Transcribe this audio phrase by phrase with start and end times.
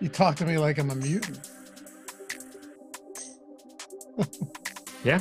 [0.00, 1.48] You talk to me like I'm a mutant.
[5.04, 5.20] Yeah.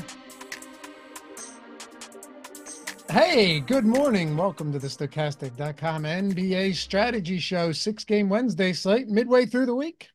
[3.09, 4.37] Hey, good morning.
[4.37, 10.09] Welcome to the Stokastic.com NBA strategy show, six game Wednesday slate, midway through the week.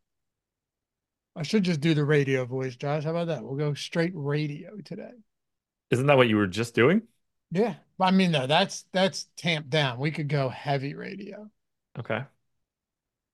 [1.36, 3.04] I should just do the radio voice, Josh.
[3.04, 3.44] How about that?
[3.44, 5.12] We'll go straight radio today.
[5.90, 7.02] Isn't that what you were just doing?
[7.50, 7.74] Yeah.
[8.00, 9.98] I mean, no, that's that's tamped down.
[9.98, 11.48] We could go heavy radio.
[11.98, 12.22] Okay.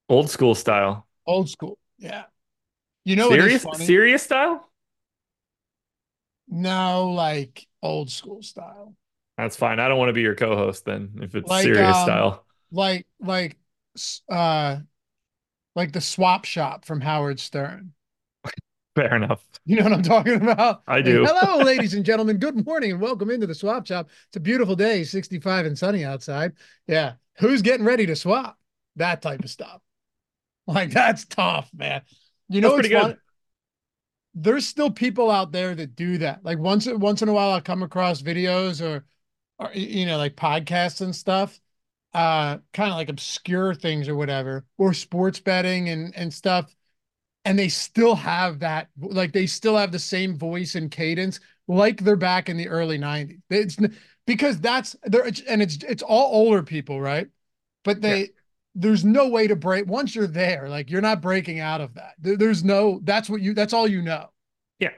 [0.09, 1.07] Old school style.
[1.27, 1.79] Old school.
[1.99, 2.25] Yeah.
[3.05, 4.69] You know Sirius Sirius style?
[6.49, 8.95] No, like old school style.
[9.39, 9.81] That's fine.
[9.81, 12.47] I don't want to be your co-host then if it's Like, serious um, style.
[12.71, 13.57] Like like
[14.31, 14.79] uh
[15.75, 17.93] like the swap shop from Howard Stern.
[18.95, 19.45] Fair enough.
[19.65, 20.83] You know what I'm talking about?
[20.87, 21.25] I do.
[21.27, 22.37] Hello, ladies and gentlemen.
[22.37, 24.11] Good morning and welcome into the swap shop.
[24.29, 26.53] It's a beautiful day, 65 and sunny outside.
[26.87, 27.15] Yeah.
[27.39, 28.59] Who's getting ready to swap?
[28.97, 29.81] That type of stuff.
[30.67, 32.03] Like that's tough, man.
[32.49, 33.11] You know That's pretty good.
[33.11, 33.17] fun?
[34.35, 36.45] There's still people out there that do that.
[36.45, 39.05] Like once once in a while I'll come across videos or
[39.59, 41.61] or you know, like podcasts and stuff.
[42.15, 46.75] Uh kind of like obscure things or whatever, or sports betting and and stuff
[47.45, 52.01] and they still have that like they still have the same voice and cadence like
[52.03, 53.77] they're back in the early 90s it's
[54.27, 57.29] because that's there and it's it's all older people right
[57.85, 58.31] but they
[58.75, 62.15] there's no way to break once you're there like you're not breaking out of that
[62.19, 64.31] There- there's no that's what you that's all you know
[64.79, 64.91] Yeah.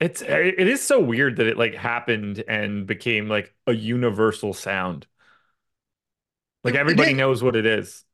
[0.00, 4.52] It's eh, it is so weird that it like happened and became like a universal
[4.52, 5.06] sound.
[6.64, 7.16] Like It- it everybody is.
[7.16, 8.04] knows what it is.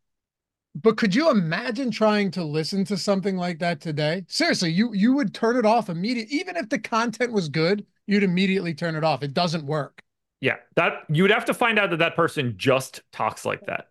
[0.74, 5.14] but could you imagine trying to listen to something like that today seriously you you
[5.14, 9.02] would turn it off immediately even if the content was good you'd immediately turn it
[9.04, 10.02] off it doesn't work
[10.40, 10.56] Yeah.
[10.76, 13.88] That you would have to find out that that person just talks like that.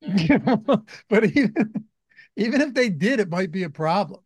[1.08, 1.86] but even
[2.36, 4.20] even if they did, it might be a problem.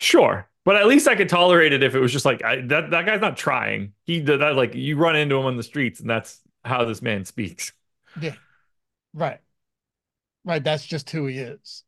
[0.00, 0.48] Sure.
[0.64, 3.06] But at least I could tolerate it if it was just like I, that that
[3.06, 3.92] guy's not trying.
[4.04, 7.02] He did that like you run into him on the streets and that's how this
[7.02, 7.72] man speaks.
[8.16, 8.36] Yeah.
[9.14, 9.40] Right.
[10.44, 10.62] Right.
[10.62, 11.84] That's just who he is.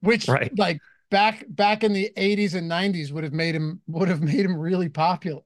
[0.00, 0.52] Which Right.
[0.56, 4.44] like back back in the 80s and 90s would have made him would have made
[4.46, 5.42] him really popular.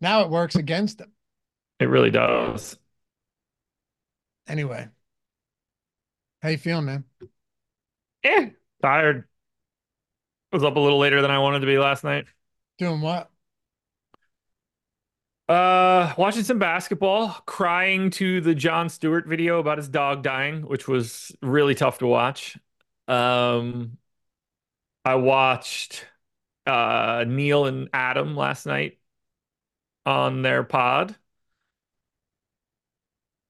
[0.00, 1.12] Now it works against him.
[1.80, 2.76] It really does.
[4.48, 4.88] Anyway.
[6.42, 7.04] How you feeling, man?
[8.22, 8.50] Eh,
[8.82, 9.26] tired.
[10.52, 12.26] Was up a little later than I wanted to be last night.
[12.78, 13.30] Doing what?
[15.48, 20.88] Uh, watching some basketball, crying to the Jon Stewart video about his dog dying, which
[20.88, 22.58] was really tough to watch.
[23.06, 23.98] Um,
[25.04, 26.06] I watched
[26.66, 28.98] uh Neil and Adam last night
[30.04, 31.16] on their pod.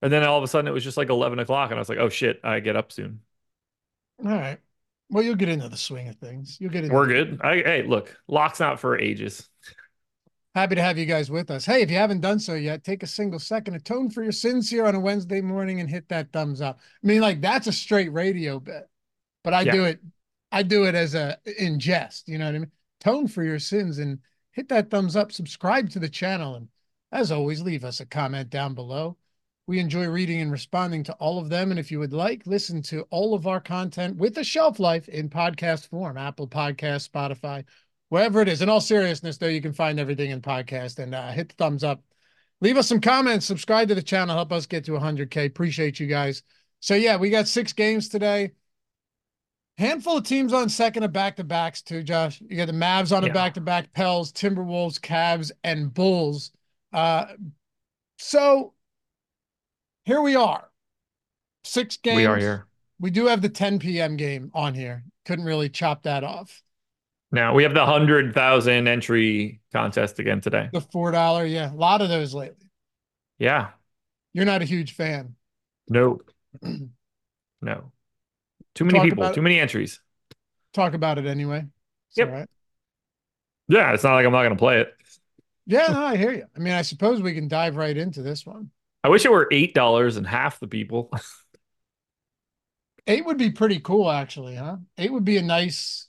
[0.03, 1.89] And then all of a sudden it was just like 11 o'clock, and I was
[1.89, 3.21] like, oh shit, I get up soon.
[4.25, 4.59] All right.
[5.11, 6.59] Well, you'll get into the swing of things.
[6.61, 7.41] You'll get into We're good.
[7.43, 9.49] I, hey, look, lock's not for ages.
[10.55, 11.67] Happy to have you guys with us.
[11.67, 14.71] Hey, if you haven't done so yet, take a single second, atone for your sins
[14.71, 16.81] here on a Wednesday morning and hit that thumbs up.
[17.05, 18.89] I mean, like that's a straight radio bit,
[19.45, 19.73] but I Yeah.
[19.73, 20.01] do it,
[20.51, 22.27] I do it as a in jest.
[22.27, 22.73] You know what I mean?
[23.01, 24.19] Tone for your sins and
[24.53, 26.69] hit that thumbs up, subscribe to the channel, and
[27.13, 29.19] as always, leave us a comment down below.
[29.69, 31.73] We enjoy reading and responding to all of them.
[31.73, 35.09] And if you would like, listen to all of our content with a shelf life
[35.09, 37.65] in podcast form, Apple Podcast, Spotify,
[38.09, 38.63] wherever it is.
[38.63, 41.83] In all seriousness, though, you can find everything in podcast and uh, hit the thumbs
[41.83, 42.01] up.
[42.61, 45.47] Leave us some comments, subscribe to the channel, help us get to 100K.
[45.47, 46.43] Appreciate you guys.
[46.79, 48.53] So, yeah, we got six games today.
[49.79, 52.41] Handful of teams on second of back to backs, too, Josh.
[52.41, 56.53] You got the Mavs on a back to back, Pels, Timberwolves, Cavs, and Bulls.
[56.93, 57.27] Uh,
[58.17, 58.73] so,
[60.07, 60.71] here we are.
[61.65, 62.17] Six games.
[62.17, 62.67] We are here.
[62.99, 64.17] We do have the 10 p.m.
[64.17, 66.63] game on here couldn't really chop that off.
[67.33, 70.71] Now we have the hundred thousand entry contest again today.
[70.73, 72.71] The four dollar, yeah, a lot of those lately.
[73.39, 73.71] Yeah,
[74.33, 75.35] you're not a huge fan.
[75.89, 76.21] No,
[77.61, 77.93] no,
[78.75, 80.01] too many Talk people, too many entries.
[80.73, 81.65] Talk about it anyway.
[82.11, 82.49] It's yep.
[83.69, 84.95] Yeah, it's not like I'm not going to play it.
[85.67, 86.45] Yeah, no, I hear you.
[86.55, 88.71] I mean, I suppose we can dive right into this one.
[89.07, 91.13] I wish it were eight dollars and half the people.
[93.07, 94.79] Eight would be pretty cool, actually, huh?
[94.99, 96.09] Eight would be a nice,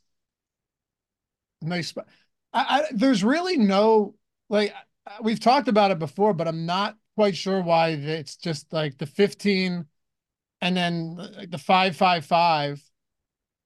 [1.61, 2.07] nice spot.
[2.51, 4.15] I, I, there's really no
[4.49, 4.73] like
[5.21, 9.05] we've talked about it before, but I'm not quite sure why it's just like the
[9.05, 9.85] 15
[10.61, 12.81] and then like the 555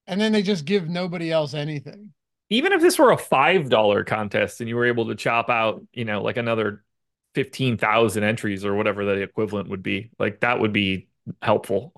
[0.08, 2.12] and then they just give nobody else anything.
[2.50, 6.04] Even if this were a $5 contest and you were able to chop out, you
[6.04, 6.84] know, like another
[7.36, 11.08] 15,000 entries or whatever the equivalent would be, like that would be
[11.42, 11.94] helpful.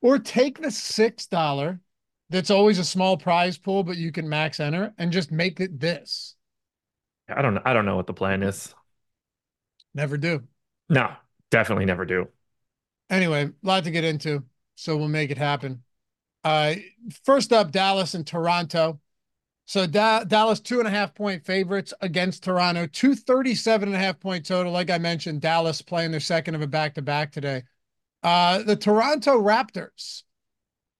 [0.00, 1.80] Or take the six dollar
[2.30, 5.78] that's always a small prize pool, but you can max enter and just make it
[5.78, 6.34] this.
[7.28, 7.62] I don't know.
[7.64, 8.74] I don't know what the plan is.
[9.94, 10.42] Never do.
[10.88, 11.12] No,
[11.50, 12.28] definitely never do.
[13.10, 14.44] Anyway, a lot to get into,
[14.74, 15.82] so we'll make it happen.
[16.44, 16.74] Uh,
[17.24, 19.00] first up, Dallas and Toronto.
[19.66, 24.18] So da- Dallas two and a half point favorites against Toronto, 237 and a half
[24.20, 24.72] point total.
[24.72, 27.64] Like I mentioned, Dallas playing their second of a back to back today.
[28.22, 30.22] Uh, the Toronto Raptors.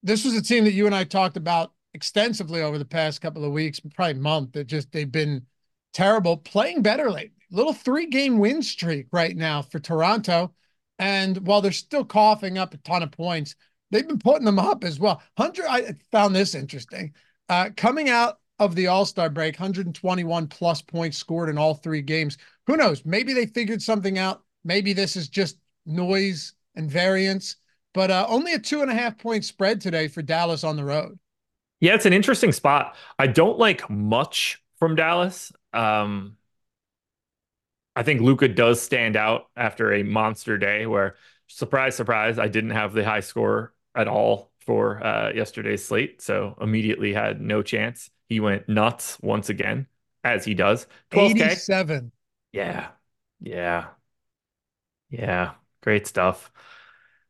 [0.02, 3.44] This was a team that you and I talked about extensively over the past couple
[3.44, 4.52] of weeks, probably month.
[4.52, 5.46] That just they've been
[5.92, 7.32] terrible, playing better lately.
[7.52, 10.52] Little three game win streak right now for Toronto.
[10.98, 13.54] And while they're still coughing up a ton of points,
[13.90, 15.22] they've been putting them up as well.
[15.36, 17.14] Hunter, I found this interesting.
[17.48, 22.03] Uh, coming out of the All Star break, 121 plus points scored in all three
[22.03, 22.38] games.
[22.67, 23.05] Who knows?
[23.05, 24.43] Maybe they figured something out.
[24.64, 27.56] Maybe this is just noise and variance,
[27.94, 30.85] but uh, only a two and a half point spread today for Dallas on the
[30.85, 31.19] road.
[31.81, 32.97] Yeah, it's an interesting spot.
[33.19, 35.53] I don't like much from Dallas.
[35.73, 36.37] Um,
[37.94, 41.17] I think Luka does stand out after a monster day where,
[41.49, 46.20] surprise, surprise, I didn't have the high score at all for uh, yesterday's slate.
[46.20, 48.10] So immediately had no chance.
[48.28, 49.86] He went nuts once again,
[50.24, 50.86] as he does.
[51.12, 51.46] 12K.
[51.46, 52.12] 87.
[52.52, 52.88] Yeah.
[53.40, 53.86] Yeah.
[55.08, 55.52] Yeah.
[55.82, 56.50] Great stuff.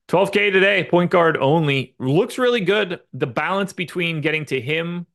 [0.08, 1.94] 12K today, point guard only.
[1.98, 3.00] Looks really good.
[3.12, 5.06] The balance between getting to him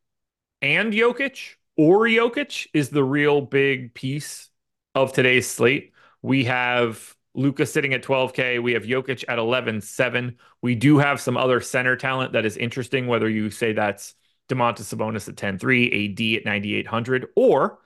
[0.61, 4.49] and Jokic or Jokic is the real big piece
[4.93, 5.93] of today's slate.
[6.21, 8.61] We have Luka sitting at 12K.
[8.61, 10.35] We have Jokic at 11.7.
[10.61, 14.15] We do have some other center talent that is interesting, whether you say that's
[14.49, 17.79] Domantas Sabonis at 10.3, AD at 9,800, or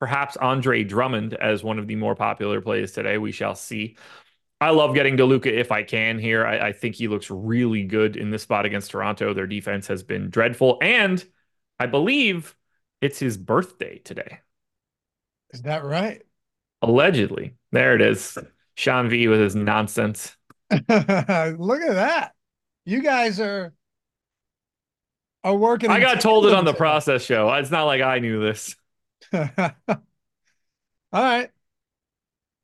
[0.00, 3.18] perhaps Andre Drummond as one of the more popular plays today.
[3.18, 3.96] We shall see.
[4.60, 6.46] I love getting to Luka if I can here.
[6.46, 9.34] I, I, think he looks really good in this spot against Toronto.
[9.34, 10.78] Their defense has been dreadful.
[10.80, 11.22] And
[11.78, 12.56] I believe
[13.02, 14.40] it's his birthday today.
[15.50, 16.22] Is that right?
[16.80, 17.54] Allegedly.
[17.70, 18.38] There it is.
[18.76, 20.36] Sean V with his nonsense.
[20.70, 21.58] Look at
[21.94, 22.32] that.
[22.84, 23.72] You guys are
[25.42, 25.90] are working.
[25.90, 27.52] I got told it on the process show.
[27.54, 28.76] It's not like I knew this.
[29.32, 29.48] All
[31.12, 31.50] right.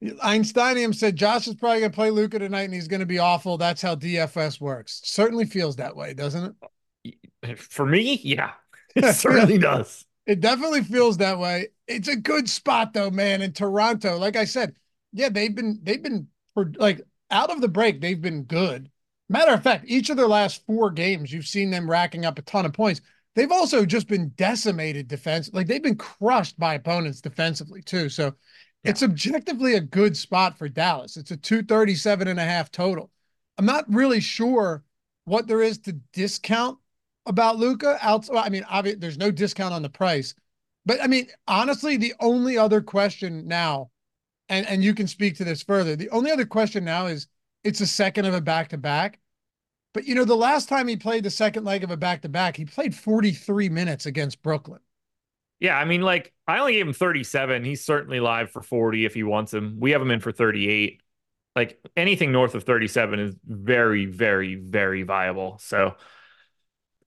[0.02, 3.20] Einsteinium said Josh is probably going to play Luka tonight and he's going to be
[3.20, 3.56] awful.
[3.56, 5.00] That's how DFS works.
[5.04, 6.56] Certainly feels that way, doesn't
[7.04, 7.58] it?
[7.58, 8.52] For me, yeah,
[8.94, 10.04] it certainly does.
[10.26, 11.68] It definitely feels that way.
[11.86, 13.42] It's a good spot though, man.
[13.42, 14.74] In Toronto, like I said,
[15.12, 17.00] yeah, they've been they've been for like
[17.30, 18.90] out of the break, they've been good.
[19.28, 22.42] Matter of fact, each of their last four games, you've seen them racking up a
[22.42, 23.00] ton of points.
[23.34, 25.50] They've also just been decimated defense.
[25.52, 28.08] Like they've been crushed by opponents defensively too.
[28.08, 28.34] So
[28.84, 28.90] yeah.
[28.90, 31.16] It's objectively a good spot for Dallas.
[31.16, 33.10] It's a 237 and a half total.
[33.56, 34.82] I'm not really sure
[35.24, 36.78] what there is to discount
[37.26, 37.98] about Luka.
[38.02, 40.34] I mean, obviously, there's no discount on the price,
[40.84, 43.91] but I mean, honestly, the only other question now,
[44.52, 45.96] and and you can speak to this further.
[45.96, 47.26] The only other question now is
[47.64, 49.18] it's a second of a back to back,
[49.94, 52.28] but you know, the last time he played the second leg of a back to
[52.28, 54.80] back, he played 43 minutes against Brooklyn.
[55.58, 57.64] Yeah, I mean, like I only gave him 37.
[57.64, 59.76] He's certainly live for 40 if he wants him.
[59.78, 61.00] We have him in for 38.
[61.54, 65.58] Like anything north of 37 is very, very, very viable.
[65.60, 65.94] So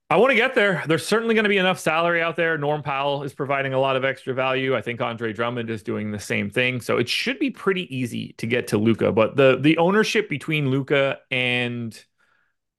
[0.09, 0.83] I want to get there.
[0.87, 2.57] There's certainly going to be enough salary out there.
[2.59, 4.75] Norm Powell is providing a lot of extra value.
[4.75, 6.79] I think Andre Drummond is doing the same thing.
[6.79, 9.11] So it should be pretty easy to get to Luka.
[9.11, 11.97] But the the ownership between Luka and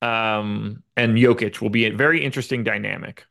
[0.02, 3.24] um and Jokic will be a very interesting dynamic.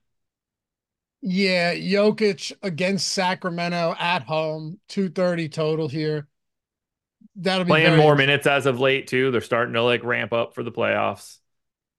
[1.21, 6.27] Yeah, Jokic against Sacramento at home, 230 total here.
[7.37, 9.31] That'll be playing more minutes as of late too.
[9.31, 11.39] They're starting to like ramp up for the playoffs.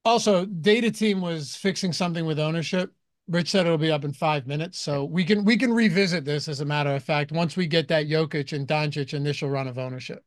[0.06, 2.92] Also, data team was fixing something with ownership.
[3.26, 6.46] Rich said it'll be up in five minutes, so we can we can revisit this
[6.46, 9.78] as a matter of fact once we get that Jokic and Doncic initial run of
[9.78, 10.24] ownership.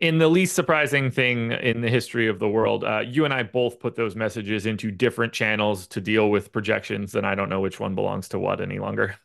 [0.00, 3.42] In the least surprising thing in the history of the world, uh, you and I
[3.42, 7.60] both put those messages into different channels to deal with projections, and I don't know
[7.60, 9.16] which one belongs to what any longer.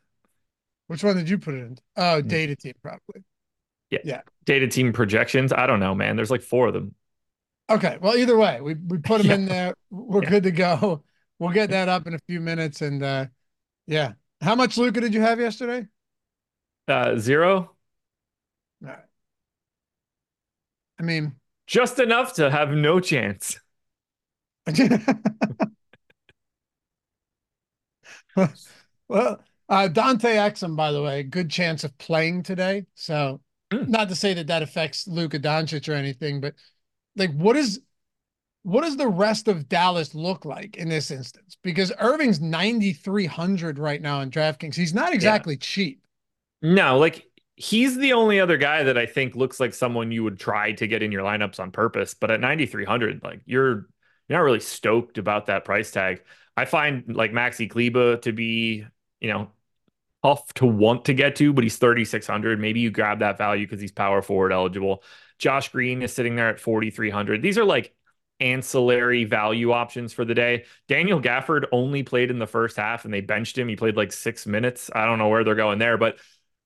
[0.88, 1.78] Which one did you put it in?
[1.98, 2.28] Oh, hmm.
[2.28, 3.24] data team, probably.
[3.92, 4.00] Yeah.
[4.04, 4.22] Yeah.
[4.46, 5.54] Data team projections.
[5.54, 6.16] I don't know, man.
[6.16, 6.96] There's like four of them.
[7.70, 7.98] Okay.
[8.02, 9.36] Well, either way, we, we put them yeah.
[9.36, 9.74] in there.
[9.90, 10.30] We're yeah.
[10.30, 11.04] good to go.
[11.40, 12.82] We'll get that up in a few minutes.
[12.82, 13.26] And uh
[13.86, 14.14] yeah.
[14.40, 15.88] How much Luka did you have yesterday?
[16.88, 17.56] Uh zero.
[17.58, 17.70] All
[18.82, 19.00] right.
[21.00, 21.36] I mean
[21.68, 23.60] just enough to have no chance.
[29.08, 32.86] well, uh, Dante Exum, by the way, good chance of playing today.
[32.96, 33.42] So,
[33.72, 33.88] mm.
[33.88, 36.54] not to say that that affects Luka Doncic or anything, but
[37.16, 37.82] like, what is
[38.64, 41.58] what does the rest of Dallas look like in this instance?
[41.64, 44.76] Because Irving's 9,300 right now in DraftKings.
[44.76, 45.60] He's not exactly yeah.
[45.62, 46.02] cheap.
[46.62, 50.40] No, like he's the only other guy that I think looks like someone you would
[50.40, 52.14] try to get in your lineups on purpose.
[52.14, 53.88] But at 9,300, like you're
[54.30, 56.24] you're not really stoked about that price tag.
[56.56, 58.86] I find like Maxi Kleber to be,
[59.20, 59.52] you know,
[60.24, 62.60] tough to want to get to, but he's 3,600.
[62.60, 65.04] Maybe you grab that value because he's power forward eligible.
[65.38, 67.42] Josh Green is sitting there at 4,300.
[67.42, 67.94] These are like
[68.40, 70.66] ancillary value options for the day.
[70.88, 73.68] Daniel Gafford only played in the first half and they benched him.
[73.68, 74.90] He played like six minutes.
[74.94, 76.18] I don't know where they're going there, but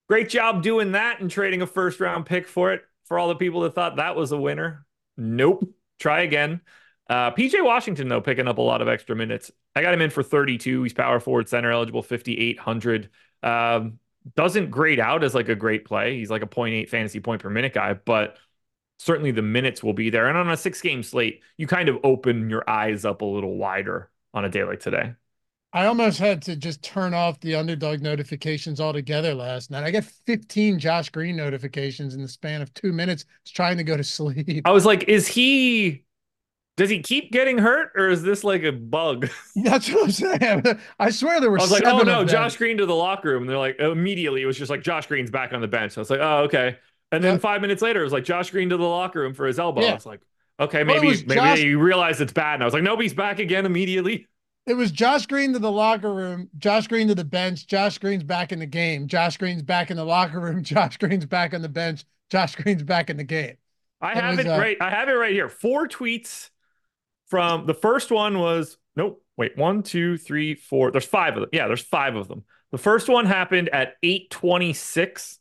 [0.09, 2.83] great job doing that and trading a first round pick for it.
[3.05, 5.63] For all the people that thought that was a winner, nope.
[5.97, 6.59] Try again.
[7.09, 9.49] Uh, PJ Washington, though, picking up a lot of extra minutes.
[9.75, 10.83] I got him in for 32.
[10.83, 13.09] He's power forward center eligible, 5,800.
[13.43, 13.99] Um,
[14.35, 16.17] doesn't grade out as like a great play.
[16.17, 18.37] He's like a 0.8 fantasy point per minute guy, but
[18.97, 20.27] certainly the minutes will be there.
[20.27, 23.55] And on a six game slate, you kind of open your eyes up a little
[23.57, 25.13] wider on a day like today.
[25.73, 29.83] I almost had to just turn off the underdog notifications altogether last night.
[29.83, 33.83] I got 15 Josh Green notifications in the span of two minutes It's trying to
[33.83, 34.65] go to sleep.
[34.65, 36.03] I was like, is he
[36.77, 39.29] does he keep getting hurt or is this like a bug?
[39.55, 40.63] That's what I'm saying.
[40.99, 41.59] I swear there were.
[41.59, 43.43] I was like, oh no, Josh Green to the locker room.
[43.43, 45.97] And they're like, immediately it was just like Josh Green's back on the bench.
[45.97, 46.77] I was like, oh okay.
[47.11, 49.45] And then five minutes later, it was like Josh Green to the locker room for
[49.45, 49.81] his elbow.
[49.81, 49.91] Yeah.
[49.91, 50.21] I was like,
[50.59, 51.59] okay, maybe maybe Josh...
[51.59, 52.55] you realize it's bad.
[52.55, 54.27] And I was like, nobody's back again immediately.
[54.65, 58.23] It was Josh Green to the locker room, Josh Green to the bench, Josh Green's
[58.23, 61.61] back in the game, Josh Green's back in the locker room, Josh Green's back on
[61.61, 63.55] the bench, Josh Green's back in the game.
[64.01, 64.77] I it have was, it uh, right.
[64.81, 65.47] I have it right here.
[65.47, 66.49] Four tweets
[67.27, 69.23] from the first one was nope.
[69.37, 70.91] Wait, one, two, three, four.
[70.91, 71.49] There's five of them.
[71.53, 72.43] Yeah, there's five of them.
[72.71, 75.39] The first one happened at 826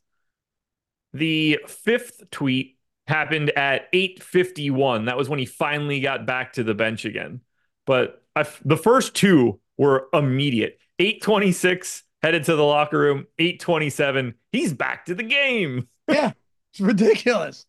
[1.16, 5.06] the fifth tweet happened at 8:51.
[5.06, 7.40] That was when he finally got back to the bench again.
[7.86, 8.22] But
[8.64, 10.78] the first two were immediate.
[10.98, 13.26] 8:26 headed to the locker room.
[13.38, 15.88] 8:27 he's back to the game.
[16.08, 16.32] yeah,
[16.72, 17.66] it's ridiculous.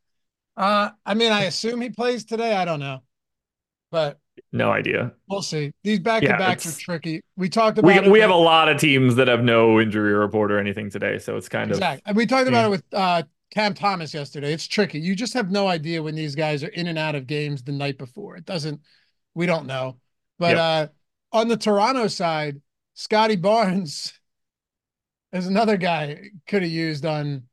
[0.55, 2.55] Uh, I mean, I assume he plays today.
[2.55, 3.03] I don't know,
[3.91, 4.19] but
[4.51, 5.13] no idea.
[5.29, 5.71] We'll see.
[5.83, 7.21] These back to backs are tricky.
[7.35, 7.87] We talked about.
[7.87, 10.89] We, it we have a lot of teams that have no injury report or anything
[10.89, 12.01] today, so it's kind exactly.
[12.05, 12.09] of.
[12.09, 12.67] And we talked about yeah.
[12.67, 14.53] it with uh, Cam Thomas yesterday.
[14.53, 14.99] It's tricky.
[14.99, 17.71] You just have no idea when these guys are in and out of games the
[17.71, 18.35] night before.
[18.35, 18.81] It doesn't.
[19.33, 19.97] We don't know.
[20.37, 20.59] But yep.
[20.59, 20.87] uh,
[21.37, 22.61] on the Toronto side,
[22.93, 24.13] Scotty Barnes
[25.31, 27.43] is another guy could have used on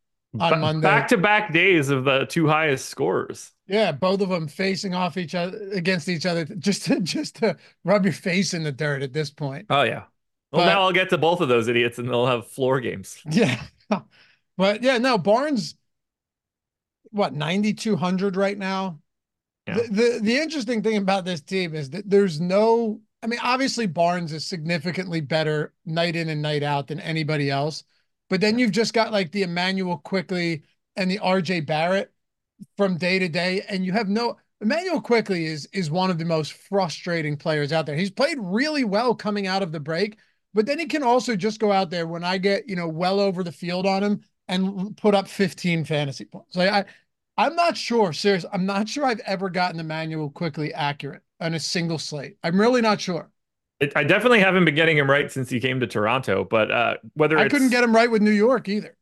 [0.40, 0.86] on Monday.
[0.86, 3.52] Back to back days of the two highest scores.
[3.66, 7.56] Yeah, both of them facing off each other against each other just to just to
[7.84, 9.66] rub your face in the dirt at this point.
[9.70, 10.04] Oh yeah.
[10.50, 13.18] Well, but, now I'll get to both of those idiots and they'll have floor games.
[13.30, 13.62] Yeah.
[14.56, 15.74] But yeah, no, Barnes
[17.14, 18.98] what 9200 right now
[19.66, 19.74] yeah.
[19.74, 23.86] the, the the interesting thing about this team is that there's no i mean obviously
[23.86, 27.84] barnes is significantly better night in and night out than anybody else
[28.28, 30.62] but then you've just got like the Immanuel Quickley
[30.96, 32.12] and the rj barrett
[32.76, 36.24] from day to day and you have no Immanuel Quickley is is one of the
[36.24, 37.96] most frustrating players out there.
[37.96, 40.16] He's played really well coming out of the break,
[40.54, 43.20] but then he can also just go out there when I get, you know, well
[43.20, 46.56] over the field on him and put up 15 fantasy points.
[46.56, 46.84] Like I
[47.36, 48.12] I'm not sure.
[48.12, 52.36] Seriously, I'm not sure I've ever gotten Immanuel Quickley accurate on a single slate.
[52.42, 53.30] I'm really not sure.
[53.80, 56.44] It, I definitely haven't been getting him right since he came to Toronto.
[56.44, 58.96] But uh, whether I couldn't get him right with New York either.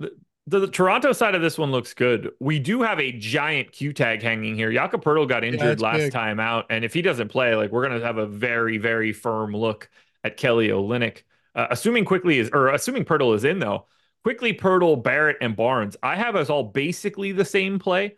[0.00, 0.10] The,
[0.48, 2.30] the, the, Toronto side of this one looks good.
[2.40, 4.72] We do have a giant Q tag hanging here.
[4.72, 6.12] Jakob Poeltl got injured yeah, last big.
[6.12, 9.54] time out, and if he doesn't play, like we're gonna have a very very firm
[9.56, 9.88] look
[10.24, 11.22] at Kelly Olynyk.
[11.54, 13.86] Uh, assuming quickly is or assuming Poeltl is in though,
[14.24, 18.16] Quickley Poeltl, Barrett, and Barnes, I have us all basically the same play.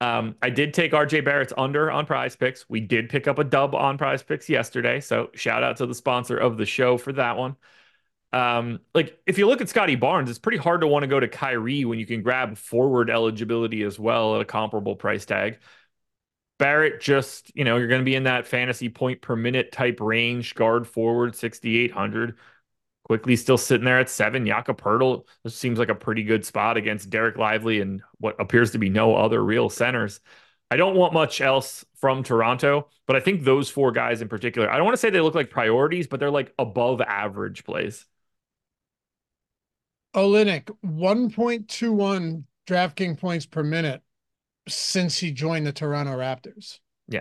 [0.00, 2.64] Um, I did take RJ Barrett's under on PrizePicks.
[2.68, 5.00] We did pick up a dub on PrizePicks yesterday.
[5.00, 7.56] So shout out to the sponsor of the show for that one.
[8.32, 11.20] Um, like if you look at Scotty Barnes, it's pretty hard to want to go
[11.20, 15.58] to Kyrie when you can grab forward eligibility as well at a comparable price tag.
[16.58, 20.00] Barrett just, you know, you're going to be in that fantasy point per minute type
[20.00, 22.36] range, guard forward 6,800.
[23.12, 24.46] Quickley still sitting there at seven.
[24.46, 24.82] Jakob
[25.44, 28.88] this seems like a pretty good spot against Dereck Lively and what appears to be
[28.88, 30.20] no other real centers.
[30.70, 34.70] I don't want much else from Toronto, but I think those four guys in particular,
[34.70, 38.06] I don't want to say they look like priorities, but they're like above average plays.
[40.16, 44.00] Olynyk, 1.21 DraftKings points per minute
[44.70, 46.78] since he joined the Toronto Raptors.
[47.08, 47.20] Yeah.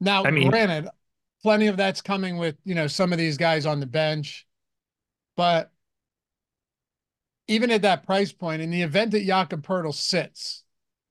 [0.00, 0.88] Now, I mean- granted,
[1.42, 4.46] plenty of that's coming with, you know, some of these guys on the bench,
[5.36, 5.70] but
[7.48, 10.62] even at that price point, in the event that Jakob Poeltl sits,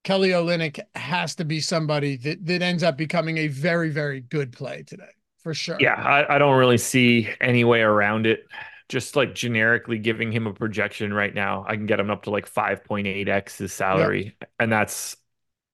[0.03, 4.51] Kelly Olynyk has to be somebody that, that ends up becoming a very, very good
[4.51, 5.11] play today,
[5.43, 5.77] for sure.
[5.79, 8.47] Yeah, I, I don't really see any way around it.
[8.89, 12.29] Just like generically giving him a projection right now, I can get him up to
[12.29, 14.35] like 5.8x his salary.
[14.59, 15.15] And that's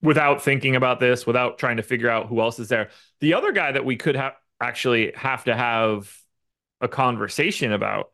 [0.04, 2.90] without thinking about this, without trying to figure out who else is there.
[3.20, 6.14] The other guy that we could have actually have to have
[6.82, 8.12] a conversation about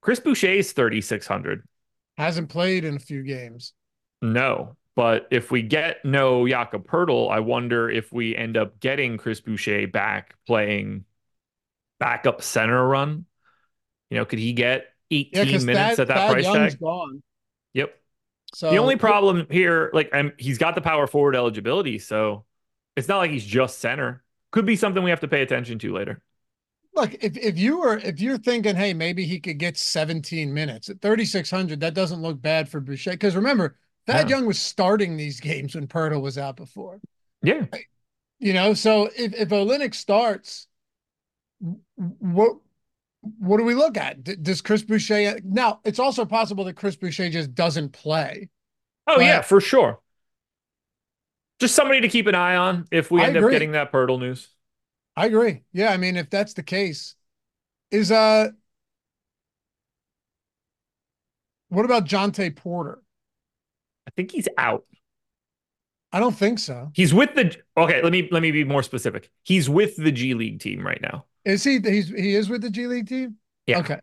[0.00, 1.62] Chris Boucher is 3,600.
[2.18, 3.72] Hasn't played in a few games.
[4.22, 4.76] No.
[4.94, 9.40] But if we get no Jakob Poeltl, I wonder if we end up getting Chris
[9.40, 11.04] Boucher back playing
[12.00, 13.26] backup center run.
[14.10, 16.80] You know, could he get 18 Yeah, minutes that, at that Thad price Young's tag?
[16.80, 17.22] gone.
[17.74, 17.94] Yep.
[18.54, 22.46] So the only problem here, like, I'm, he's got the power forward eligibility, so
[22.96, 24.24] it's not like he's just center.
[24.52, 26.22] Could be something we have to pay attention to later.
[26.94, 30.88] Look, if if you were if you're thinking, hey, maybe he could get 17 minutes
[30.88, 33.10] at 3600, that doesn't look bad for Boucher.
[33.10, 33.76] Because remember,
[34.06, 34.36] Thad Yeah.
[34.36, 37.00] Young was starting these games when Poeltl was out before.
[37.42, 37.66] Yeah.
[38.38, 40.68] You know, so if if Olynyk starts,
[41.96, 42.56] what
[43.20, 44.22] what do we look at?
[44.22, 45.80] D- does Chris Boucher now?
[45.84, 48.48] It's also possible that Chris Boucher just doesn't play.
[49.06, 50.00] Oh, yeah, for sure.
[51.58, 54.18] Just somebody to keep an eye on if we I end up getting that Poeltl
[54.20, 54.48] news.
[55.16, 55.62] I agree.
[55.72, 57.14] Yeah, I mean, if that's the case,
[57.90, 58.48] is uh,
[61.68, 63.00] what about Jontay Porter?
[64.06, 64.84] I think he's out.
[66.12, 66.90] I don't think so.
[66.94, 68.02] He's with the okay.
[68.02, 69.30] Let me let me be more specific.
[69.42, 71.24] He's with the G League team right now.
[71.44, 71.80] Is he?
[71.80, 73.36] He's he is with the G League team.
[73.66, 73.78] Yeah.
[73.78, 73.98] Okay.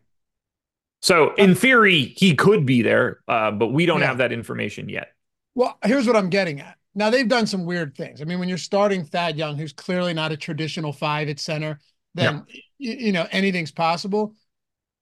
[1.02, 4.06] So in theory, he could be there, uh, but we don't Yeah.
[4.06, 5.12] have that information yet.
[5.54, 6.76] Well, here's what I'm getting at.
[6.94, 8.20] Now they've done some weird things.
[8.20, 11.80] I mean, when you're starting Thad Young, who's clearly not a traditional five at center,
[12.14, 14.34] then y- you know anything's possible.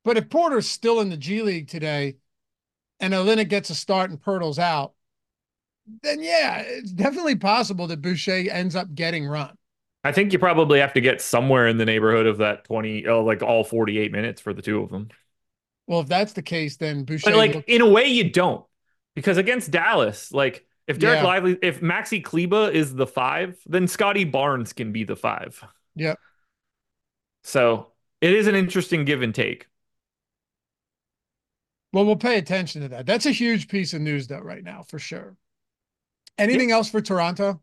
[0.05, 2.17] But if Porter's still in the G League today,
[3.01, 4.95] and Olynyk gets a start and Poeltl's out,
[6.03, 9.57] then yeah, it's definitely possible that Boucher ends up getting run.
[10.05, 13.25] I think you probably have to get somewhere in the neighborhood of that 20, oh,
[13.25, 15.09] like all 48 minutes for the two of them.
[15.87, 17.31] Well, if that's the case, then Boucher.
[17.31, 18.65] But like in a way, you don't
[19.15, 21.25] because against Dallas, like if Dereck Yeah.
[21.25, 25.63] Lively, if Maxi Kleber is the five, then Scotty Barnes can be the five.
[25.97, 26.19] Yep.
[27.45, 29.67] So it is an interesting give and take.
[31.93, 33.07] well, we'll pay attention to that.
[33.07, 35.37] That's a huge piece of news, though, right now for sure.
[36.39, 37.61] Anything else for Toronto?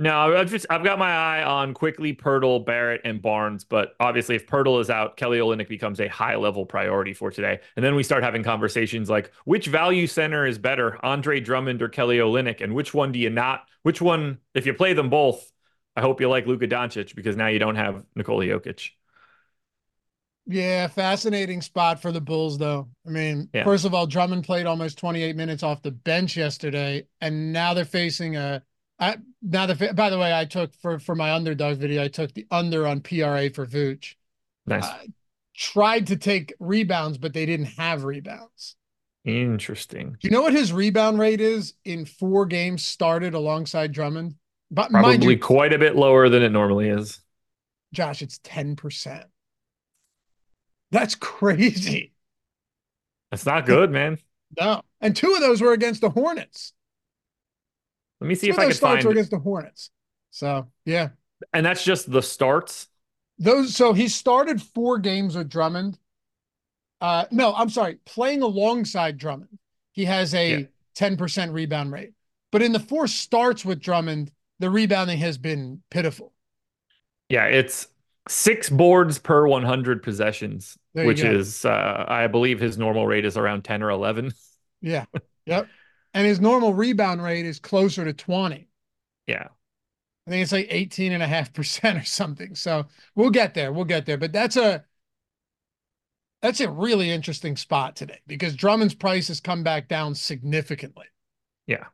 [0.00, 4.34] No, I've just I've got my eye on Quickley Poeltl, Barrett, and Barnes, but obviously
[4.34, 7.60] if Poeltl is out, Kelly Olynyk becomes a high level priority for today.
[7.76, 11.90] And then we start having conversations like which value center is better, Andre Drummond or
[11.90, 13.68] Kelly Olynyk, and which one do you not?
[13.82, 15.52] Which one, if you play them both,
[15.94, 18.92] I hope you like Luka Doncic because now you don't have Nikola Jokic.
[20.46, 22.88] Yeah, fascinating spot for the Bulls, though.
[23.06, 23.64] I mean, Yeah.
[23.64, 27.84] first of all, Drummond played almost 28 minutes off the bench yesterday, and now they're
[27.84, 28.62] facing a.
[29.00, 32.34] I, now the by the way, I took for for my underdog video, I took
[32.34, 34.14] the under on PRA for Vooch.
[34.66, 34.84] Nice.
[34.84, 34.98] Uh,
[35.56, 38.76] tried to take rebounds, but they didn't have rebounds.
[39.24, 40.16] Interesting.
[40.20, 44.36] Do you know what his rebound rate is in four games started alongside Drummond?
[44.70, 47.20] But Probably you, quite a bit lower than it normally is.
[47.92, 49.24] Josh, it's 10%.
[50.92, 52.12] That's crazy.
[53.30, 54.18] That's not good, man.
[54.58, 54.82] No.
[55.00, 56.72] And two of those were against the Hornets.
[58.20, 59.90] Let me see if I can starts find against the Hornets.
[60.30, 61.10] So yeah.
[61.52, 62.88] and that's just the starts.
[63.38, 65.98] Those so he started four games with Drummond.
[67.00, 69.58] Uh no, I'm sorry, playing alongside Drummond.
[69.92, 70.66] He has a Yeah.
[70.96, 72.12] 10% rebound rate.
[72.52, 76.32] But in the four starts with Drummond, the rebounding has been pitiful.
[77.28, 77.88] Yeah, it's
[78.28, 81.30] six boards per 100 possessions, which go.
[81.30, 84.32] is, uh, I believe his normal rate is around 10 or 11.
[84.82, 85.06] Yeah.
[85.46, 85.68] Yep.
[86.14, 88.68] And his normal rebound rate is closer to 20.
[89.26, 89.48] Yeah.
[90.26, 92.54] I think it's like 18 and a half percent or something.
[92.54, 93.72] So we'll get there.
[93.72, 94.18] We'll get there.
[94.18, 94.84] But that's a
[96.42, 101.06] that's a really interesting spot today because Drummond's price has come back down significantly.
[101.66, 101.86] Yeah.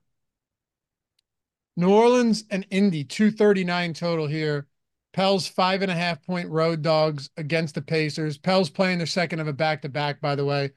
[1.77, 4.69] New Orleans and Indy, 239 total here.
[5.13, 8.39] Pels five and a half point road dogs against the Pacers.
[8.39, 10.73] Pels playing their second of a back to back, by the way.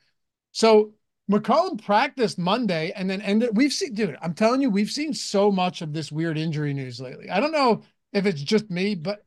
[0.51, 0.93] So
[1.29, 3.55] McCollum practiced Monday and then ended.
[3.55, 6.99] We've seen, dude, I'm telling you, we've seen so much of this weird injury news
[6.99, 7.29] lately.
[7.29, 9.23] I don't know if it's just me, but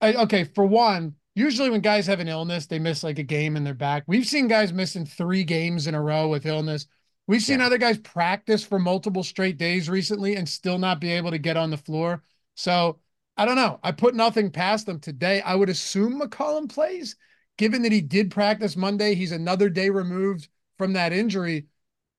[0.00, 3.56] I, okay, for one, usually when guys have an illness, they miss like a game
[3.56, 4.04] and they're back.
[4.06, 6.86] We've seen guys missing three games in a row with illness.
[7.26, 7.66] We've seen yeah.
[7.66, 11.56] other guys practice for multiple straight days recently and still not be able to get
[11.56, 12.22] on the floor.
[12.54, 13.00] So
[13.36, 13.80] I don't know.
[13.82, 15.42] I put nothing past them today.
[15.42, 17.16] I would assume McCollum plays,
[17.58, 19.14] given that he did practice Monday.
[19.14, 21.66] He's another day removed from that injury.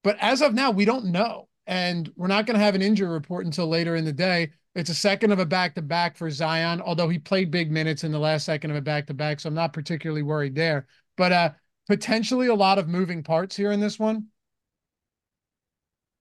[0.04, 1.48] But as of now, we don't know.
[1.68, 4.52] And we're not going to have an injury report until later in the day.
[4.76, 8.04] It's a second of a back to back for Zion, although he played big minutes
[8.04, 9.40] in the last second of a back to back.
[9.40, 10.86] So I'm not particularly worried there.
[11.18, 11.50] But uh,
[11.88, 14.28] potentially a lot of moving parts here in this one.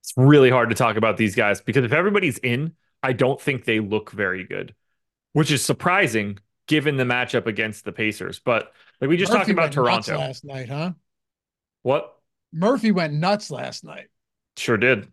[0.02, 3.64] It's really hard to talk about these guys because if everybody's in, I don't think
[3.64, 4.74] they look very good,
[5.32, 8.38] which is surprising given the matchup against the Pacers.
[8.38, 10.92] But like we just Murphy talked about Toronto last night, huh?
[11.82, 12.13] What?
[12.54, 14.06] Murphy went nuts last night.
[14.56, 15.12] Sure did.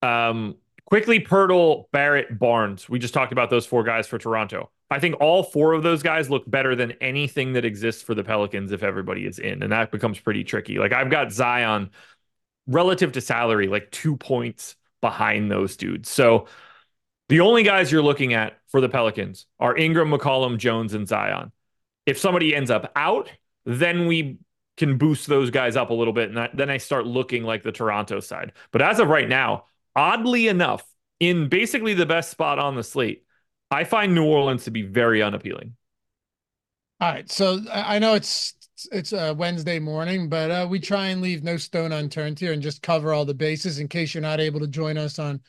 [0.00, 2.88] Um, Quickley, Poeltl, Barrett, Barnes.
[2.88, 4.70] We just talked about those four guys for Toronto.
[4.90, 8.22] I think all four of those guys look better than anything that exists for the
[8.22, 10.78] Pelicans if everybody is in, and that becomes pretty tricky.
[10.78, 11.90] Like I've got Zion
[12.66, 16.10] relative to salary, like two points behind those dudes.
[16.10, 16.46] So
[17.28, 21.52] the only guys you're looking at for the Pelicans are Ingram, McCollum, Jones, and Zion.
[22.04, 23.30] If somebody ends up out,
[23.64, 24.38] then we
[24.76, 26.28] can boost those guys up a little bit.
[26.28, 28.52] And that, then I start looking like the Toronto side.
[28.70, 30.84] But as of right now, oddly enough,
[31.20, 33.24] in basically the best spot on the slate,
[33.70, 35.76] I find New Orleans to be very unappealing.
[37.00, 37.30] All right.
[37.30, 38.54] So I know it's
[38.90, 42.62] it's a Wednesday morning, but uh, we try and leave no stone unturned here and
[42.62, 45.40] just cover all the bases in case you're not able to join us on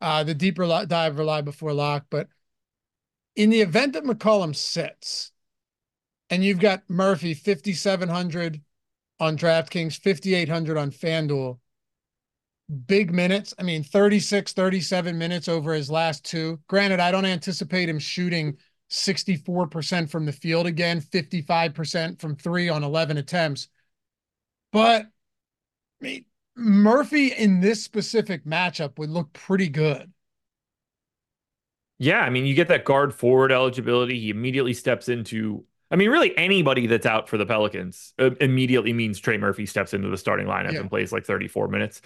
[0.00, 2.06] uh, the deeper dive rely before lock.
[2.10, 2.28] But
[3.36, 5.32] in the event that McCollum sits
[6.28, 8.60] and you've got Murphy 5,700
[9.22, 11.60] on DraftKings, 5,800 on FanDuel.
[12.86, 13.54] Big minutes.
[13.56, 16.58] I mean, 36, 37 minutes over his last two.
[16.66, 18.56] Granted, I don't anticipate him shooting
[18.90, 23.68] 64% from the field again, 55% from three on 11 attempts.
[24.72, 26.24] But I mean,
[26.56, 30.12] Murphy in this specific matchup would look pretty good.
[31.98, 34.18] Yeah, I mean, you get that guard forward eligibility.
[34.18, 38.94] He immediately steps into I mean, really anybody that's out for the Pelicans uh, immediately
[38.94, 40.80] means Trey Murphy steps into the starting lineup yeah.
[40.80, 42.00] and plays like 34 minutes.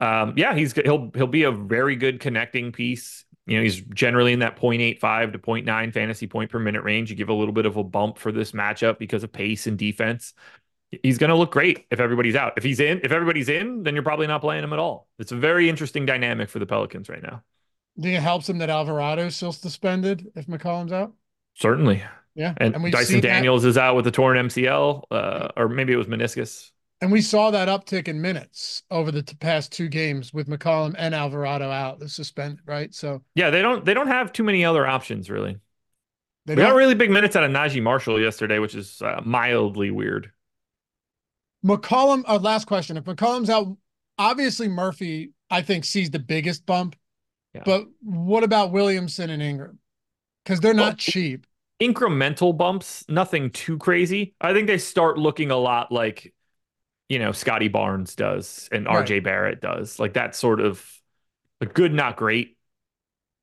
[0.00, 3.24] Um, yeah, he's he'll he'll be a very good connecting piece.
[3.46, 7.10] You know, he's generally in that 0.85 to 0.9 fantasy point per minute range.
[7.10, 9.78] You give a little bit of a bump for this matchup because of pace and
[9.78, 10.34] defense.
[11.02, 12.54] He's going to look great if everybody's out.
[12.56, 15.08] If he's in, if everybody's in, then you're probably not playing him at all.
[15.18, 17.42] It's a very interesting dynamic for the Pelicans right now.
[17.98, 21.12] Do you think it helps him that Alvarado's still suspended if McCollum's out?
[21.54, 22.02] Certainly.
[22.36, 22.52] Yeah.
[22.58, 23.70] And, and Dyson Daniels that.
[23.70, 26.70] is out with a torn MCL, uh, or maybe it was meniscus.
[27.00, 30.94] And we saw that uptick in minutes over the t- past two games with McCollum
[30.96, 32.94] and Alvarado out, the suspended, right?
[32.94, 35.58] So yeah, they don't they don't have too many other options really.
[36.44, 39.90] They we got really big minutes out of Naji Marshall yesterday, which is uh, mildly
[39.90, 40.30] weird.
[41.64, 42.96] McCollum, uh, last question.
[42.96, 43.76] If McCollum's out,
[44.16, 46.96] obviously Murphy, I think, sees the biggest bump.
[47.52, 47.62] Yeah.
[47.64, 49.80] But what about Williamson and Ingram?
[50.44, 51.46] Because they're not well, cheap
[51.80, 54.34] incremental bumps, nothing too crazy.
[54.40, 56.34] I think they start looking a lot like,
[57.08, 59.06] you know, Scotty Barnes does and right.
[59.06, 59.98] RJ Barrett does.
[59.98, 60.84] Like that sort of
[61.60, 62.56] a good, not great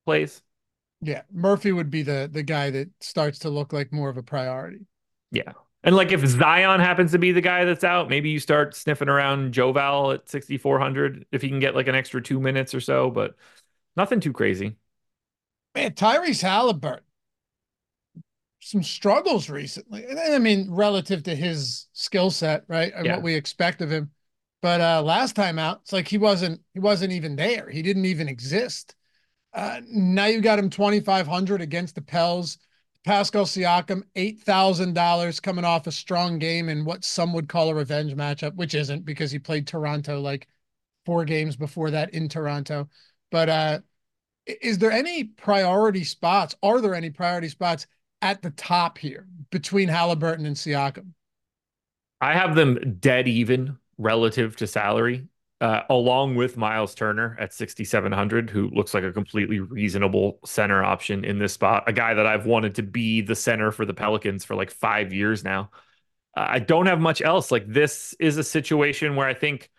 [0.05, 0.41] plays.
[1.01, 1.23] Yeah.
[1.31, 4.85] Murphy would be the the guy that starts to look like more of a priority.
[5.31, 5.53] Yeah.
[5.83, 9.09] And like if Zion happens to be the guy that's out, maybe you start sniffing
[9.09, 13.11] around Joval at 6,400 if he can get like an extra two minutes or so,
[13.11, 13.35] but
[13.97, 14.77] nothing too crazy.
[15.75, 17.02] Man, Tyrese Halliburton
[18.63, 20.05] some struggles recently.
[20.05, 22.93] And I mean, relative to his skill set, right?
[22.95, 23.15] And yeah.
[23.15, 24.11] what we expect of him.
[24.61, 27.69] But uh last time out, it's like he wasn't he wasn't even there.
[27.69, 28.95] He didn't even exist.
[29.53, 32.57] Uh now you got him 2500 against the Pels.
[33.05, 38.15] Pascal Siakam, $8,000 coming off a strong game in what some would call a revenge
[38.15, 40.47] matchup, which isn't because he played Toronto like
[41.05, 42.87] four games before that in Toronto.
[43.29, 43.79] But uh
[44.45, 46.55] is there any priority spots?
[46.63, 47.87] Are there any priority spots
[48.23, 51.13] at the top here between Halliburton and Siakam?
[52.21, 55.27] I have them dead even relative to salary.
[55.61, 61.23] uh, along with Miles Turner at 6,700, who looks like a completely reasonable center option
[61.23, 61.85] in this spot.
[61.87, 65.13] A guy that I've wanted to be the center for the Pelicans for like five
[65.13, 65.71] years now.
[66.35, 67.51] Uh, I don't have much else.
[67.51, 69.69] Like this is a situation where I think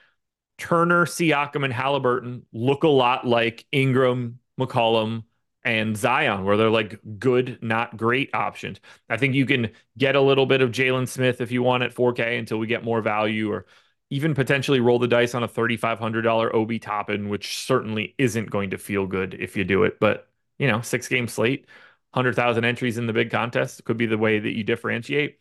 [0.59, 5.25] Turner, Siakam, and Halliburton look a lot like Ingram, McCollum,
[5.65, 8.81] and Zion, where they're like good, not great options.
[9.09, 11.95] I think you can get a little bit of Jalen Smith if you want at
[11.95, 13.67] 4K until we get more value, or
[14.11, 18.79] even potentially roll the dice on a $3,500 Obi Toppin, which certainly isn't going to
[18.79, 19.99] feel good if you do it.
[19.99, 21.67] But, you know, six game slate,
[22.13, 25.39] 100,000 entries in the big contest could be the way that you differentiate.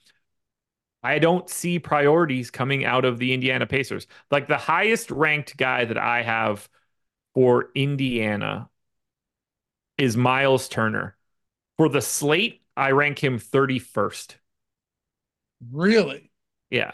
[1.03, 4.07] I don't see priorities coming out of the Indiana Pacers.
[4.31, 6.69] Like the highest ranked guy that I have
[7.33, 8.69] for Indiana
[10.03, 11.15] is Miles Turner.
[11.77, 14.35] For the slate, I rank him 31st.
[15.71, 16.31] Really?
[16.69, 16.91] Yeah.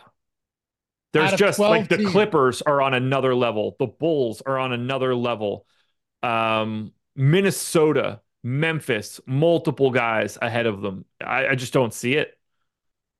[1.11, 2.11] There's just like the teams.
[2.11, 3.75] Clippers are on another level.
[3.79, 5.65] The Bulls are on another level.
[6.21, 11.05] Um, Minnesota, Memphis, multiple guys ahead of them.
[11.19, 12.37] I, I just don't see it.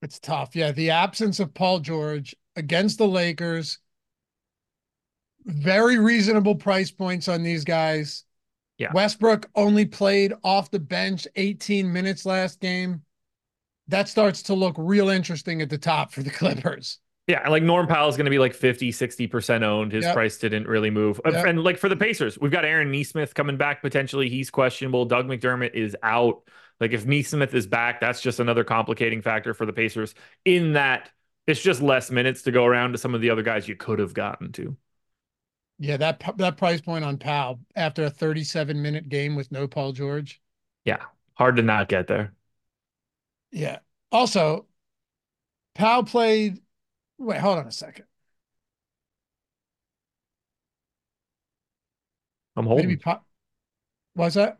[0.04, 0.56] It's tough.
[0.56, 0.72] Yeah.
[0.72, 3.80] The absence of Paul George against the Lakers,
[5.46, 8.24] very reasonable price points on these guys.
[8.80, 8.92] Yeah.
[8.94, 13.04] Westbrook only played off the bench 18 minutes last game.
[13.90, 17.00] That starts to look real interesting at the top for the Clippers.
[17.28, 19.92] Yeah, like Norm Powell is going to be like 50, 60% owned.
[19.92, 20.16] His yep.
[20.16, 21.22] price didn't really move.
[21.24, 21.46] Uh, yep.
[21.46, 24.30] And like for the Pacers, we've got Aaron Nesmith coming back potentially.
[24.30, 25.06] He's questionable.
[25.06, 26.42] Doug McDermott is out.
[26.80, 31.12] Like if Nesmith is back, that's just another complicating factor for the Pacers in that
[31.46, 34.00] it's just less minutes to go around to some of the other guys you could
[34.00, 34.76] have gotten to.
[35.80, 39.94] Yeah, that that price point on Powell after a 37 minute game with no Paul
[39.94, 40.42] George.
[40.84, 41.04] Yeah,
[41.36, 42.34] hard to not get there.
[43.52, 43.80] Yeah.
[44.12, 44.66] Also,
[45.76, 46.60] Powell played.
[47.18, 48.06] Wait, hold on a second.
[52.58, 52.88] I'm holding.
[52.88, 53.26] Maybe pop.
[54.16, 54.58] What's that?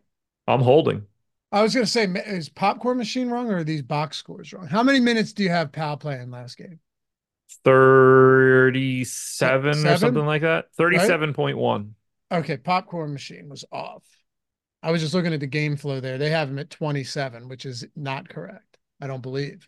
[0.48, 1.06] I'm holding.
[1.52, 4.68] I was going to say, is popcorn machine wrong or are these box scores wrong?
[4.68, 6.80] How many minutes do you have Powell playing last game?
[7.64, 9.06] 37
[9.74, 9.88] Seven?
[9.88, 10.66] or something like that.
[10.80, 11.94] 37.1.
[12.32, 12.38] Right?
[12.40, 14.04] Okay, popcorn machine was off.
[14.82, 16.18] I was just looking at the game flow there.
[16.18, 18.78] They have him at 27, which is not correct.
[19.02, 19.68] I don't believe.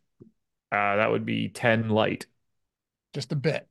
[0.72, 2.28] Uh, that would be 10 light.
[3.14, 3.68] Just a bit.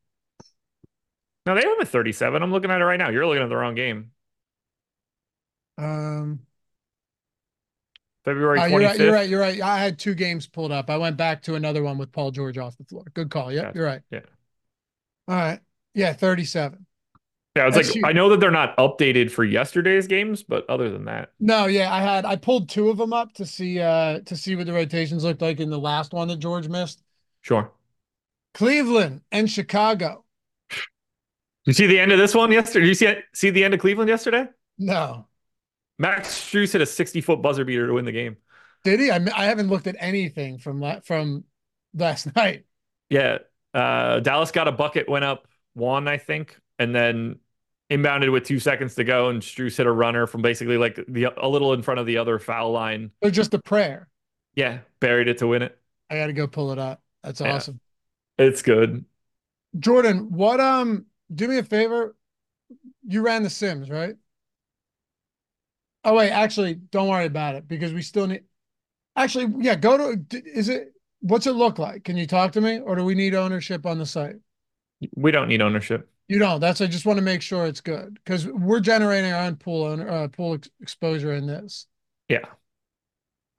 [1.47, 2.43] No, they have at 37.
[2.43, 3.09] I'm looking at it right now.
[3.09, 4.11] You're looking at the wrong game.
[5.79, 6.41] Um
[8.25, 8.65] February 25th.
[8.65, 9.29] Uh, you're, right, you're right.
[9.29, 9.61] You're right.
[9.63, 10.91] I had two games pulled up.
[10.91, 13.05] I went back to another one with Paul George off the floor.
[13.15, 13.53] Good call.
[13.53, 14.03] Yep, yeah, you're right.
[14.11, 14.21] Yeah.
[15.29, 15.61] All right.
[15.95, 16.87] Yeah, 37.
[17.57, 21.07] Yeah, it's like I know that they're not updated for yesterday's games, but other than
[21.07, 21.33] that.
[21.41, 24.55] No, yeah, I had I pulled two of them up to see uh to see
[24.55, 27.03] what the rotations looked like in the last one that George missed.
[27.41, 27.73] Sure.
[28.55, 30.25] Cleveland and Chicago.
[30.71, 30.79] Did
[31.67, 32.87] you see the end of this one yesterday?
[32.87, 34.47] Did you see see the end of Cleveland yesterday?
[34.79, 35.27] No.
[36.01, 38.39] Max Strus hit a 60 foot buzzer beater to win the game.
[38.85, 39.11] Did he?
[39.11, 41.45] I, I haven't looked at anything from from
[41.93, 42.65] last night.
[43.11, 43.39] Yeah.
[43.75, 47.39] Uh, Dallas got a bucket, went up one, I think, and then
[47.91, 51.27] inbounded with two seconds to go, and Strus hit a runner from basically like the
[51.37, 53.11] a little in front of the other foul line.
[53.21, 54.09] Or just a prayer.
[54.55, 55.79] Yeah, buried it to win it.
[56.09, 57.03] I got to go pull it up.
[57.23, 57.55] That's yeah.
[57.55, 57.79] awesome.
[58.39, 59.05] It's good.
[59.79, 61.05] Jordan, what um?
[61.33, 62.17] Do me a favor.
[63.07, 64.17] You ran the Sims, right?
[66.05, 68.45] Oh wait, actually, don't worry about it because we still need.
[69.17, 70.43] Actually, yeah, go to.
[70.47, 70.95] Is it?
[71.21, 72.05] What's it look like?
[72.05, 74.37] Can you talk to me, or do we need ownership on the site?
[75.15, 76.09] We don't need ownership.
[76.29, 76.61] You don't.
[76.61, 76.81] That's.
[76.81, 80.09] I just want to make sure it's good because we're generating our own pool owner,
[80.09, 81.87] uh, pool ex- exposure in this.
[82.29, 82.47] Yeah.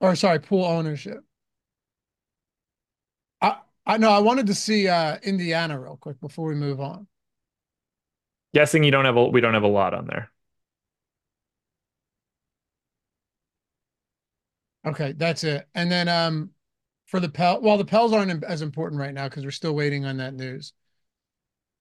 [0.00, 1.24] Or sorry, pool ownership.
[3.40, 7.06] I I know I wanted to see uh Indiana real quick before we move on.
[8.54, 10.31] Guessing you don't have a we don't have a lot on there.
[14.84, 15.68] Okay, that's it.
[15.74, 16.50] And then um
[17.06, 20.06] for the Pel, well, the Pels aren't as important right now because we're still waiting
[20.06, 20.72] on that news.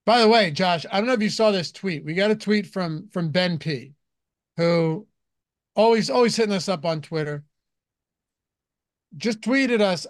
[0.06, 2.04] By the way, Josh, I don't know if you saw this tweet.
[2.04, 3.94] We got a tweet from from Ben P,
[4.58, 5.08] who
[5.76, 7.44] always always hitting us up on Twitter.
[9.18, 10.08] Just tweeted us,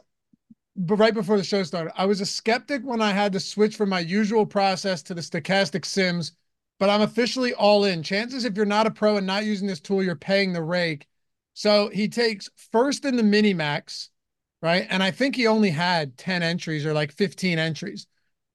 [0.76, 1.94] but right before the show started.
[1.96, 5.22] I was a skeptic when I had to switch from my usual process to the
[5.22, 6.34] Stokastic sims,
[6.80, 8.04] but I'm officially all in.
[8.04, 11.08] Chances if you're not a pro and not using this tool, you're paying the rake.
[11.54, 14.10] So he takes first in the mini max,
[14.62, 14.88] right?
[14.90, 18.08] And I think he only had 10 entries or like 15 entries.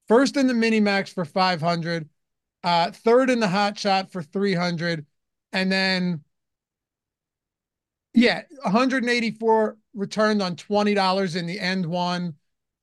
[0.08, 2.08] First in the mini max for 500,
[2.62, 5.04] uh, third in the hot shot for 300,
[5.52, 6.22] and then
[8.14, 12.34] yeah, 184 returned on $20 in the end one,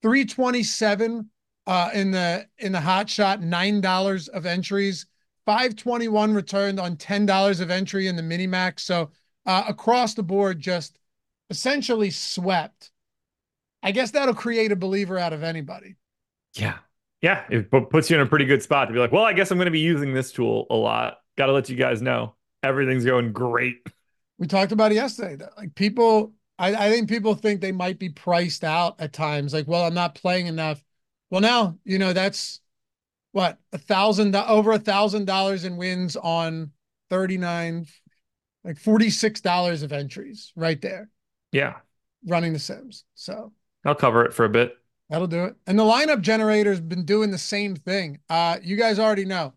[0.02, 1.30] 327
[1.66, 5.08] uh, in the in the hot shot, nine dollars of entries,
[5.46, 8.84] 521 returned on $10 of entry in the mini max.
[8.84, 9.12] So
[9.46, 11.00] uh, across the board, just
[11.50, 12.92] essentially swept.
[13.82, 15.96] I guess that'll create a believer out of anybody.
[16.54, 16.78] Yeah.
[17.22, 17.44] Yeah.
[17.50, 19.58] It puts you in a pretty good spot to be like, well, I guess I'm
[19.58, 21.20] going to be using this tool a lot.
[21.38, 23.86] Got to let you guys know everything's going great.
[24.38, 25.36] We talked about it yesterday.
[25.36, 29.54] That, like people, I, I think people think they might be priced out at times.
[29.54, 30.84] Like, well, I'm not playing enough.
[31.30, 32.62] Well, now, you know, that's
[33.32, 36.72] what a thousand over a thousand dollars in wins on
[37.10, 37.88] 39
[38.64, 41.10] like $46 of entries right there.
[41.52, 41.76] Yeah.
[42.26, 43.52] Running the sims so.
[43.86, 44.78] I'll cover it for a bit.
[45.10, 45.56] That'll do it.
[45.68, 48.20] And the lineup generator's been doing the same thing.
[48.30, 49.54] Uh you guys already know.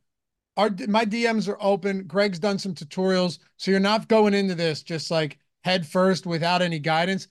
[0.56, 2.06] Our my dms are open.
[2.06, 6.62] Greg's done some tutorials so you're not going into this just like head first without
[6.62, 7.28] any guidance.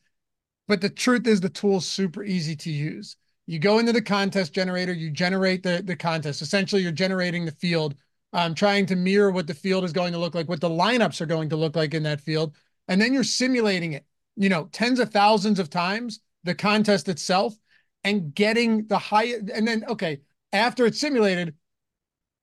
[0.68, 3.18] But the truth is the tool's super easy to use.
[3.48, 6.42] You go into the contest generator, you generate the, the contest.
[6.42, 7.96] Essentially, you're generating the field,
[8.36, 11.22] um, trying to mirror what the field is going to look like, what the lineups
[11.22, 12.54] are going to look like in that field.
[12.90, 17.56] And then you're simulating it, you know, tens of thousands of times, the contest itself,
[18.04, 19.36] and getting the high.
[19.54, 20.20] And then, okay,
[20.52, 21.56] after it's simulated,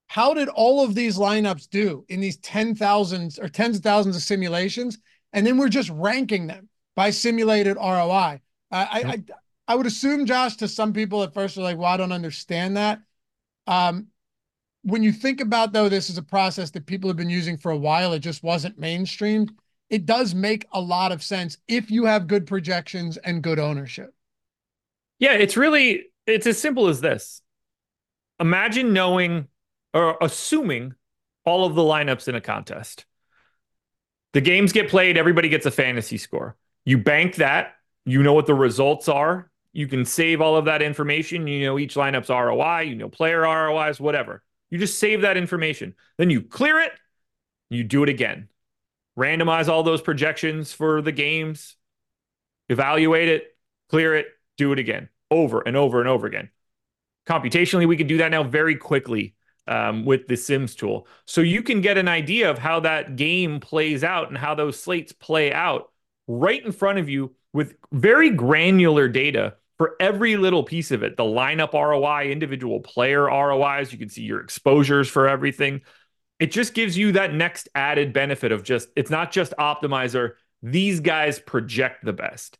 [0.07, 4.23] how did all of these lineups do in these 10,000s or tens of thousands of
[4.23, 4.97] simulations?
[5.31, 8.41] And then we're just ranking them by simulated ROI.
[8.41, 9.23] I, I,
[9.67, 12.77] I would assume, Josh, to some people at first are like, well, I don't understand
[12.77, 12.99] that.
[13.67, 14.07] Um,
[14.83, 17.71] when you think about though, this is a process that people have been using for
[17.71, 19.49] a while, it just wasn't mainstreamed.
[19.89, 24.13] It does make a lot of sense if you have good projections and good ownership.
[25.19, 27.41] Yeah, it's really it's as simple as this.
[28.39, 29.47] Imagine knowing
[29.93, 30.93] or assuming
[31.45, 33.05] all of the lineups in a contest.
[34.33, 36.57] The games get played, everybody gets a fantasy score.
[36.85, 40.81] You bank that, you know what the results are, you can save all of that
[40.81, 41.47] information.
[41.47, 44.43] You know each lineup's ROI, you know player ROIs, whatever.
[44.73, 45.93] You just save that information.
[46.17, 46.93] Then you clear it,
[47.69, 48.49] you do it again.
[49.15, 51.75] Randomize all those projections for the games,
[52.69, 53.55] evaluate it,
[53.89, 54.25] clear it,
[54.57, 56.49] do it again, over and over and over again.
[57.27, 59.35] Computationally, we can do that now very quickly
[59.67, 61.05] um, with the Sims tool.
[61.27, 64.79] So you can get an idea of how that game plays out and how those
[64.81, 65.91] slates play out
[66.27, 71.17] right in front of you with very granular data for every little piece of it
[71.17, 75.81] the lineup ROI, individual player ROIs, you can see your exposures for everything.
[76.39, 80.35] It just gives you that next added benefit of just, it's not just optimizer.
[80.61, 82.57] These guys project the best.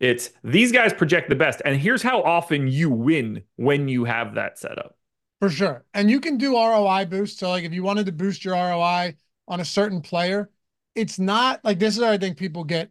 [0.00, 1.62] It's these guys project the best.
[1.64, 4.98] And here's how often you win when you have that setup.
[5.38, 5.84] For sure.
[5.94, 7.38] And you can do ROI boost.
[7.38, 9.14] So, like, if you wanted to boost your ROI
[9.46, 10.50] on a certain player,
[10.96, 12.90] it's not like this is where I think people get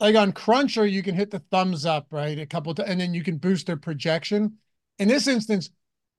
[0.00, 2.38] like on Cruncher, you can hit the thumbs up, right?
[2.38, 4.54] A couple times, and then you can boost their projection.
[4.98, 5.70] In this instance,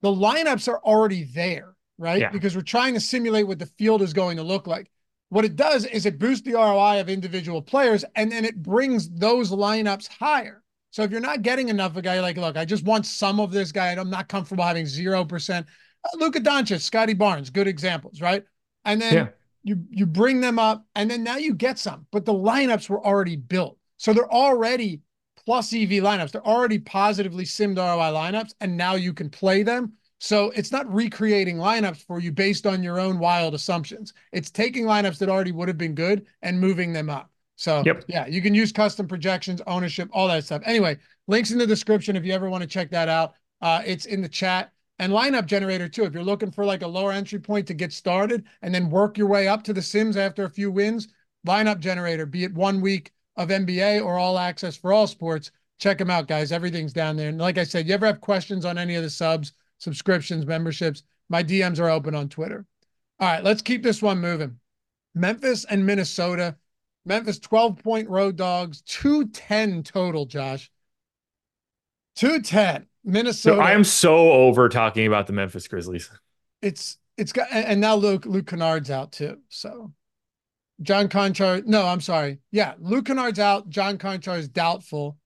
[0.01, 2.21] the lineups are already there, right?
[2.21, 2.29] Yeah.
[2.29, 4.91] Because we're trying to simulate what the field is going to look like.
[5.29, 9.09] What it does is it boosts the ROI of individual players and then it brings
[9.09, 10.63] those lineups higher.
[10.91, 13.39] So if you're not getting enough, of a guy like, look, I just want some
[13.39, 15.59] of this guy, and I'm not comfortable having 0%.
[15.59, 15.63] Uh,
[16.17, 18.43] Luka Doncic, Scottie Barnes, good examples, right?
[18.85, 19.27] And then yeah
[19.69, 22.07] you you bring them up, and then now you get some.
[22.11, 25.01] But the lineups were already built, so they're already
[25.45, 26.31] plus EV lineups.
[26.31, 29.93] They're already positively simmed ROI lineups, and now you can play them.
[30.19, 34.13] So it's not recreating lineups for you based on your own wild assumptions.
[34.33, 37.31] It's taking lineups that already would have been good and moving them up.
[37.55, 38.03] So yep.
[38.07, 40.63] yeah, you can use custom projections, ownership, all that stuff.
[40.65, 43.33] Anyway, links in the description if you ever want to check that out.
[43.61, 46.03] Uh, it's in the chat and lineup generator too.
[46.03, 49.17] If you're looking for like a lower entry point to get started and then work
[49.17, 51.07] your way up to the Sims after a few wins,
[51.47, 55.97] lineup generator, be it one week of NBA or all access for all sports, check
[55.97, 56.51] them out, guys.
[56.51, 57.29] Everything's down there.
[57.29, 61.03] And like I said, you ever have questions on any of the subs, subscriptions, memberships,
[61.29, 62.65] my DMs are open on Twitter.
[63.19, 64.59] All right, let's keep this one moving.
[65.15, 66.57] Memphis and Minnesota.
[67.05, 70.69] Memphis 12 point road dogs, 210 total, Josh.
[72.17, 72.88] 210.
[73.03, 73.57] Minnesota.
[73.57, 76.09] So I am so over talking about the Memphis Grizzlies.
[76.61, 79.39] It's it's got and now Luke Luke Kennard's out too.
[79.49, 79.93] So
[80.81, 82.39] John Konchar, no, I'm sorry.
[82.51, 83.69] Yeah, Luke Kennard's out.
[83.69, 85.17] John Konchar is doubtful.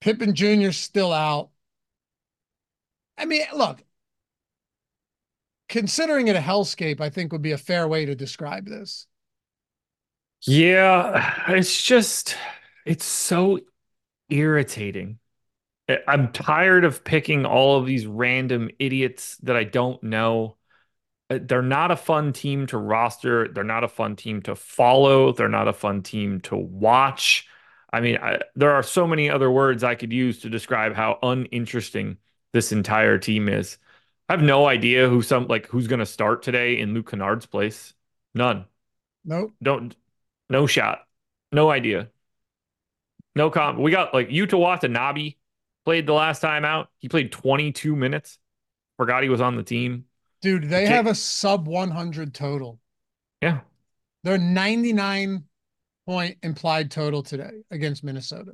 [0.00, 0.70] Pippen Jr.
[0.72, 1.50] still out.
[3.18, 3.82] I mean, look,
[5.68, 9.06] considering it a hellscape, I think would be a fair way to describe this.
[10.46, 12.36] Yeah, it's just
[12.84, 13.60] it's so
[14.28, 15.18] irritating
[16.06, 20.56] I'm tired of picking all of these random idiots that I don't know.
[21.30, 23.48] Uh, they're not a fun team to roster.
[23.48, 25.32] They're not a fun team to follow.
[25.32, 27.46] They're not a fun team to watch.
[27.92, 31.18] I mean, I, there are so many other words I could use to describe how
[31.22, 32.18] uninteresting
[32.52, 33.78] this entire team is.
[34.28, 37.46] I have no idea who some like who's going to start today in Luke Kennard's
[37.46, 37.94] place.
[38.34, 38.64] None.
[39.24, 39.52] Nope.
[39.62, 39.94] Don't.
[40.50, 41.06] No shot.
[41.52, 42.08] No idea.
[43.36, 43.78] No comp.
[43.78, 45.36] We got like Yuta Watanabe
[45.86, 46.90] played the last time out.
[46.98, 48.38] He played 22 minutes.
[48.98, 50.04] Forgot he was on the team.
[50.42, 52.78] Dude, they have a sub 100 total.
[53.40, 53.60] Yeah.
[54.24, 55.44] They're 99
[56.06, 58.52] point implied total today against Minnesota.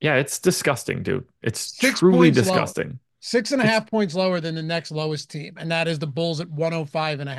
[0.00, 1.26] Yeah, it's disgusting, dude.
[1.42, 2.88] It's Six truly disgusting.
[2.88, 2.98] Lower.
[3.20, 6.06] Six and a half points lower than the next lowest team, and that is the
[6.06, 7.34] Bulls at 105 and a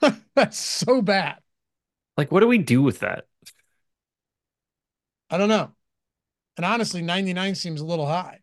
[0.00, 0.18] half.
[0.34, 1.36] That's so bad.
[2.16, 3.26] Like, what do we do with that?
[5.28, 5.75] I don't know.
[6.56, 8.40] And honestly, 99 seems a little high.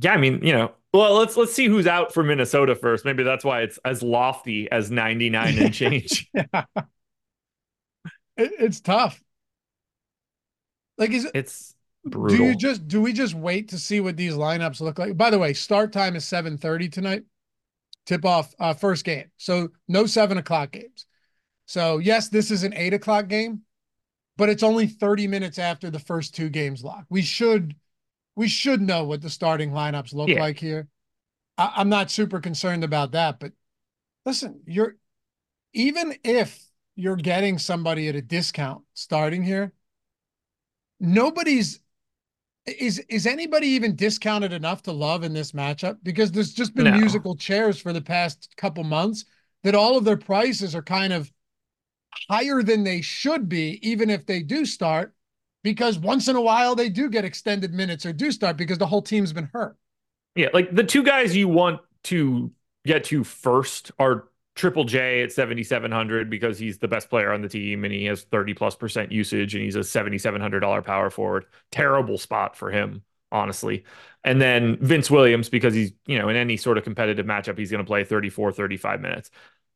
[0.00, 3.04] Yeah, I mean, you know, well, let's let's see who's out for Minnesota first.
[3.04, 6.28] Maybe that's why it's as lofty as 99 and change.
[6.34, 6.64] yeah.
[8.36, 9.22] It, it's tough.
[10.98, 11.74] Like is it's
[12.04, 12.36] brutal.
[12.36, 15.16] Do you just do we just wait to see what these lineups look like?
[15.16, 17.22] By the way, start time is 7:30 tonight.
[18.04, 19.30] Tip off uh, first game.
[19.36, 21.06] So no seven o'clock games.
[21.66, 23.62] So yes, this is an eight o'clock game,
[24.36, 27.04] but it's only 30 minutes after the first two games lock.
[27.08, 27.74] We should
[28.34, 30.40] we should know what the starting lineups look yeah.
[30.40, 30.88] like here.
[31.58, 33.52] I, I'm not super concerned about that, but
[34.24, 34.96] listen, you're
[35.74, 36.64] even if
[36.94, 39.72] you're getting somebody at a discount starting here,
[41.00, 41.80] nobody's
[42.64, 45.98] is is anybody even discounted enough to love in this matchup?
[46.02, 46.96] Because there's just been no.
[46.96, 49.24] musical chairs for the past couple months
[49.64, 51.30] that all of their prices are kind of
[52.30, 55.14] higher than they should be, even if they do start,
[55.62, 58.86] because once in a while they do get extended minutes or do start because the
[58.86, 59.76] whole team's been hurt.
[60.34, 62.50] Yeah, like the two guys you want to
[62.84, 67.48] get to first are Triple J at 7,700 because he's the best player on the
[67.48, 71.46] team and he has 30 plus percent usage and he's a $7,700 power forward.
[71.70, 73.84] Terrible spot for him, honestly.
[74.24, 77.70] And then Vince Williams because he's, you know, in any sort of competitive matchup, he's
[77.70, 79.30] going to play 34, 35 minutes.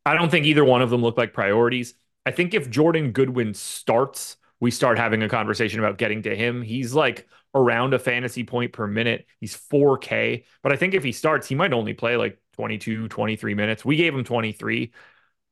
[0.05, 1.95] I don't think either one of them look like priorities.
[2.27, 6.61] I think if Jordan Goodwin starts, we start having a conversation about getting to him.
[6.61, 9.27] He's like around a fantasy point per minute.
[9.39, 10.45] He's 4K.
[10.63, 13.85] But I think if he starts, he might only play like 22, 23 minutes.
[13.85, 14.93] We gave him 23.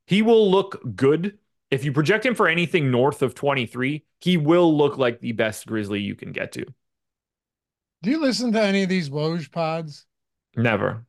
[0.05, 1.37] He will look good.
[1.71, 5.65] If you project him for anything north of 23, he will look like the best
[5.65, 6.65] Grizzly you can get to.
[8.03, 10.05] Do you listen to any of these Woj pods?
[10.55, 11.05] Never.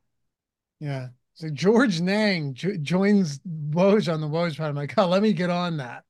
[0.79, 1.09] Yeah.
[1.37, 4.69] So Georges Niang jo- joins Woj on the Woj pod.
[4.69, 6.03] I'm like, oh, let me get on that.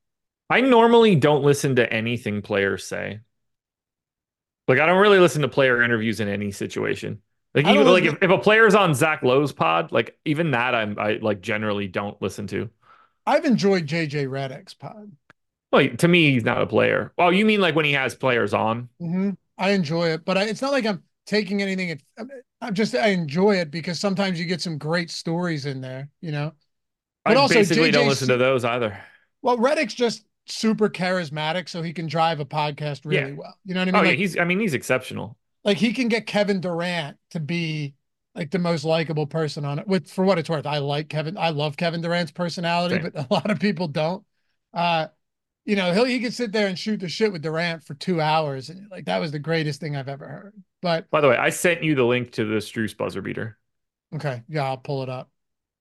[0.50, 3.20] I normally don't listen to anything players say.
[4.70, 7.22] Like I don't really listen to player interviews in any situation.
[7.54, 10.98] Like even like if, if a player's on Zach Lowe's pod, like even that I'm
[10.98, 12.70] I like generally don't listen to.
[13.26, 15.12] I've enjoyed JJ Redick's pod.
[15.74, 17.12] Well, to me, he's not a player.
[17.18, 18.88] Well, you mean like when he has players on?
[19.02, 19.32] Mm-hmm.
[19.58, 22.00] I enjoy it, but I, it's not like I'm taking anything.
[22.62, 26.32] I'm just I enjoy it because sometimes you get some great stories in there, you
[26.32, 26.54] know.
[27.24, 28.98] But I also, basically JJ don't listen to those either.
[29.42, 33.38] Well, Redick's just super charismatic, so he can drive a podcast really yeah.
[33.38, 33.58] well.
[33.66, 33.96] You know what I mean?
[33.96, 34.38] Oh like, yeah, he's.
[34.38, 35.38] I mean, he's exceptional.
[35.64, 37.94] Like he can get Kevin Durant to be
[38.34, 39.88] like the most likable person on it.
[39.88, 41.38] With for what it's worth, I like Kevin.
[41.38, 43.12] I love Kevin Durant's personality, Same.
[43.12, 44.24] but a lot of people don't.
[44.74, 45.08] Uh,
[45.66, 48.22] you know, he'll he could sit there and shoot the shit with Durant for two
[48.22, 50.54] hours, and like that was the greatest thing I've ever heard.
[50.82, 53.58] But by the way, I sent you the link to the Strus buzzer beater.
[54.16, 55.30] Okay, yeah, I'll pull it up.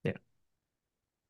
[0.05, 0.13] Yeah,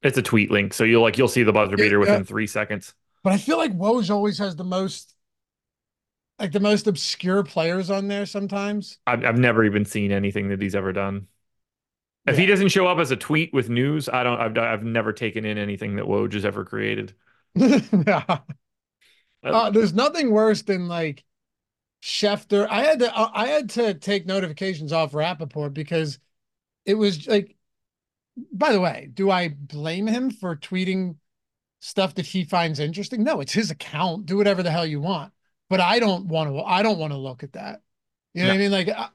[0.03, 2.95] it's a tweet link, so you'll like you'll see the buzzer beater within three seconds.
[3.23, 5.17] But I feel like Woj always has the most
[6.39, 8.99] like the most obscure players on there sometimes.
[9.07, 11.29] I've, I've never even seen anything that he's ever done.
[12.27, 12.41] If yeah.
[12.41, 14.41] he doesn't show up as a tweet with news, I don't.
[14.41, 17.15] I've I've never taken in anything that Woj has ever created.
[17.55, 18.39] yeah.
[19.43, 21.25] Uh, there's nothing worse than like
[22.03, 22.69] Schefter.
[22.69, 26.19] I had to I had to take notifications off Rappaport because
[26.85, 27.53] it was like.
[28.53, 31.17] By the way, do I blame him for tweeting
[31.81, 33.25] stuff that he finds interesting?
[33.25, 34.27] No, it's his account.
[34.27, 35.33] Do whatever the hell you want
[35.69, 36.63] but I don't want to.
[36.63, 37.83] I don't want to look at that.
[38.35, 38.55] You know no.
[38.55, 38.73] what I mean?
[38.73, 39.09] Like I,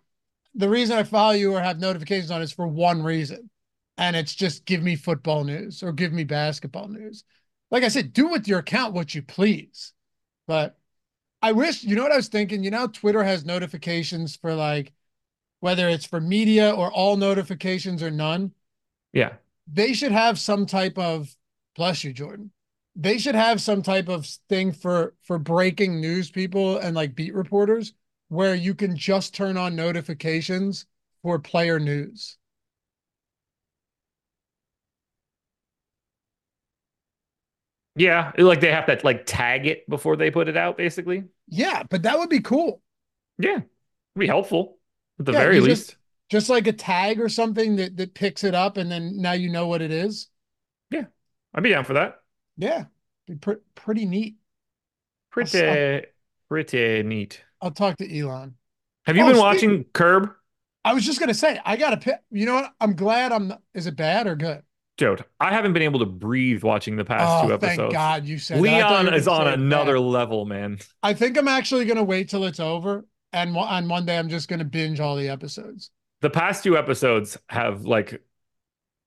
[0.55, 3.49] the reason I follow you or have notifications on is for one reason,
[3.97, 7.23] and it's just give me football news or give me basketball news.
[7.69, 9.93] Like I said, do with your account what you please.
[10.47, 10.77] But
[11.41, 12.63] I wish you know what I was thinking.
[12.63, 14.93] You know, Twitter has notifications for like
[15.59, 18.51] whether it's for media or all notifications or none.
[19.13, 19.33] Yeah,
[19.71, 21.35] they should have some type of.
[21.75, 22.51] Bless you, Jordan
[22.95, 27.33] they should have some type of thing for for breaking news people and like beat
[27.33, 27.93] reporters
[28.27, 30.85] where you can just turn on notifications
[31.21, 32.37] for player news.
[37.95, 41.25] Yeah, like they have to like tag it before they put it out, basically.
[41.47, 42.81] Yeah, but that would be cool.
[43.37, 44.77] Yeah, It'd be helpful
[45.19, 45.97] at the yeah, very least.
[46.29, 49.49] Just like a tag or something that that picks it up, and then now you
[49.49, 50.29] know what it is.
[50.89, 51.05] Yeah,
[51.53, 52.21] I'd be down for that.
[52.57, 52.85] Yeah,
[53.27, 54.35] be pr- pretty neat.
[55.31, 56.01] Pretty, I'll,
[56.47, 57.41] pretty neat.
[57.61, 58.55] I'll talk to Elon.
[59.05, 60.31] Have you oh, been watching Curb?
[60.85, 62.19] I was just gonna say I gotta pick.
[62.31, 62.71] You know what?
[62.79, 63.53] I'm glad I'm.
[63.73, 64.63] Is it bad or good?
[65.01, 67.75] Dude, I haven't been able to breathe watching the past oh, two episodes.
[67.75, 70.03] Thank God you said Leon is on another bad.
[70.03, 70.77] level, man.
[71.01, 74.63] I think I'm actually gonna wait till it's over, and on Monday I'm just gonna
[74.63, 75.89] binge all the episodes.
[76.19, 78.21] The past two episodes have like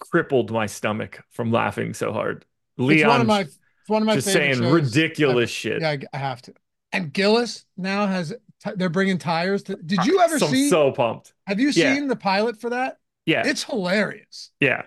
[0.01, 2.45] crippled my stomach from laughing so hard.
[2.76, 3.47] Leon, one of my,
[3.86, 4.72] one of my just saying shows.
[4.72, 5.80] ridiculous I, shit.
[5.80, 6.55] Yeah, I have to.
[6.92, 8.34] And Gillis now has
[8.74, 9.76] they're bringing tires to.
[9.76, 10.68] Did you ever so, see?
[10.68, 11.34] So pumped.
[11.47, 11.95] Have you yeah.
[11.95, 12.99] seen the pilot for that?
[13.26, 14.51] Yeah, it's hilarious.
[14.59, 14.82] Yeah,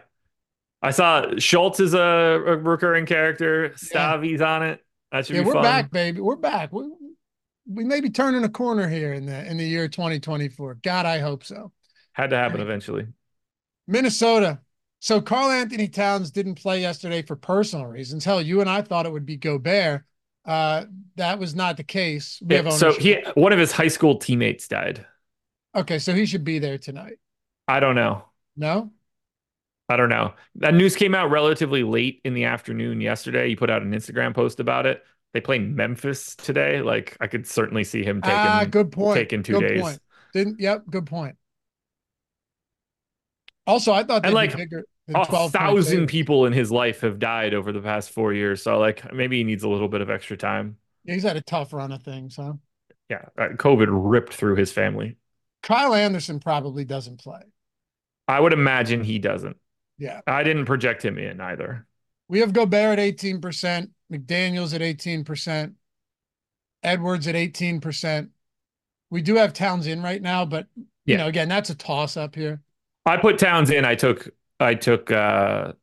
[0.81, 3.73] I saw Schultz is a, a recurring character.
[3.75, 4.55] Stavi's yeah.
[4.55, 4.85] on it.
[5.11, 5.63] That should yeah, be we're fun.
[5.63, 6.21] back, baby.
[6.21, 6.71] We're back.
[6.71, 6.89] We,
[7.69, 10.79] we may be turning a corner here in the in the year 2024.
[10.83, 11.71] God, I hope so.
[12.13, 13.07] Had to happen eventually.
[13.87, 14.59] Minnesota.
[14.99, 18.25] So Karl-Anthony Towns didn't play yesterday for personal reasons.
[18.25, 20.03] Hell, you and I thought it would be Gobert.
[20.43, 20.85] Uh,
[21.17, 22.41] that was not the case.
[22.43, 25.05] We yeah, so he one of his high school teammates died.
[25.75, 27.19] Okay, so he should be there tonight.
[27.67, 28.23] I don't know.
[28.55, 28.91] No.
[29.89, 30.33] I don't know.
[30.55, 33.47] That news came out relatively late in the afternoon yesterday.
[33.47, 35.03] He put out an Instagram post about it.
[35.33, 36.81] They play Memphis today.
[36.81, 39.17] Like I could certainly see him taking ah, good point.
[39.17, 39.81] taking two good days.
[39.81, 39.99] Point.
[40.33, 41.37] Didn't yep, good point.
[43.65, 44.55] Also, I thought and like
[45.13, 48.63] a thousand people in his life have died over the past four years.
[48.63, 50.77] So like maybe he needs a little bit of extra time.
[51.03, 52.53] Yeah, he's had a tough run of things, huh?
[53.09, 55.17] Yeah, uh, COVID ripped through his family.
[55.63, 57.41] Kyle Anderson probably doesn't play.
[58.27, 59.57] I would imagine he doesn't.
[59.97, 60.21] Yeah.
[60.27, 61.85] I didn't project him in either.
[62.29, 65.73] We have Gobert at 18%, McDaniels at 18%,
[66.83, 68.29] Edwards at 18%.
[69.09, 71.17] We do have Towns in right now, but you yeah.
[71.17, 72.61] know, again, that's a toss up here.
[73.05, 73.85] I put Towns in.
[73.85, 74.29] I took
[74.59, 75.73] I took uh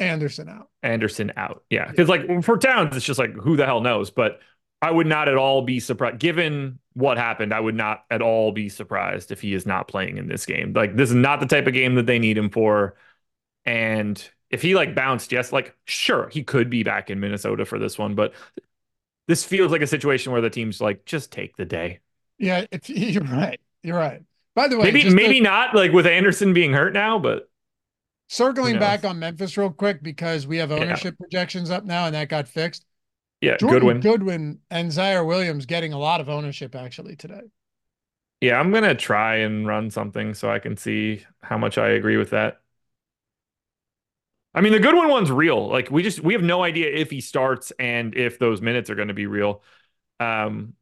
[0.00, 0.68] Anderson out.
[0.82, 1.62] Anderson out.
[1.70, 1.88] Yeah.
[1.88, 4.10] Because like for Towns, it's just like who the hell knows?
[4.10, 4.40] But
[4.82, 7.54] I would not at all be surprised given what happened.
[7.54, 10.72] I would not at all be surprised if he is not playing in this game.
[10.74, 12.96] Like this is not the type of game that they need him for.
[13.66, 17.78] And if he like bounced, yes, like sure, he could be back in Minnesota for
[17.78, 18.34] this one, but
[19.26, 22.00] this feels like a situation where the team's like, just take the day.
[22.38, 23.60] Yeah, you're right.
[23.82, 24.22] You're right.
[24.54, 27.48] By the way, maybe maybe to, not like with Anderson being hurt now, but
[28.28, 31.24] circling back on Memphis real quick because we have ownership yeah.
[31.24, 32.84] projections up now and that got fixed.
[33.40, 34.00] Yeah, Jordan Goodwin.
[34.00, 37.42] Goodwin and Ziaire Williams getting a lot of ownership actually today.
[38.40, 42.16] Yeah, I'm gonna try and run something so I can see how much I agree
[42.16, 42.60] with that.
[44.54, 45.68] I mean, the Goodwin one's real.
[45.68, 48.94] Like we just we have no idea if he starts and if those minutes are
[48.94, 49.62] going to be real.
[50.20, 50.74] Um,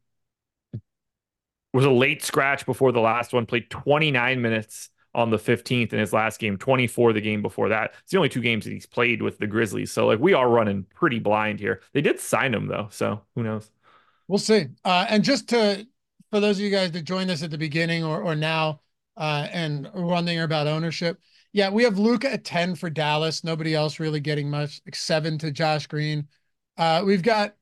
[1.73, 3.47] was a late scratch before the last one.
[3.47, 7.93] Played 29 minutes on the 15th in his last game, 24 the game before that.
[8.01, 9.91] It's the only two games that he's played with the Grizzlies.
[9.91, 11.81] So like we are running pretty blind here.
[11.93, 13.69] They did sign him though, so who knows?
[14.27, 14.67] We'll see.
[14.85, 15.85] Uh, and just to
[16.31, 18.81] for those of you guys that joined us at the beginning or or now
[19.17, 21.19] uh, and wondering about ownership,
[21.53, 23.43] yeah, we have Luka at 10 for Dallas.
[23.43, 24.81] Nobody else really getting much.
[24.85, 26.27] Like seven to Josh Green.
[26.77, 27.55] Uh, we've got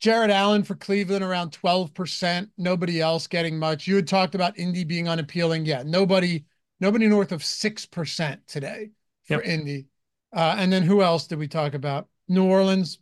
[0.00, 2.50] Jarrett Allen for Cleveland around 12%.
[2.58, 3.86] Nobody else getting much.
[3.86, 5.64] You had talked about Indy being unappealing.
[5.64, 6.44] Yeah, nobody,
[6.80, 8.90] nobody north of 6% today
[9.26, 9.46] for yep.
[9.46, 9.86] Indy.
[10.34, 12.08] Uh, and then who else did we talk about?
[12.26, 12.98] New Orleans.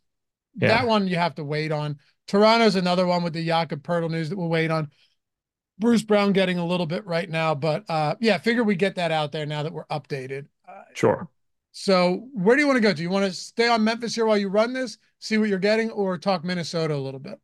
[0.57, 0.69] Yeah.
[0.69, 1.99] That one you have to wait on.
[2.27, 4.91] Toronto's another one with the Jakob Poeltl news that we'll wait on.
[5.79, 9.13] Bruce Brown getting a little bit right now, but uh, yeah, figure we get that
[9.13, 10.47] out there now that we're updated.
[10.69, 11.29] Uh, sure.
[11.73, 12.93] So where do you want to go?
[12.95, 15.59] Do you want to stay on Memphis here while you run this, see what you're
[15.59, 17.39] getting, or talk Minnesota a little bit?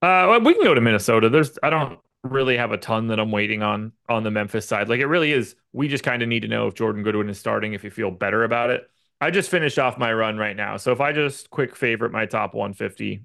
[0.00, 1.28] Uh, we can go to Minnesota.
[1.28, 4.88] There's I don't really have a ton that I'm waiting on on the Memphis side.
[4.88, 5.56] Like it really is.
[5.72, 7.72] We just kind of need to know if Jordan Goodwin is starting.
[7.72, 8.88] If you feel better about it.
[9.20, 10.78] I just finished off my run right now.
[10.78, 13.24] So if I just quick favorite my top 150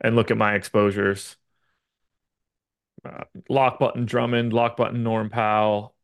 [0.00, 1.36] and look at my exposures
[3.06, 5.94] uh, lock button Drummond, lock button Norm Powell.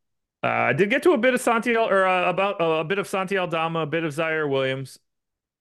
[0.43, 2.99] Uh, I did get to a bit of Santiago or uh, about uh, a bit
[2.99, 4.99] of Santi Aldama, a bit of Ziaire Williams.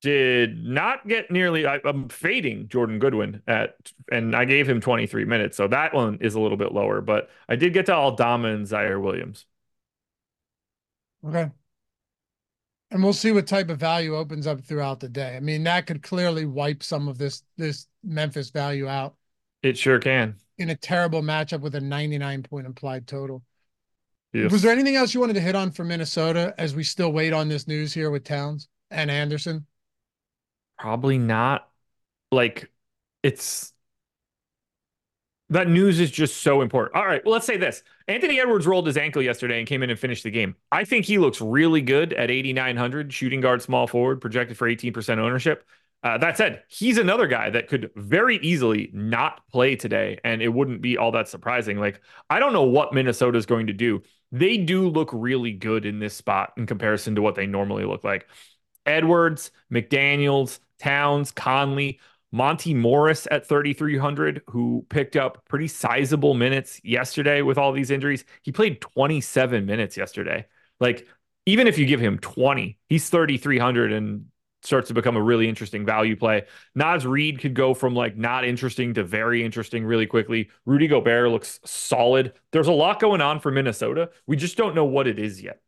[0.00, 1.64] Did not get nearly.
[1.64, 3.76] I, am fading Jordan Goodwin at,
[4.10, 7.00] and I gave him 23 minutes, so that one is a little bit lower.
[7.00, 9.46] But I did get to Aldama and Ziaire Williams.
[11.24, 11.48] Okay.
[12.90, 15.36] And we'll see what type of value opens up throughout the day.
[15.36, 19.14] I mean, that could clearly wipe some of this this Memphis value out.
[19.62, 23.42] It sure can in a terrible matchup with a 99 point implied total.
[24.32, 24.50] Yes.
[24.50, 27.32] Was there anything else you wanted to hit on for Minnesota as we still wait
[27.32, 29.66] on this news here with Towns and Anderson?
[30.78, 31.68] Probably not.
[32.30, 32.72] Like
[33.22, 33.72] it's
[35.50, 36.96] That news is just so important.
[36.96, 37.82] All right, well, let's say this.
[38.08, 40.56] Anthony Edwards rolled his ankle yesterday and came in and finished the game.
[40.70, 45.18] I think he looks really good at 8,900, shooting guard, small forward, projected for 18%
[45.18, 45.66] ownership.
[46.02, 50.48] Uh, that said, he's another guy that could very easily not play today, and it
[50.48, 51.78] wouldn't be all that surprising.
[51.78, 54.02] Like, I don't know what Minnesota is going to do.
[54.32, 58.02] They do look really good in this spot in comparison to what they normally look
[58.02, 58.26] like.
[58.84, 62.00] Edwards, McDaniels, Towns, Conley,
[62.32, 68.24] Monty Morris at 3,300, who picked up pretty sizable minutes yesterday with all these injuries.
[68.42, 70.46] He played 27 minutes yesterday.
[70.80, 71.06] Like,
[71.46, 74.26] even if you give him 20, he's 3,300 and
[74.62, 76.44] starts to become a really interesting value play.
[76.74, 80.50] Naz Reid could go from like not interesting to very interesting really quickly.
[80.64, 82.32] Rudy Gobert looks solid.
[82.52, 84.10] There's a lot going on for Minnesota.
[84.26, 85.60] We just don't know what it is yet.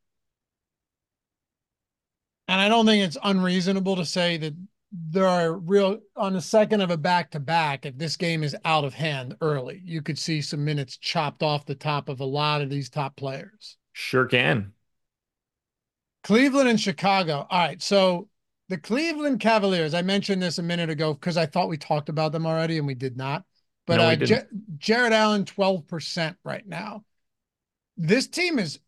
[2.47, 4.55] And I don't think it's unreasonable to say that
[4.93, 7.85] there are real on the second of a back to back.
[7.85, 11.67] If this game is out of hand early, you could see some minutes chopped off
[11.67, 13.77] the top of a lot of these top players.
[13.93, 14.73] Sure can.
[16.23, 17.47] Cleveland and Chicago.
[17.51, 17.83] All right.
[17.83, 18.29] So
[18.69, 22.33] the Cleveland Cavaliers, I mentioned this a minute ago because I thought we talked about
[22.33, 23.45] them already and we did not.
[23.87, 24.47] But no, uh, J-
[24.79, 27.05] Jarrett Allen, 12% right now.
[27.97, 28.81] This team is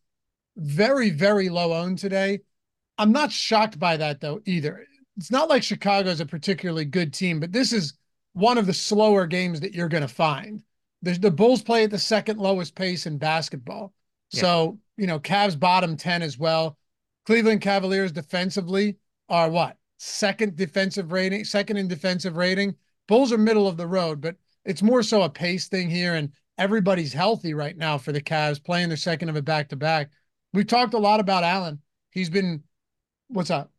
[0.55, 2.39] very, very low owned today.
[2.97, 4.85] I'm not shocked by that though either.
[5.17, 7.93] It's not like Chicago is a particularly good team, but this is
[8.33, 10.63] one of the slower games that you're going to find.
[11.03, 13.93] The, the Bulls play at the second lowest pace in basketball.
[14.31, 14.41] Yeah.
[14.41, 16.77] So, you know, Cavs bottom 10 as well.
[17.25, 18.97] Cleveland Cavaliers defensively
[19.29, 19.77] are what?
[19.97, 22.75] Second defensive rating, second in defensive rating.
[23.07, 26.15] Bulls are middle of the road, but it's more so a pace thing here.
[26.15, 29.75] And everybody's healthy right now for the Cavs playing their second of a back to
[29.75, 30.11] back.
[30.53, 31.81] We talked a lot about Allen.
[32.11, 32.63] He's been
[33.29, 33.71] What's up?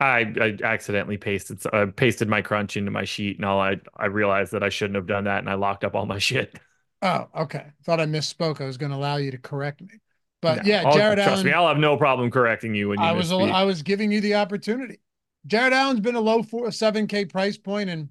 [0.00, 4.06] I, I accidentally pasted uh, pasted my crunch into my sheet, and all I I
[4.06, 6.58] realized that I shouldn't have done that, and I locked up all my shit.
[7.00, 7.66] Oh, okay.
[7.84, 8.60] Thought I misspoke.
[8.60, 9.94] I was going to allow you to correct me,
[10.42, 11.46] but no, yeah, Jarrett trust Allen.
[11.46, 13.06] me, I'll have no problem correcting you when you.
[13.06, 13.52] I was misspeak.
[13.52, 14.98] I was giving you the opportunity.
[15.46, 18.08] Jarrett Allen's been a low four seven k price point, and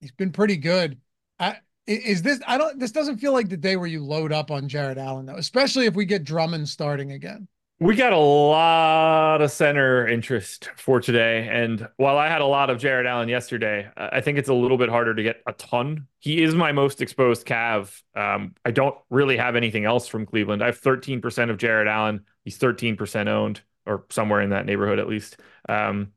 [0.00, 0.98] he's been pretty good.
[1.38, 2.40] I, is this?
[2.46, 2.78] I don't.
[2.78, 5.86] This doesn't feel like the day where you load up on Jarrett Allen though, especially
[5.86, 7.48] if we get Drummond starting again.
[7.80, 11.48] We got a lot of center interest for today.
[11.50, 14.78] And while I had a lot of Jarrett Allen yesterday, I think it's a little
[14.78, 16.06] bit harder to get a ton.
[16.20, 18.00] He is my most exposed Cav.
[18.14, 20.62] Um, I don't really have anything else from Cleveland.
[20.62, 22.24] I have 13% of Jarrett Allen.
[22.44, 25.38] He's 13% owned, or somewhere in that neighborhood at least.
[25.68, 26.12] Um,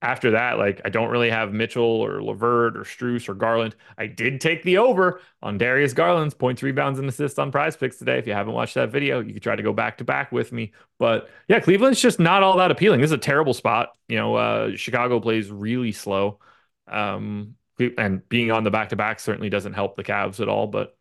[0.00, 3.74] after that, like I don't really have Mitchell or LeVert or Strus or Garland.
[3.96, 8.18] I did take the over on Darius Garland's points, rebounds, and assists on PrizePicks today.
[8.18, 10.52] If you haven't watched that video, you could try to go back to back with
[10.52, 10.72] me.
[10.98, 13.00] But yeah, Cleveland's just not all that appealing.
[13.00, 13.96] This is a terrible spot.
[14.06, 16.38] You know, uh, Chicago plays really slow.
[16.86, 17.56] Um,
[17.96, 20.96] and being on the back to back certainly doesn't help the Cavs at all, but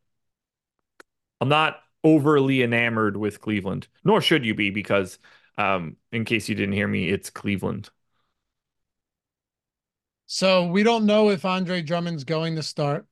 [1.40, 5.20] I'm not overly enamored with Cleveland, nor should you be, because
[5.58, 7.90] um, in case you didn't hear me, it's Cleveland.
[10.28, 13.06] So we don't know if Andre Drummond's going to start,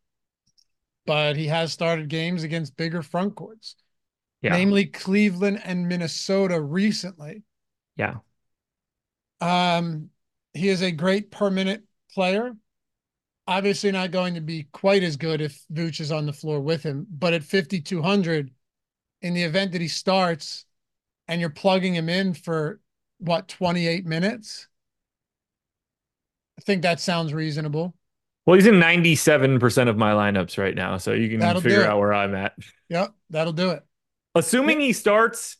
[1.05, 3.75] but he has started games against bigger front courts,
[4.41, 4.51] yeah.
[4.51, 7.43] namely Cleveland and Minnesota recently.
[7.95, 8.17] Yeah.
[9.39, 10.09] Um,
[10.53, 12.53] he is a great per minute player.
[13.47, 16.83] Obviously, not going to be quite as good if Vooch is on the floor with
[16.83, 18.51] him, but at 5,200,
[19.21, 20.65] in the event that he starts
[21.27, 22.79] and you're plugging him in for
[23.19, 24.67] what, 28 minutes?
[26.57, 27.95] I think that sounds reasonable.
[28.45, 31.99] Well, he's in 97% of my lineups right now, so you can that'll figure out
[31.99, 32.53] where I'm at.
[32.89, 33.83] Yep, that'll do it.
[34.35, 35.57] Assuming he starts,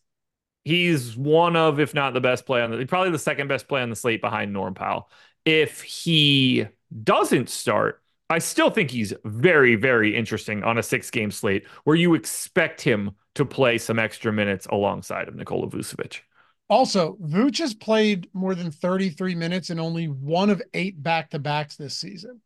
[0.64, 3.82] he's one of, if not the best play on the, probably the second best play
[3.82, 5.10] on the slate behind Norm Powell.
[5.46, 6.68] If he
[7.04, 11.96] doesn't start, I still think he's very, very interesting on a six game slate where
[11.96, 16.22] you expect him to play some extra minutes alongside of Nikola Vucevic.
[16.68, 21.40] Also, Vooch has played more than 33 minutes in only one of eight back to
[21.40, 22.42] backs this season.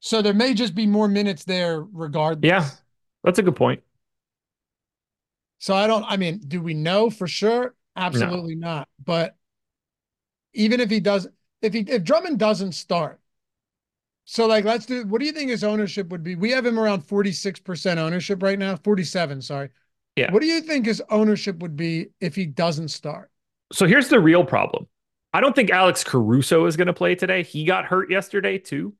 [0.00, 2.48] So there may just be more minutes there regardless.
[2.48, 2.68] Yeah,
[3.22, 3.82] that's a good point.
[5.58, 7.74] So I don't, I mean, do we know for sure?
[7.94, 8.66] Absolutely no.
[8.66, 8.88] not.
[9.04, 9.36] But
[10.54, 11.28] even if he does,
[11.60, 13.20] if he, if Drummond doesn't start,
[14.24, 16.34] so like, let's do, what do you think his ownership would be?
[16.34, 19.68] We have him around 46% ownership right now, 47, sorry.
[20.16, 20.32] Yeah.
[20.32, 23.30] What do you think his ownership would be if he doesn't start?
[23.72, 24.86] So here's the real problem.
[25.32, 27.42] I don't think Alex Caruso is going to play today.
[27.42, 28.94] He got hurt yesterday too.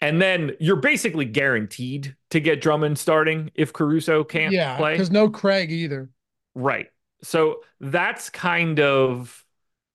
[0.00, 4.92] And then you're basically guaranteed to get Drummond starting if Caruso can't yeah, play.
[4.92, 6.08] Because no Craig either.
[6.54, 6.86] Right.
[7.22, 9.44] So that's kind of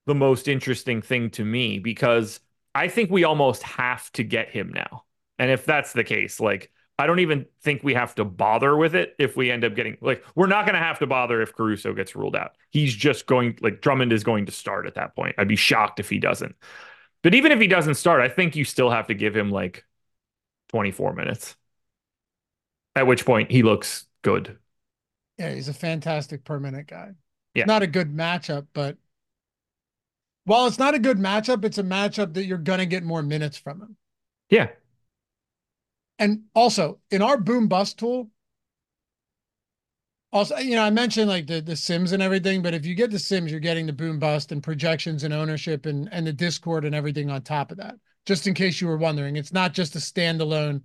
[0.06, 2.41] the most interesting thing to me because
[2.76, 5.06] I think we almost have to get him now.
[5.39, 6.70] And if that's the case, like
[7.00, 9.98] I don't even think we have to bother with it if we end up getting
[10.00, 12.52] like we're not going to have to bother if Caruso gets ruled out.
[12.70, 15.36] He's just going like Drummond is going to start at that point.
[15.38, 16.56] I'd be shocked if he doesn't.
[17.24, 19.86] But even if he doesn't start, I think you still have to give him like
[20.70, 21.56] 24 minutes.
[22.96, 24.60] At which point he looks good.
[25.39, 27.12] Yeah, he's a fantastic per minute guy.
[27.56, 27.66] Yeah.
[27.66, 28.98] Not a good matchup, but
[30.46, 33.58] while it's not a good matchup, it's a matchup that you're gonna get more minutes
[33.58, 33.98] from him.
[34.50, 34.70] Yeah.
[36.24, 38.30] And also in our boom bust tool,
[40.32, 43.11] also, you know, I mentioned like the the Sims and everything, but if you get
[43.11, 46.86] the Sims, you're getting the boom bust and projections and ownership and and the Discord
[46.86, 47.95] and everything on top of that.
[48.26, 50.84] Just in case you were wondering, it's not just a standalone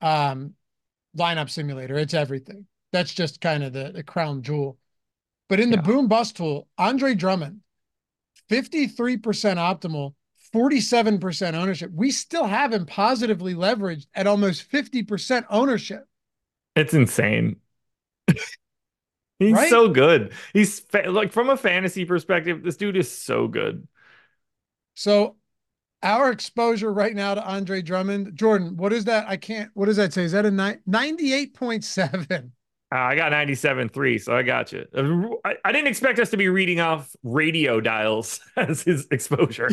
[0.00, 0.54] um,
[1.14, 2.66] lineup simulator; it's everything.
[2.90, 4.78] That's just kind of the the crown jewel.
[5.50, 5.82] But in the Yeah.
[5.82, 7.60] boom bust tool, Andre Drummond,
[8.48, 10.14] fifty three percent optimal,
[10.52, 11.90] forty seven percent ownership.
[11.94, 16.06] We still have him positively leveraged at almost fifty percent ownership.
[16.76, 17.56] It's insane.
[19.38, 19.68] He's Right?
[19.68, 20.32] so good.
[20.52, 23.86] He's fa- like from a fantasy perspective, this dude is so good.
[24.94, 25.36] So
[26.02, 29.28] our exposure right now to Andre Drummond, Jordan, what is that?
[29.28, 30.24] I can't, what does that say?
[30.24, 32.52] Is that a nine, 98.7?
[32.90, 34.86] Uh, I got 97.3, so I got you.
[34.94, 39.68] Uh, I, I didn't expect us to be reading off radio dials as his exposure.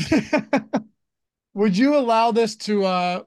[1.54, 3.24] would you allow this to, uh,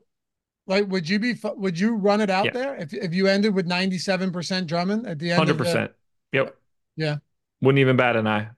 [0.67, 2.51] like, would you be, would you run it out Yeah.
[2.53, 5.49] there if, if you ended with 97% Drummond at the end?
[5.49, 5.91] of the- 100%.
[6.33, 6.55] Yep.
[6.97, 7.17] Yeah.
[7.63, 8.49] Wouldn't even bat an eye.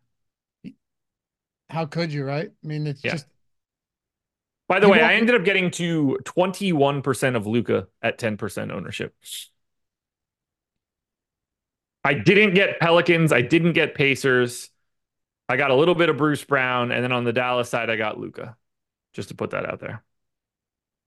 [1.69, 2.51] how could you, right?
[2.65, 3.13] I mean, it's Yeah.
[3.13, 3.27] just,
[4.67, 9.15] By the You way, I ended up getting to 21% of Luka at 10% ownership.
[12.05, 13.33] I didn't get Pelicans.
[13.33, 14.71] I didn't get Pacers.
[15.49, 16.93] I got a little bit of Bruce Brown.
[16.93, 18.57] And then on the Dallas side, I got Luka.
[19.13, 20.03] Just to put that out there.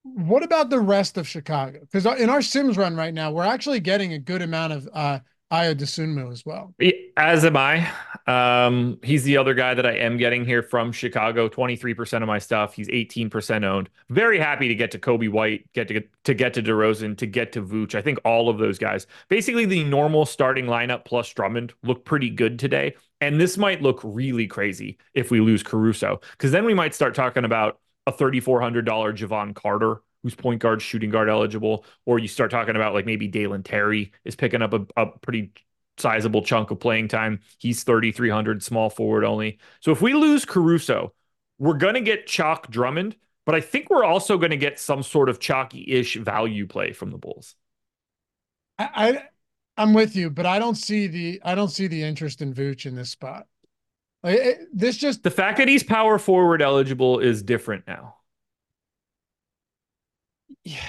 [0.03, 1.79] what about the rest of Chicago?
[1.79, 5.19] Because in our Sims run right now, we're actually getting a good amount of, uh,
[5.53, 6.73] Ayo Dosunmu as well.
[7.15, 7.87] As am I.
[8.25, 11.47] Um, he's the other guy that I am getting here from Chicago.
[11.47, 12.73] 23% of my stuff.
[12.73, 13.87] He's 18% owned.
[14.09, 17.51] Very happy to get to Coby White, get to to get to DeRozan, to get
[17.51, 17.93] to Vooch.
[17.93, 19.05] I think all of those guys.
[19.29, 22.95] Basically, the normal starting lineup plus Drummond look pretty good today.
[23.21, 27.13] And this might look really crazy if we lose Caruso, because then we might start
[27.13, 32.51] talking about a $3,400 Jevon Carter, who's point guard, shooting guard eligible, or you start
[32.51, 35.51] talking about like maybe Dalen Terry is picking up a, a pretty
[35.97, 37.41] sizable chunk of playing time.
[37.59, 39.59] He's 3,300, small forward only.
[39.81, 41.13] So if we lose Caruso,
[41.59, 43.15] we're going to get chalk Drummond,
[43.45, 46.93] but I think we're also going to get some sort of chalky ish value play
[46.93, 47.55] from the Bulls.
[48.79, 49.23] I, I
[49.77, 52.85] I'm with you, but I don't see the I don't see the interest in Vooch
[52.85, 53.47] in this spot.
[54.23, 58.15] Like it, this just The fact that he's power forward eligible is different now.
[60.63, 60.79] Yeah.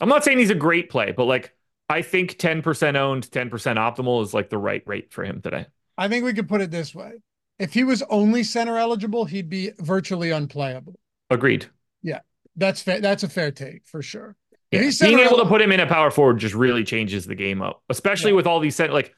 [0.00, 1.54] I'm not saying he's a great play, but like
[1.88, 5.66] I think 10% owned, 10% optimal is like the right rate for him today.
[5.98, 7.20] I think we could put it this way:
[7.58, 10.98] if he was only center eligible, he'd be virtually unplayable.
[11.28, 11.66] Agreed.
[12.02, 12.20] Yeah.
[12.56, 13.00] That's fair.
[13.00, 14.36] That's a fair take for sure.
[14.70, 14.90] Yeah.
[15.00, 17.82] Being able to put him in a power forward just really changes the game up,
[17.88, 18.36] especially Yeah.
[18.36, 19.14] with all these set like,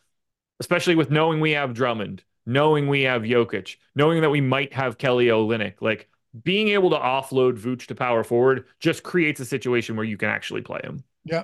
[0.61, 4.99] especially with knowing we have Drummond, knowing we have Jokic, knowing that we might have
[4.99, 5.75] Kelly Olynyk.
[5.81, 6.09] Like
[6.45, 10.29] being able to offload Vooch to power forward just creates a situation where you can
[10.29, 11.05] actually play him.
[11.25, 11.43] Yeah.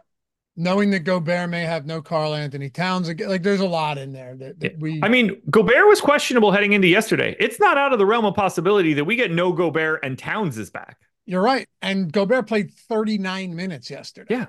[0.56, 4.34] Knowing that Gobert may have no Karl-Anthony Towns, again, like there's a lot in there
[4.36, 5.00] that, that we.
[5.04, 7.36] I mean, Gobert was questionable heading into yesterday.
[7.38, 10.58] It's not out of the realm of possibility that we get no Gobert and Towns
[10.58, 10.98] is back.
[11.26, 14.34] you're right, and Gobert played 39 minutes yesterday.
[14.34, 14.46] Yeah.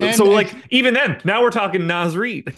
[0.00, 0.12] yeah.
[0.12, 2.54] so And- like even then, now we're talking Naz Reid.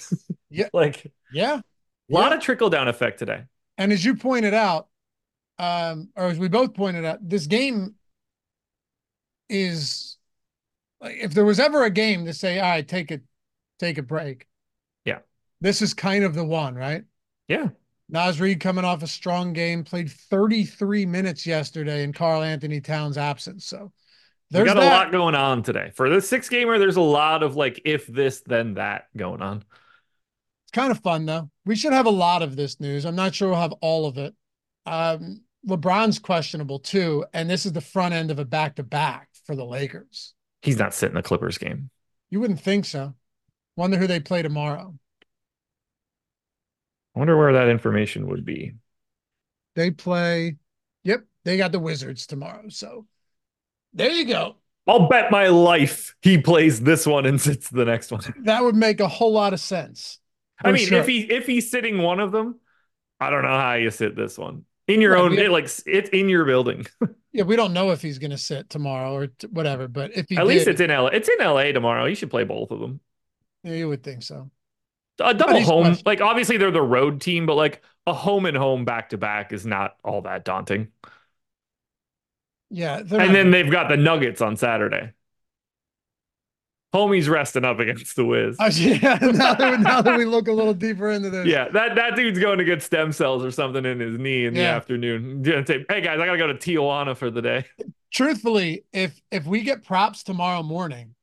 [0.51, 0.69] Yeah.
[0.73, 2.39] like yeah, a lot Yeah.
[2.39, 3.45] of trickle down effect today.
[3.79, 4.89] And as you pointed out,
[5.61, 7.95] um, or as we both pointed out, this game
[9.51, 10.17] is
[11.03, 13.21] like if there was ever a game to say, all right, take it,
[13.79, 14.47] take a break.
[15.05, 15.19] Yeah.
[15.61, 17.05] This is kind of the one, right?
[17.47, 17.69] Yeah.
[18.09, 23.67] Naz Reid coming off a strong game, played 33 minutes yesterday in Karl-Anthony Towns' absence.
[23.67, 23.93] So
[24.51, 25.93] We there's got a lot going on today.
[25.95, 29.63] For the six gamer, there's a lot of like if this, then that going on.
[30.65, 31.51] It's kind of fun though.
[31.67, 33.05] We should have a lot of this news.
[33.05, 34.35] I'm not sure we'll have all of it.
[34.87, 39.29] Um, LeBron's questionable too, and this is the front end of a back to back
[39.45, 40.35] for the Lakers.
[40.63, 41.91] He's not sitting the Clippers game.
[42.31, 43.15] You wouldn't think so.
[43.77, 44.95] Wonder who they play tomorrow.
[47.15, 48.75] I wonder where that information would be.
[49.75, 50.57] They play,
[51.03, 52.69] yep, they got the Wizards tomorrow.
[52.69, 53.07] So
[53.93, 54.57] there you go.
[54.87, 58.23] I'll bet my life he plays this one and sits the next one.
[58.45, 60.19] That would make a whole lot of sense.
[60.63, 60.99] I mean, sure.
[60.99, 62.59] if he if he's sitting one of them,
[63.19, 64.65] I don't know how you sit this one.
[64.91, 66.87] In your Right, own it, like it's in your building.
[67.33, 70.29] Yeah, we don't know if he's going to sit tomorrow or t- whatever, but if
[70.29, 71.07] he At least it's in LA.
[71.09, 72.05] It's in LA tomorrow.
[72.07, 73.01] You should play both of them.
[73.63, 74.51] yeah, you would think so.
[75.23, 76.07] A double home, questionable.
[76.07, 79.53] like obviously they're the road team, but like a home and home back to back
[79.53, 80.89] is not all that daunting.
[82.71, 85.13] Yeah, And then they've got the Nuggets on Saturday.
[86.93, 88.57] Homie's resting up against the Wiz.
[88.59, 91.69] Oh, yeah, now that, we- now that we look a little deeper into this, Yeah,
[91.69, 94.63] that, that dude's going to get stem cells or something in his knee in the
[94.63, 95.43] afternoon.
[95.43, 97.65] Gonna say, hey guys, I gotta go to Tijuana for the day.
[98.13, 101.15] truthfully, if if we get props tomorrow morning,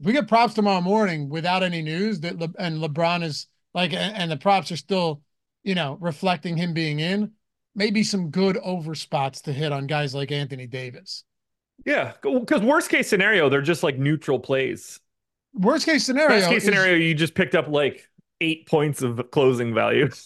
[0.00, 3.92] if we get props tomorrow morning without any news that Le, and LeBron is like,
[3.92, 5.20] and, and the props are still,
[5.64, 7.32] you know, reflecting him being in,
[7.74, 11.24] maybe some good over spots to hit on guys like Anthony Davis.
[11.86, 15.00] Yeah, because worst case scenario, they're just like neutral plays.
[15.54, 16.28] Worst case scenario.
[16.40, 18.08] Best case is- scenario, you just picked up like
[18.40, 20.08] eight points of closing value.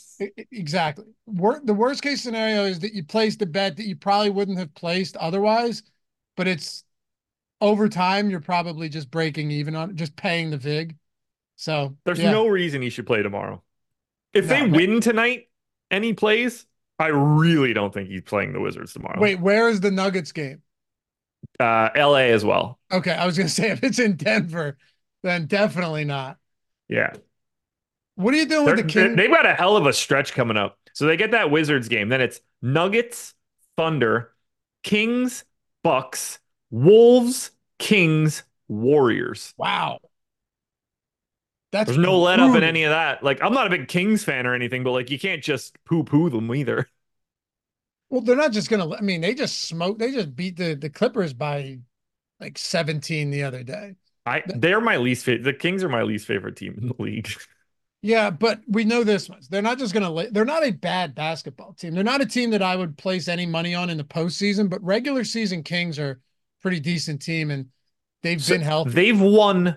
[0.53, 1.07] Exactly.
[1.27, 4.57] Wor- the worst case scenario is that you placed a bet that you probably wouldn't
[4.59, 5.83] have placed otherwise,
[6.37, 6.85] but it's
[7.61, 8.31] over time.
[8.31, 10.97] You're probably just breaking even on just paying the vig.
[11.57, 12.31] So There's yeah.
[12.31, 13.65] no reason he should play tomorrow.
[14.33, 15.49] If No, they ma- win tonight
[15.91, 16.67] any plays,
[17.01, 19.21] I really don't think he's playing the Wizards tomorrow.
[19.21, 19.41] wait.
[19.41, 20.63] Where is the Nuggets game?
[21.61, 22.79] Uh, LA as well.
[22.91, 24.77] Okay, I was gonna say if it's in Denver,
[25.23, 26.39] then definitely not.
[26.89, 27.13] Yeah,
[28.17, 29.17] What are you doing with They're- the King?
[29.17, 30.79] they've got a hell of a stretch coming up.
[30.95, 33.35] So they get that Wizards game, then it's Nuggets,
[33.79, 34.35] Thunder,
[34.83, 35.45] Kings,
[35.83, 36.39] Bucks,
[36.71, 39.55] Wolves, Kings, Warriors.
[39.57, 39.99] wow,
[41.71, 43.23] that's There's no let up in any of that.
[43.23, 46.05] Like, I'm not a big Kings fan or anything, but like, you can't just poo
[46.05, 46.87] poo them either.
[48.13, 48.95] Well, they're not just gonna.
[48.95, 49.99] I mean, they just smoked.
[49.99, 51.79] They just beat the the Clippers by
[52.39, 53.97] like 17 the other day.
[54.27, 55.45] I they're my least favorite.
[55.45, 57.29] The Kings are my least favorite team in the league.
[58.05, 59.49] Yeah, but we know this much.
[59.49, 61.95] They're not just going to, they're not a bad basketball team.
[61.95, 64.83] They're not a team that I would place any money on in the postseason, but
[64.83, 66.17] regular season Kings are a
[66.63, 67.67] pretty decent team and
[68.23, 68.91] they've So been healthy.
[68.91, 69.77] They've won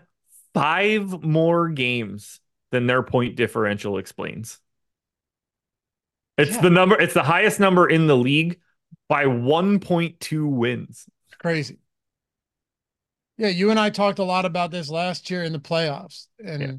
[0.55, 2.39] five more games
[2.71, 4.59] than their point differential explains.
[6.38, 6.61] It's Yeah.
[6.61, 8.59] the number, it's the highest number in the league
[9.07, 11.05] by 1.2 wins.
[11.27, 11.79] It's crazy.
[13.38, 16.27] Yeah, you and I talked a lot about this last year in the playoffs.
[16.43, 16.71] And Yeah.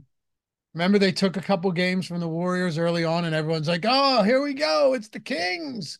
[0.74, 4.22] remember, they took a couple games from the Warriors early on, and everyone's like, oh,
[4.22, 4.94] here we go.
[4.94, 5.98] It's the Kings.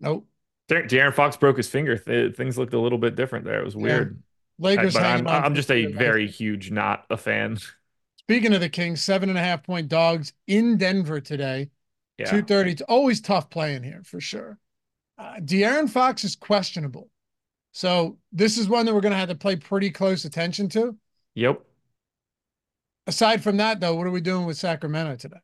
[0.00, 0.26] Nope.
[0.68, 1.98] De'Aaron Fox broke his finger.
[1.98, 3.60] Th- Things looked a little bit different there.
[3.60, 3.82] It was Yeah.
[3.82, 4.18] weird.
[4.18, 4.22] I-
[4.62, 7.58] Lakers hanging I'm, I'm just a very huge not a fan.
[8.20, 11.70] Speaking of the Kings, seven and a half point dogs in Denver today.
[12.18, 12.26] Yeah.
[12.26, 12.70] 230.
[12.70, 14.58] It's always tough playing here for sure.
[15.18, 17.08] Uh, De'Aaron Fox is questionable.
[17.72, 20.96] So this is one that we're going to have to play pretty close attention to.
[21.34, 21.60] Yep.
[23.06, 25.40] Aside from that, though, what are we doing with Sacramento today?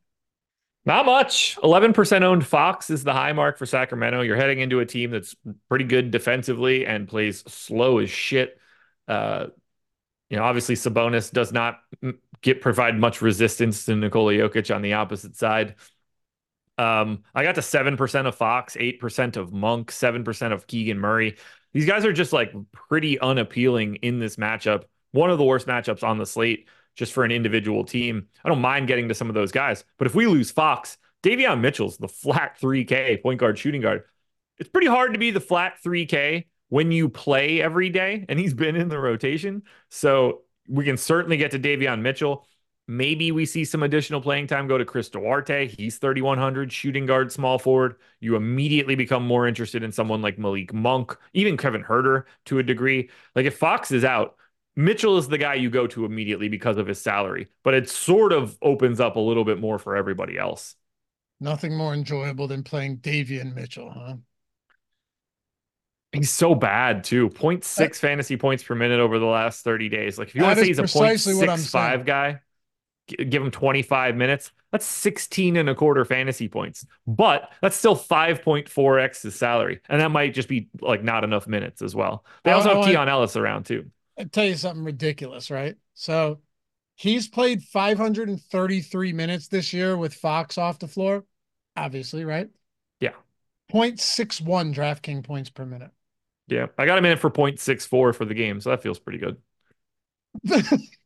[0.86, 1.58] Not much.
[1.62, 4.22] 11% owned Fox is the high mark for Sacramento.
[4.22, 5.36] You're heading into a team that's
[5.68, 8.58] pretty good defensively and plays slow as shit.
[9.06, 9.48] Uh,
[10.30, 11.80] you know, obviously Sabonis does not
[12.40, 15.74] get provide much resistance to Nikola Jokic on the opposite side.
[16.80, 21.36] Um, I got to 7% of Fox, 8% of Monk, 7% of Keegan Murray.
[21.74, 24.84] These guys are just like pretty unappealing in this matchup.
[25.12, 28.28] One of the worst matchups on the slate just for an individual team.
[28.42, 31.60] I don't mind getting to some of those guys, but if we lose Fox, Davion
[31.60, 34.04] Mitchell's the flat 3K point guard, shooting guard.
[34.56, 38.54] It's pretty hard to be the flat 3K when you play every day, and he's
[38.54, 39.64] been in the rotation.
[39.90, 42.46] So we can certainly get to Davion Mitchell.
[42.88, 45.68] Maybe we see some additional playing time go to Chris Duarte.
[45.68, 47.96] He's 3,100 shooting guard, small forward.
[48.18, 52.64] You immediately become more interested in someone like Malik Monk, even Kevin Huerter to a
[52.64, 53.10] degree.
[53.36, 54.36] Like if Fox is out,
[54.74, 58.32] Mitchell is the guy you go to immediately because of his salary, but it sort
[58.32, 60.74] of opens up a little bit more for everybody else.
[61.40, 64.16] Nothing more enjoyable than playing Davion Mitchell, huh?
[66.12, 67.30] He's so bad too.
[67.30, 70.18] 0.6 fantasy points per minute over the last 30 days.
[70.18, 72.40] Like if you want to say he's a precisely what 0.65 guy,
[73.16, 74.52] give him 25 minutes.
[74.72, 76.86] That's 16 and a quarter fantasy points.
[77.06, 79.80] But that's still 5.4x his salary.
[79.88, 82.24] And that might just be like not enough minutes as well.
[82.44, 83.90] They oh, also I have Keon Ellis around too.
[84.18, 85.76] I'll tell you something ridiculous, right?
[85.94, 86.40] So
[86.94, 91.24] he's played 533 minutes this year with Fox off the floor,
[91.76, 92.48] obviously, right?
[93.00, 93.12] Yeah.
[93.72, 95.90] 0.61 DraftKings points per minute.
[96.46, 96.66] Yeah.
[96.78, 98.60] I got him in for 0.64 for the game.
[98.60, 99.36] So that feels pretty good.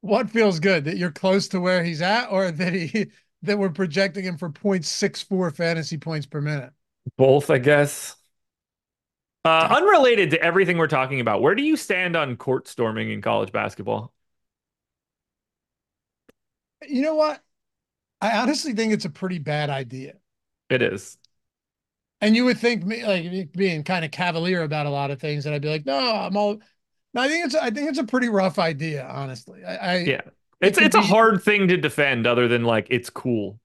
[0.00, 3.08] what feels good that you're close to where he's at or that he
[3.42, 6.72] that we're projecting him for 0.64 fantasy points per minute
[7.16, 8.16] Both, I guess.
[9.44, 13.22] Uh, unrelated to everything we're talking about, where do you stand on court storming in
[13.22, 14.12] college basketball?
[16.86, 17.42] you know what
[18.22, 20.14] i honestly think it's a pretty bad idea
[20.70, 21.18] It is.
[22.20, 25.46] And you would think me like being kind of cavalier about a lot of things,
[25.46, 26.58] and I'd be like, no, I'm all.
[27.14, 29.64] No, I think it's I think it's a pretty rough idea, honestly.
[29.64, 30.20] I, I yeah,
[30.60, 33.58] it's it's be, a hard thing to defend, other than like it's cool.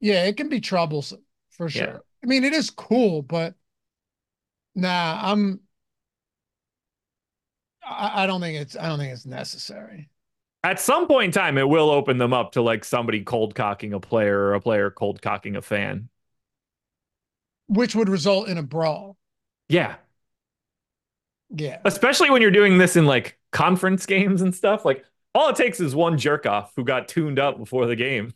[0.00, 1.86] Yeah, it can be troublesome for sure.
[1.86, 1.98] Yeah.
[2.22, 3.54] I mean, it is cool, but
[4.74, 5.60] nah, I'm.
[7.84, 10.10] I, I don't think it's I don't think it's necessary.
[10.64, 13.92] At some point in time, it will open them up to like somebody cold cocking
[13.92, 16.08] a player or a player cold cocking a fan
[17.68, 19.16] which would result in a brawl.
[19.68, 19.96] Yeah.
[21.50, 21.78] Yeah.
[21.84, 24.84] Especially when you're doing this in like conference games and stuff.
[24.84, 28.32] Like all it takes is one jerk off who got tuned up before the game.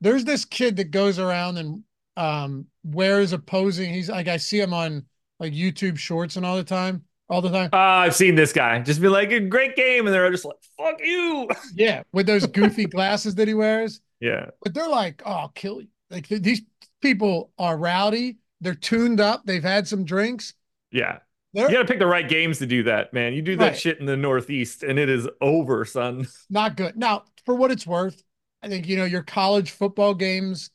[0.00, 1.82] There's this kid that goes around and
[2.16, 3.92] um wears opposing.
[3.92, 5.04] He's like I see him on
[5.40, 7.04] like YouTube shorts and all the time.
[7.30, 7.68] All the time.
[7.74, 10.56] Uh, I've seen this guy just be like a great game, and they're just like,
[10.78, 11.46] fuck you.
[11.74, 14.00] Yeah, with those goofy glasses that he wears.
[14.18, 14.46] Yeah.
[14.62, 15.88] But they're like, oh, I'll kill you.
[16.10, 16.62] Like these
[17.02, 18.38] people are rowdy.
[18.62, 19.42] They're tuned up.
[19.44, 20.54] They've had some drinks.
[20.90, 21.18] Yeah.
[21.52, 23.32] You got to pick the right games to do that, man.
[23.32, 23.78] You do that right.
[23.78, 26.26] shit in the Northeast and it is over, son.
[26.50, 26.96] Not good.
[26.96, 28.22] Now, for what it's worth,
[28.62, 30.70] I think, you know, your college football games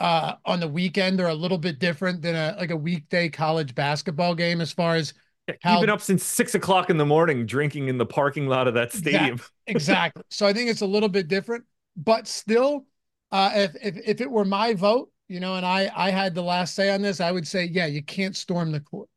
[0.00, 3.74] uh, on the weekend are a little bit different than a like a weekday college
[3.74, 5.14] basketball game as far as
[5.48, 5.72] yeah, how...
[5.72, 8.74] you've been up since six o'clock in the morning drinking in the parking lot of
[8.74, 9.34] that stadium.
[9.34, 9.52] Exactly.
[9.68, 10.22] exactly.
[10.30, 11.64] so I think it's a little bit different,
[11.96, 12.86] but still,
[13.32, 16.42] uh, if, if if it were my vote, you know, and I I had the
[16.42, 19.08] last say on this, I would say, yeah, you can't storm the court.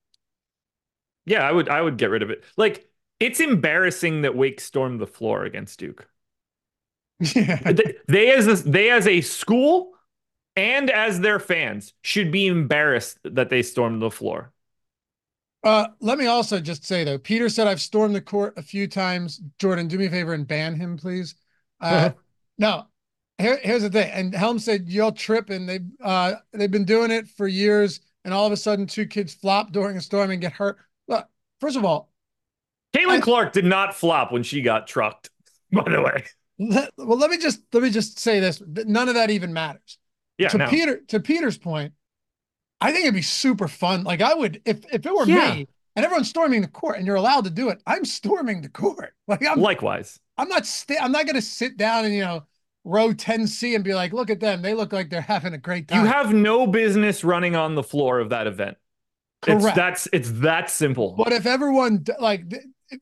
[1.25, 2.43] Yeah, I would I would get rid of it.
[2.57, 2.89] Like
[3.19, 6.07] it's embarrassing that Wake stormed the floor against Duke.
[7.35, 7.59] Yeah.
[7.73, 9.93] They, they as a, they as a school
[10.55, 14.53] and as their fans should be embarrassed that they stormed the floor.
[15.63, 18.87] Uh, let me also just say though, Peter said I've stormed the court a few
[18.87, 19.41] times.
[19.59, 21.35] Jordan, do me a favor and ban him, please.
[21.81, 22.11] Uh,
[22.57, 22.85] no,
[23.37, 24.09] here, here's the thing.
[24.11, 28.33] And Helm said you'll trip, and they uh they've been doing it for years, and
[28.33, 30.77] all of a sudden two kids flop during a storm and get hurt.
[31.59, 32.09] First of all,
[32.95, 35.29] Caitlin Clark did not flop when she got trucked.
[35.71, 36.23] By the way,
[36.57, 39.97] let, well, let me just let me just say this: none of that even matters.
[40.37, 40.49] Yeah.
[40.49, 40.69] To no.
[40.69, 41.93] Peter, to Peter's point,
[42.81, 44.03] I think it'd be super fun.
[44.03, 45.53] Like I would, if if it were yeah.
[45.53, 48.69] me and everyone's storming the court and you're allowed to do it, I'm storming the
[48.69, 49.13] court.
[49.29, 50.19] Like I'm likewise.
[50.39, 50.65] I'm not.
[50.65, 52.47] Sta- I'm not going to sit down and you know
[52.83, 54.63] row 10C and be like, look at them.
[54.63, 56.01] They look like they're having a great time.
[56.01, 58.77] You have no business running on the floor of that event.
[59.41, 59.63] Correct.
[59.63, 61.15] It's, that's it's that simple.
[61.17, 62.43] But if everyone like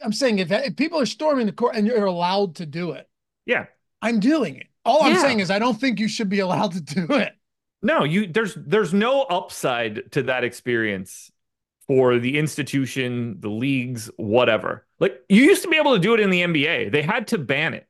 [0.04, 3.10] I'm saying if, if people are storming the court and you're allowed to do it.
[3.46, 3.66] Yeah.
[4.02, 4.68] I'm doing it.
[4.86, 7.34] All I'm saying is I don't think you should be allowed to do it.
[7.82, 11.32] No, you there's there's no upside to that experience
[11.88, 14.86] for the institution, the leagues, whatever.
[15.00, 16.92] Like you used to be able to do it in the NBA.
[16.92, 17.88] They had to ban it.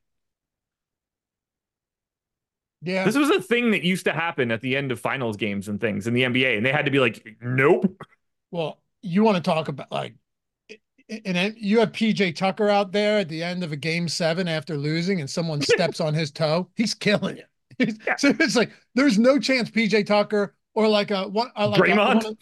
[2.82, 3.06] Yeah.
[3.06, 5.82] This was a thing that used to happen at the end of finals games and
[5.82, 8.02] things in the NBA, and they had to be like, nope.
[8.52, 10.16] Well, you want to talk about like,
[11.26, 14.76] and you have PJ Tucker out there at the end of a game seven after
[14.76, 16.70] losing, and someone steps on his toe.
[16.76, 17.48] He's killing it.
[18.08, 18.16] Yeah.
[18.16, 22.06] So it's like there's no chance PJ Tucker or like a what like Draymond, a,
[22.06, 22.38] one of,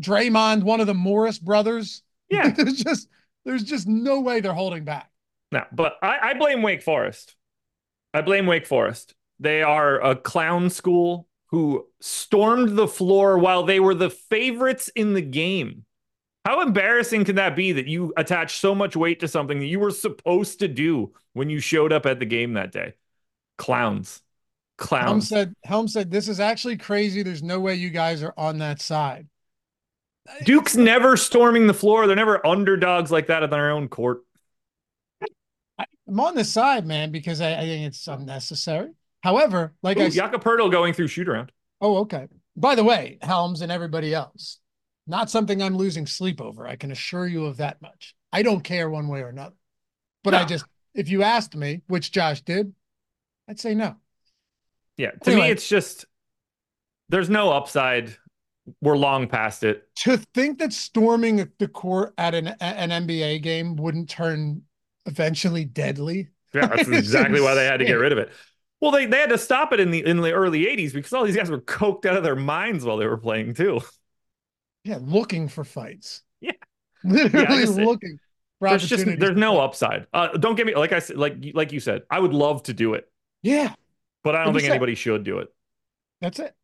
[0.00, 2.02] Draymond, one of the Morris brothers.
[2.28, 3.08] Yeah, there's just
[3.44, 5.10] there's just no way they're holding back.
[5.50, 7.34] No, but I, I blame Wake Forest.
[8.14, 9.14] I blame Wake Forest.
[9.40, 15.14] They are a clown school who stormed the floor while they were the favorites in
[15.14, 15.84] the game.
[16.44, 19.80] How embarrassing can that be that you attach so much weight to something that you
[19.80, 22.94] were supposed to do when you showed up at the game that day?
[23.58, 24.22] Clowns.
[24.78, 25.04] Clowns.
[25.04, 27.22] Helm said, Helm said, this is actually crazy.
[27.22, 29.26] There's no way you guys are on that side.
[30.44, 32.06] Duke's never storming the floor.
[32.06, 34.20] They're never underdogs like that on their own court.
[36.08, 38.90] I'm on the side, man, because I, I think it's unnecessary.
[39.22, 40.08] However, like Ooh, I
[40.70, 41.52] going through shoot around.
[41.80, 42.28] Oh, okay.
[42.56, 44.58] By the way, Helms and everybody else,
[45.06, 46.66] not something I'm losing sleep over.
[46.66, 48.14] I can assure you of that much.
[48.32, 49.56] I don't care one way or another.
[50.22, 50.38] But no.
[50.38, 50.64] I just,
[50.94, 52.72] if you asked me, which Josh did,
[53.48, 53.96] I'd say no.
[54.96, 55.10] Yeah.
[55.10, 56.04] To anyway, me, it's just
[57.08, 58.16] there's no upside.
[58.80, 59.88] We're long past it.
[60.04, 64.62] To think that storming the court at an an NBA game wouldn't turn
[65.06, 66.28] eventually deadly.
[66.54, 68.30] Yeah, that's exactly why they had to get rid of it.
[68.80, 71.24] Well, they, they had to stop it in the in the early '80s because all
[71.24, 73.80] these guys were coked out of their minds while they were playing too.
[74.84, 76.22] Yeah, looking for fights.
[76.42, 76.52] Yeah,
[77.04, 78.18] literally yeah, looking.
[78.60, 80.06] there's just there's no upside.
[80.12, 82.74] Uh, don't get me like I said, like like you said, I would love to
[82.74, 83.10] do it.
[83.42, 83.74] Yeah,
[84.22, 85.48] but I don't think anybody should do it.
[86.20, 86.54] That's it.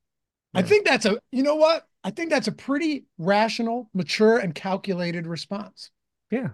[0.53, 0.61] Yeah.
[0.61, 1.87] I think that's a you know what?
[2.05, 5.91] I think that's a pretty rational, mature, and calculated response.
[6.31, 6.51] Yeah.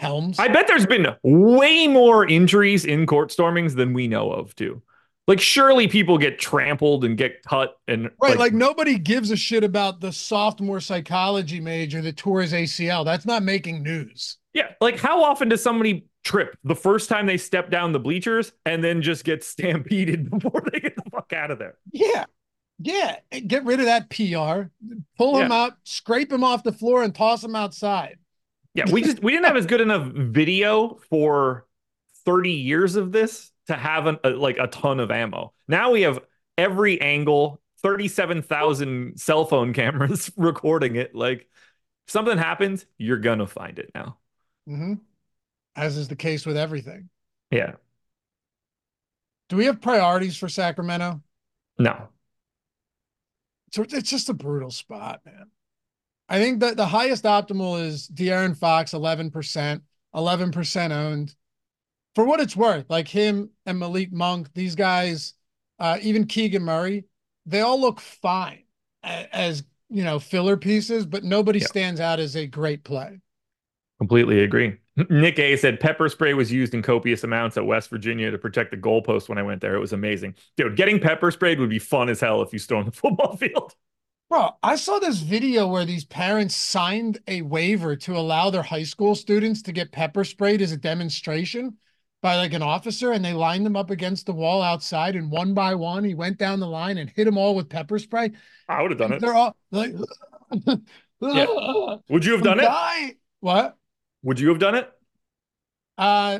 [0.00, 0.38] Helms.
[0.38, 4.82] I bet there's been way more injuries in court stormings than we know of, too.
[5.30, 8.30] Like surely people get trampled and get cut and right.
[8.30, 13.04] Like, like nobody gives a shit about the sophomore psychology major that tore his ACL.
[13.04, 14.38] That's not making news.
[14.54, 14.70] Yeah.
[14.80, 18.82] Like how often does somebody trip the first time they step down the bleachers and
[18.82, 21.76] then just get stampeded before they get the fuck out of there?
[21.92, 22.24] Yeah.
[22.80, 23.20] Yeah.
[23.46, 24.70] Get rid of that PR.
[25.16, 28.18] Pull him out, scrape him off the floor, and toss him outside.
[28.74, 31.66] Yeah, we just we didn't have as good enough video for
[32.24, 35.52] 30 years of this to have an, a, like a ton of ammo.
[35.66, 36.20] Now we have
[36.56, 41.14] every angle, 37,000 cell phone cameras recording it.
[41.14, 41.48] Like
[42.06, 44.18] something happens, you're gonna find it now.
[44.68, 44.94] Mm-hmm.
[45.74, 47.08] As is the case with everything.
[47.50, 47.72] Yeah.
[49.48, 51.20] Do we have priorities for Sacramento?
[51.78, 52.08] No.
[53.72, 55.46] So it's just a brutal spot, man.
[56.30, 59.80] I think that the highest optimal is De'Aaron Fox, 11%,
[60.14, 61.34] 11% owned.
[62.14, 65.34] For what it's worth, like him and Malik Monk, these guys,
[65.80, 67.04] uh, even Keegan Murray,
[67.46, 68.62] they all look fine
[69.02, 73.20] as, you know, filler pieces, but nobody stands out as a great play.
[73.98, 74.76] Completely agree.
[75.10, 78.70] Nick A said pepper spray was used in copious amounts at West Virginia to protect
[78.70, 79.74] the goalpost when I went there.
[79.74, 80.36] It was amazing.
[80.56, 83.74] Dude, getting pepper sprayed would be fun as hell if you stormed the football field.
[84.30, 88.84] Bro, I saw this video where these parents signed a waiver to allow their high
[88.84, 91.78] school students to get pepper sprayed as a demonstration
[92.22, 95.52] by like an officer, and they lined them up against the wall outside, and one
[95.52, 98.30] by one, he went down the line and hit them all with pepper spray.
[98.68, 99.26] I would have done and it.
[99.26, 99.94] They're all like,
[101.20, 101.96] yeah.
[102.08, 103.16] Would you have done it?
[103.40, 103.76] What?
[104.22, 104.92] Would you have done it?
[105.98, 106.38] Uh,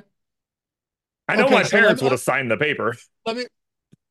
[1.27, 2.95] I know okay, my so parents would have signed the paper.
[3.27, 3.47] Let me.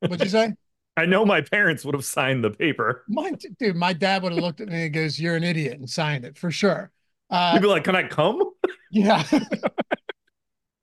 [0.01, 0.53] What'd you say?
[0.99, 3.03] I know my parents would have signed the paper.
[3.07, 5.89] My dude, my dad would have looked at me and goes, "You're an idiot," and
[5.89, 6.91] signed it for sure.
[7.29, 8.51] Uh, He'd be like, "Can I come?"
[8.91, 9.23] Yeah.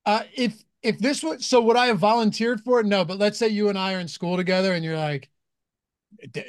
[0.05, 2.85] uh, if if this was so, would I have volunteered for it?
[2.85, 5.29] No, but let's say you and I are in school together, and you're like,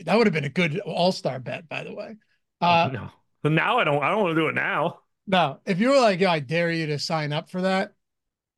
[0.04, 2.16] that would have been a good all star bet, by the way.
[2.60, 3.10] Uh, no,
[3.50, 4.02] now I don't.
[4.02, 5.00] I don't want to do it now.
[5.26, 7.92] No, if you were like, Yo, I dare you to sign up for that,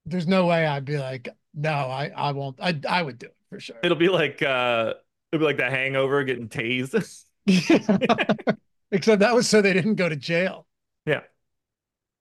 [0.07, 2.59] there's no way I'd be like, no, I, I won't.
[2.61, 3.77] I, I would do it for sure.
[3.83, 4.95] It'll be like, uh,
[5.31, 7.25] it'll be like the Hangover getting tased.
[8.93, 10.67] Except that was so they didn't go to jail.
[11.07, 11.21] Yeah,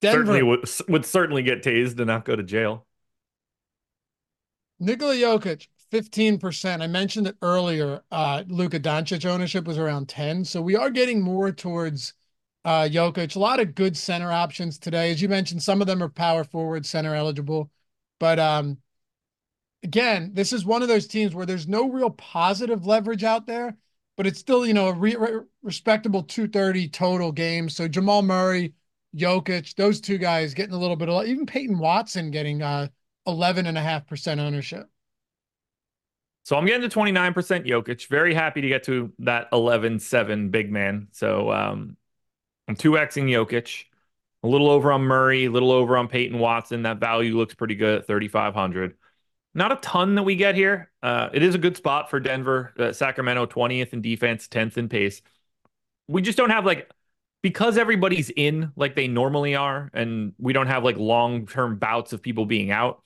[0.01, 2.86] Denver certainly would, would certainly get tased and not go to jail.
[4.80, 6.82] Nikola Jokic, 15%.
[6.82, 8.01] I mentioned it earlier.
[8.11, 10.45] Uh, Luka Doncic ownership was around 10.
[10.45, 12.13] So we are getting more towards
[12.63, 13.36] uh, Jokic.
[13.36, 15.11] A lot of good center options today.
[15.11, 17.69] As you mentioned, some of them are power forward, center eligible.
[18.19, 18.77] But um,
[19.84, 23.77] again, this is one of those teams where there's no real positive leverage out there,
[24.17, 27.75] but it's still, you know, a re- re- respectable 230 total games.
[27.75, 28.73] So Jamal Murray,
[29.15, 32.88] Jokic, those two guys getting a little bit of, even Peyton Watson getting uh,
[33.27, 34.88] 11.5% ownership.
[36.43, 37.34] So I'm getting to 29%
[37.67, 38.07] Jokic.
[38.07, 41.07] Very happy to get to that 11 7 big man.
[41.11, 41.95] So um,
[42.67, 43.86] I'm 2xing Jokic,
[44.43, 46.84] a little over on Murray, a little over on Peyton Watson.
[46.84, 48.95] That value looks pretty good at 3,500.
[49.54, 50.91] Not a ton that we get here.
[51.02, 52.74] Uh, it is a good spot for Denver.
[52.78, 55.22] Uh, Sacramento 20th in defense, 10th in pace.
[56.08, 56.89] We just don't have like
[57.41, 62.14] because everybody's in like they normally are, and we don't have like long term bouts
[62.14, 63.02] of people being out.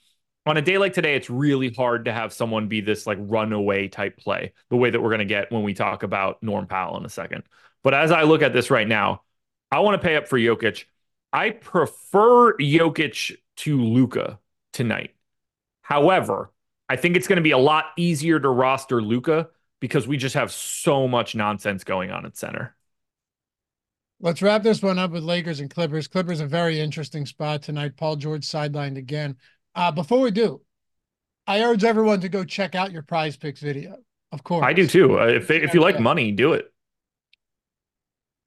[0.46, 3.88] On a day like today, it's really hard to have someone be this like runaway
[3.88, 6.98] type play, the way that we're going to get when we talk about Norm Powell
[6.98, 7.44] in a second.
[7.84, 9.24] But as I look at this right now,
[9.72, 10.86] I want to pay up for Jokic.
[11.32, 14.40] I prefer Jokic to Luka
[14.74, 15.12] tonight.
[15.84, 16.51] However,
[16.89, 19.49] I think it's going to be a lot easier to roster Luka
[19.80, 22.76] because we just have so much nonsense going on at center.
[24.19, 26.07] Let's wrap this one up with Lakers and Clippers.
[26.07, 27.97] Clippers a very interesting spot tonight.
[27.97, 29.35] Paul George sidelined again.
[29.76, 30.61] Uh, before we do,
[31.45, 33.97] I urge everyone to go check out your PrizePicks video.
[34.31, 35.19] Of course, I do too.
[35.19, 36.72] Uh, if if you like money, do it.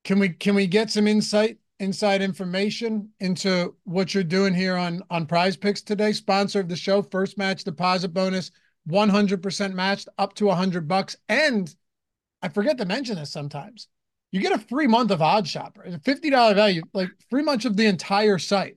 [0.05, 5.03] Can we can we get some insight inside information into what you're doing here on
[5.11, 6.13] on PrizePicks today?
[6.13, 8.51] Sponsor of the show, first match deposit bonus,
[8.89, 11.75] 100% matched up to 100 bucks, and
[12.43, 13.89] I forget to mention this sometimes.
[14.33, 17.87] You get a free month of OddsShopper, a $50 value, like free month of the
[17.87, 18.77] entire site.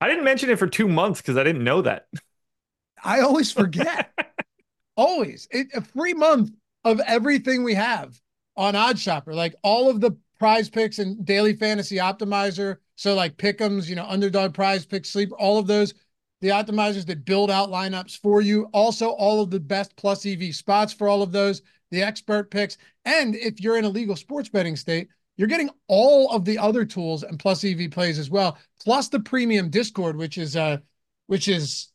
[0.00, 2.06] I didn't mention it for two months because I didn't know that.
[3.04, 4.12] I always forget.
[4.96, 5.48] always.
[5.50, 6.50] It, a free month
[6.84, 8.18] of everything we have
[8.56, 12.76] on OddsShopper, like all of the PrizePicks and daily fantasy optimizer.
[12.96, 15.94] So like pick'ems, you know, underdog PrizePicks, sleep, all of those,
[16.40, 18.68] the optimizers that build out lineups for you.
[18.72, 22.76] Also, all of the best plus EV spots for all of those, the expert picks.
[23.04, 26.84] And if you're in a legal sports betting state, you're getting all of the other
[26.84, 30.78] tools and plus EV plays as well, plus the premium Discord, which is uh
[31.26, 31.88] which is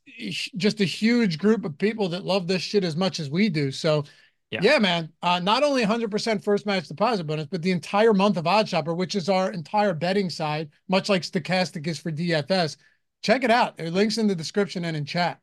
[0.58, 3.72] just a huge group of people that love this shit as much as we do.
[3.72, 4.04] So,
[4.52, 8.38] yeah, yeah man, uh, not only 100% first match deposit bonus, but the entire month
[8.38, 12.78] of OddsShopper, which is our entire betting side, much like Stokastic is for DFS.
[13.24, 13.78] Check it out.
[13.78, 15.40] There links in the description and in chat.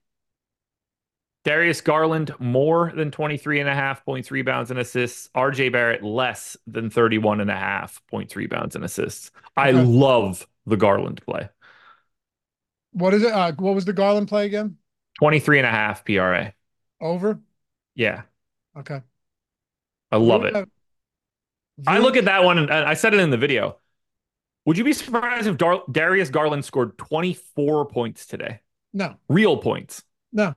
[1.44, 5.30] Darius Garland more than 23 and a half points, rebounds, and assists.
[5.34, 9.30] RJ Barrett less than 31 and a half points, rebounds, and assists.
[9.56, 11.48] I love the Garland play.
[12.92, 13.32] What is it?
[13.32, 14.76] Uh, what was the Garland play again?
[15.18, 16.52] 23 and a half PRA.
[17.00, 17.40] Over?
[17.94, 18.22] Yeah.
[18.78, 19.00] Okay.
[20.10, 20.54] I love it.
[21.86, 23.78] I look at that one and I said it in the video.
[24.64, 28.60] Would you be surprised if Dar- Darius Garland scored 24 points today?
[28.92, 29.16] No.
[29.28, 30.02] Real points.
[30.32, 30.54] No.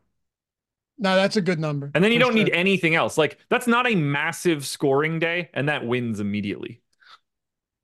[0.98, 1.92] No, that's a good number.
[1.96, 2.44] And then you don't sure.
[2.44, 3.18] need anything else.
[3.18, 6.82] Like that's not a massive scoring day, and that wins immediately.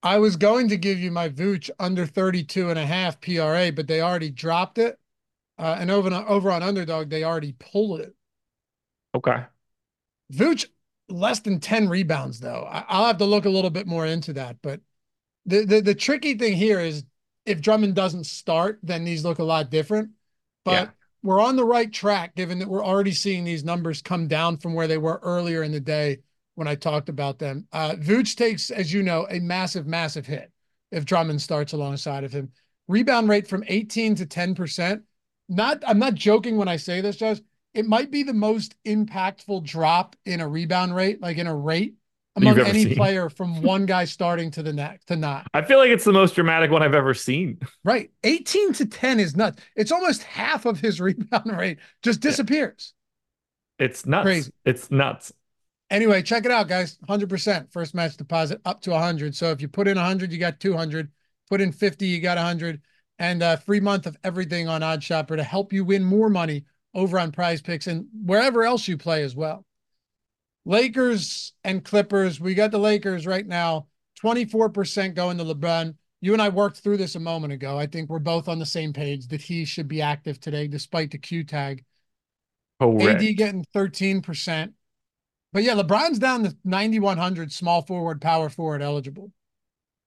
[0.04, 3.88] I was going to give you my Vooch under 32 and a half PRA, but
[3.88, 5.00] they already dropped it.
[5.58, 8.14] Uh, and over, over on Underdog, they already pulled it.
[9.16, 9.44] Okay.
[10.34, 10.66] Vooch
[11.10, 12.68] less than 10 rebounds, though.
[12.70, 14.58] I, will have to look a little bit more into that.
[14.62, 14.82] But
[15.46, 17.04] the, the, the tricky thing here is
[17.46, 20.10] if Drummond doesn't start, then these look a lot different.
[20.66, 20.88] But yeah
[21.24, 24.74] we're on the right track given that we're already seeing these numbers come down from
[24.74, 26.20] where they were earlier in the day
[26.56, 27.68] when I talked about them.
[27.72, 30.52] Uh, Vooch takes, as you know, a massive, massive hit
[30.92, 32.52] if Drummond starts alongside of him.
[32.88, 35.02] Rebound rate from 18 to 10%.
[35.50, 37.40] Not, I'm not joking when I say this, Josh.
[37.74, 41.96] It might be the most impactful drop in a rebound rate, like in a rate
[42.38, 42.96] among any seen.
[42.96, 45.48] player from one guy starting to the next to not.
[45.54, 47.60] I feel like it's the most dramatic one I've ever seen.
[47.84, 48.12] Right.
[48.24, 49.62] 18 to 10 is nuts.
[49.76, 52.94] It's almost half of his rebound rate just disappears.
[53.80, 54.26] It's nuts.
[54.26, 54.52] Crazy.
[54.66, 55.34] It's nuts.
[55.90, 56.98] Anyway, check it out, guys.
[57.08, 59.36] 100% first match deposit up to 100.
[59.36, 61.10] So if you put in 100, you got 200.
[61.50, 62.82] Put in 50, you got 100.
[63.20, 66.66] And a free month of everything on OddsShopper to help you win more money
[66.98, 69.64] over on PrizePicks and wherever else you play as well.
[70.66, 72.40] Lakers and Clippers.
[72.40, 73.88] We got the Lakers right now,
[74.22, 75.94] 24% going to LeBron.
[76.22, 77.78] You and I worked through this a moment ago.
[77.78, 81.12] I think we're both on the same page that he should be active today, despite
[81.12, 81.86] the Q tag.
[82.82, 83.22] Correct.
[83.22, 84.74] AD getting 13%.
[85.54, 89.32] But yeah, LeBron's down to 9,100 small forward, power forward eligible.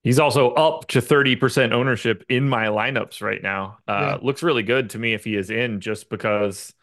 [0.02, 3.78] He's also up to 30% ownership in my lineups right now.
[3.86, 4.18] Uh, yeah.
[4.20, 6.74] Looks really good to me if he is in, just because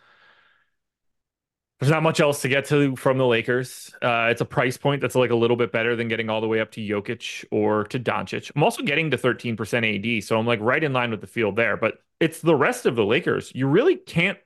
[1.79, 3.93] there's not much else to get to from the Lakers.
[4.01, 6.47] Uh, it's a price point that's like a little bit better than getting all the
[6.47, 8.51] way up to Jokic or to Doncic.
[8.55, 11.55] I'm also getting to 13% AD, so I'm like right in line with the field
[11.55, 11.77] there.
[11.77, 13.51] But it's the rest of the Lakers.
[13.53, 14.39] You really can't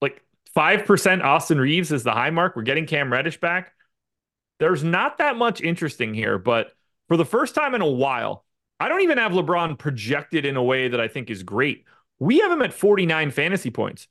[0.00, 0.22] like
[0.56, 2.54] 5% Austin Reaves is the high mark.
[2.54, 3.72] We're getting Cam Reddish back.
[4.60, 6.72] There's not that much interesting here, but
[7.08, 8.44] for the first time in a while,
[8.78, 11.84] I don't even have LeBron projected in a way that I think is great.
[12.20, 14.06] We have him at 49 fantasy points.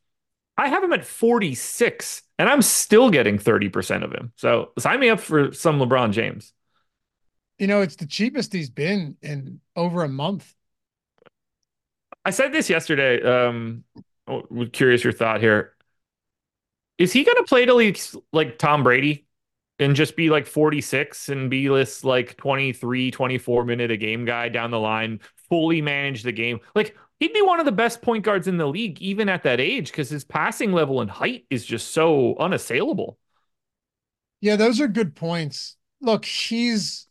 [0.58, 4.32] I have him at 46 and I'm still getting 30% of him.
[4.36, 6.54] So sign me up for some LeBron James.
[7.60, 10.54] You know, it's the cheapest he's been in over a month.
[12.26, 13.22] I said this yesterday.
[13.22, 13.84] Um,
[14.28, 15.74] was curious your thought here.
[16.98, 19.26] Is he going to play till he's like Tom Brady
[19.80, 24.50] and just be like 46 and be this like 23, 24 minute a game guy
[24.50, 25.20] down the line,
[25.50, 26.60] fully manage the game?
[26.76, 29.60] Like, he'd be one of the best point guards in the league, even at that
[29.60, 33.18] age, because his passing level and height is just so unassailable.
[34.42, 35.78] Yeah, those are good points.
[36.02, 37.08] Look, he's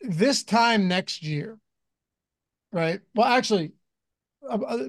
[0.00, 1.58] this time next year,
[2.72, 3.00] right?
[3.14, 3.72] Well, actually,
[4.48, 4.88] uh, uh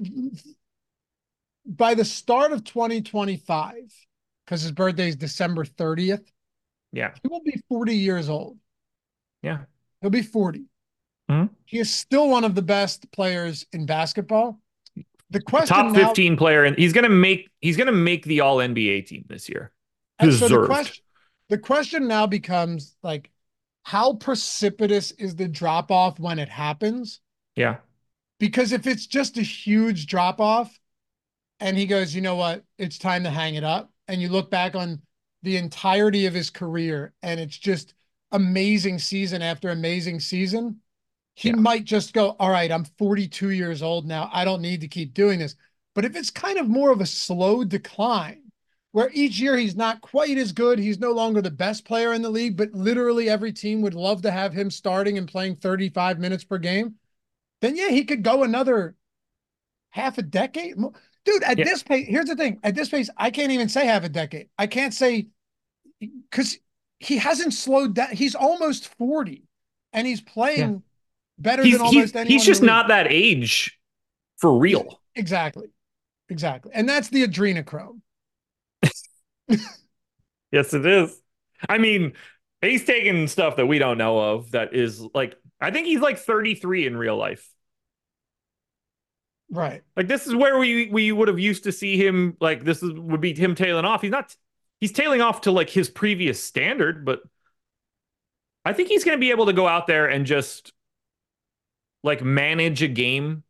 [1.66, 3.74] by the start of 2025,
[4.44, 6.26] because his birthday is December 30th.
[6.92, 7.12] Yeah.
[7.22, 8.58] He will be 40 years old.
[9.42, 9.60] Yeah.
[10.00, 10.64] He'll be 40.
[11.30, 11.52] Mm-hmm.
[11.64, 14.60] He is still one of the best players in basketball.
[15.30, 18.58] The question top 15 now, player and he's gonna make he's gonna make the all
[18.58, 19.72] NBA team this year.
[20.20, 20.50] Deserved.
[20.50, 21.04] So the question
[21.48, 23.30] the question now becomes like
[23.82, 27.20] how precipitous is the drop off when it happens?
[27.54, 27.76] Yeah.
[28.40, 30.78] Because if it's just a huge drop off
[31.60, 34.50] and he goes, you know what, it's time to hang it up, and you look
[34.50, 35.00] back on
[35.42, 37.94] the entirety of his career and it's just
[38.32, 40.80] amazing season after amazing season,
[41.34, 41.56] he yeah.
[41.56, 44.30] might just go, All right, I'm 42 years old now.
[44.32, 45.56] I don't need to keep doing this.
[45.94, 48.42] But if it's kind of more of a slow decline,
[48.92, 52.22] where each year he's not quite as good, he's no longer the best player in
[52.22, 56.20] the league, but literally every team would love to have him starting and playing 35
[56.20, 56.94] minutes per game,
[57.60, 58.94] then yeah, he could go another
[59.90, 60.76] half a decade.
[61.24, 61.64] Dude, at yeah.
[61.64, 64.48] this pace, here's the thing at this pace, I can't even say half a decade.
[64.58, 65.26] I can't say
[65.98, 66.58] because
[67.00, 68.12] he hasn't slowed down.
[68.12, 69.42] He's almost 40
[69.92, 70.84] and he's playing
[71.38, 72.32] better he's, than almost anyone.
[72.32, 73.78] He's just not that age
[74.36, 75.00] for real.
[75.14, 75.68] Exactly.
[76.28, 76.72] Exactly.
[76.74, 78.00] And that's the adrenochrome.
[80.50, 81.20] yes, it is.
[81.68, 82.14] I mean,
[82.60, 86.18] he's taking stuff that we don't know of that is like, I think he's like
[86.18, 87.48] 33 in real life.
[89.50, 89.82] Right.
[89.96, 92.92] Like this is where we we would have used to see him like this is,
[92.92, 94.02] would be him tailing off.
[94.02, 94.34] He's not
[94.80, 97.20] he's tailing off to like his previous standard, but
[98.64, 100.72] I think he's going to be able to go out there and just
[102.04, 103.42] like manage a game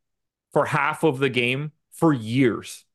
[0.52, 2.86] for half of the game for years.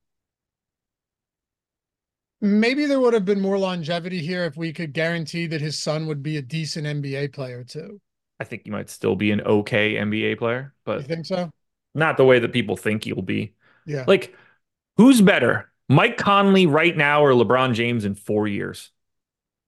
[2.42, 6.08] Maybe there would have been more longevity here if we could guarantee that his son
[6.08, 8.00] would be a decent NBA player too.
[8.40, 11.52] I think he might still be an okay NBA player, but you think so?
[11.94, 13.54] Not the way that people think he'll be.
[13.86, 14.06] Yeah.
[14.08, 14.34] Like,
[14.96, 18.92] who's better, Mike Conley right now or LeBron James in four years?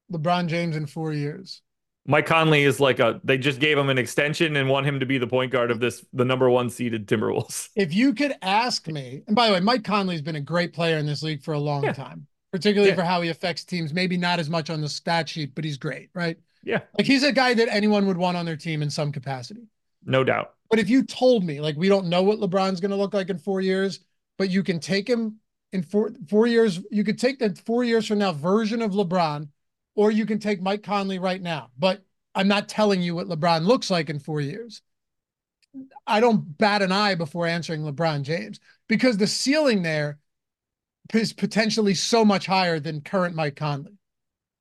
[0.10, 1.62] LeBron James in four years.
[2.08, 5.06] Mike Conley is like a they just gave him an extension and want him to
[5.06, 7.70] be the point guard of this the number one seeded Timberwolves.
[7.76, 10.98] If you could ask me, and by the way, Mike Conley's been a great player
[10.98, 11.94] in this league for a long yeah.
[11.94, 12.96] time, particularly yeah.
[12.96, 13.94] for how he affects teams.
[13.94, 16.38] Maybe not as much on the stat sheet, but he's great, right?
[16.64, 16.82] Yeah.
[16.98, 19.68] Like he's a guy that anyone would want on their team in some capacity.
[20.04, 20.54] No doubt.
[20.70, 23.30] But if you told me, like, we don't know what LeBron's going to look like
[23.30, 24.00] in four years,
[24.38, 25.38] but you can take him
[25.74, 29.48] in four four years, you could take the four years from now version of LeBron,
[29.96, 31.70] or you can take Mike Conley right now.
[31.78, 32.04] But
[32.34, 34.82] I'm not telling you what LeBron looks like in four years.
[36.06, 40.18] I don't bat an eye before answering LeBron James because the ceiling there
[41.14, 43.94] is potentially so much higher than current Mike Conley.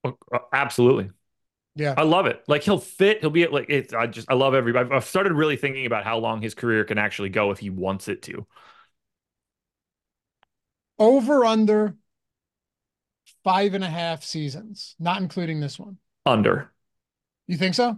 [0.03, 0.11] Uh,
[0.53, 1.09] absolutely.
[1.75, 1.93] Yeah.
[1.97, 2.43] I love it.
[2.47, 4.89] Like he'll fit, he'll be like it's I just I love everybody.
[4.91, 8.07] I've started really thinking about how long his career can actually go if he wants
[8.07, 8.45] it to.
[10.99, 11.95] Over under
[13.43, 15.97] five and a half seasons, not including this one.
[16.25, 16.71] Under.
[17.47, 17.97] You think so?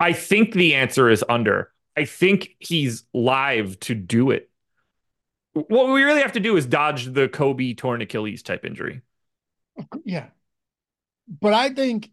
[0.00, 1.72] I think the answer is under.
[1.96, 4.50] I think he's live to do it.
[5.54, 9.00] What we really have to do is dodge the Kobe torn Achilles type injury.
[10.04, 10.26] Yeah.
[11.40, 12.10] But I think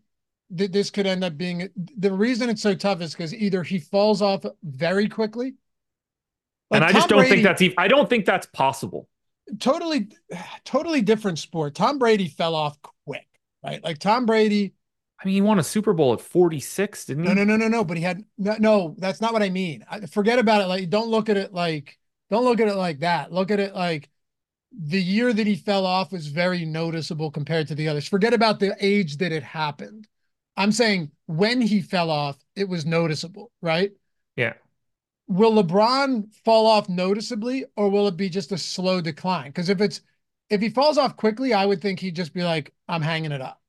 [0.51, 3.79] that this could end up being the reason it's so tough is because either he
[3.79, 5.55] falls off very quickly.
[6.71, 9.07] Like and I Tom just don't Brady, think that's even, I don't think that's possible.
[9.59, 10.09] Totally,
[10.63, 11.75] totally different sport.
[11.75, 13.27] Tom Brady fell off quick,
[13.63, 13.83] right?
[13.83, 14.73] Like Tom Brady
[15.19, 17.29] I mean, he won a Super Bowl at 46, didn't he?
[17.29, 17.83] No, no, no, no, no.
[17.83, 19.85] But he had no, no that's not what I mean.
[19.89, 20.67] I, forget about it.
[20.67, 21.97] Like, don't look at it like,
[22.29, 23.31] don't look at it like that.
[23.31, 24.09] Look at it like
[24.77, 28.07] the year that he fell off was very noticeable compared to the others.
[28.07, 30.07] Forget about the age that it happened.
[30.57, 33.91] I'm saying when he fell off, it was noticeable, right?
[34.35, 34.53] Yeah.
[35.27, 39.47] Will LeBron fall off noticeably or will it be just a slow decline?
[39.47, 40.01] Because if it's,
[40.49, 43.41] if he falls off quickly, I would think he'd just be like, I'm hanging it
[43.41, 43.59] up.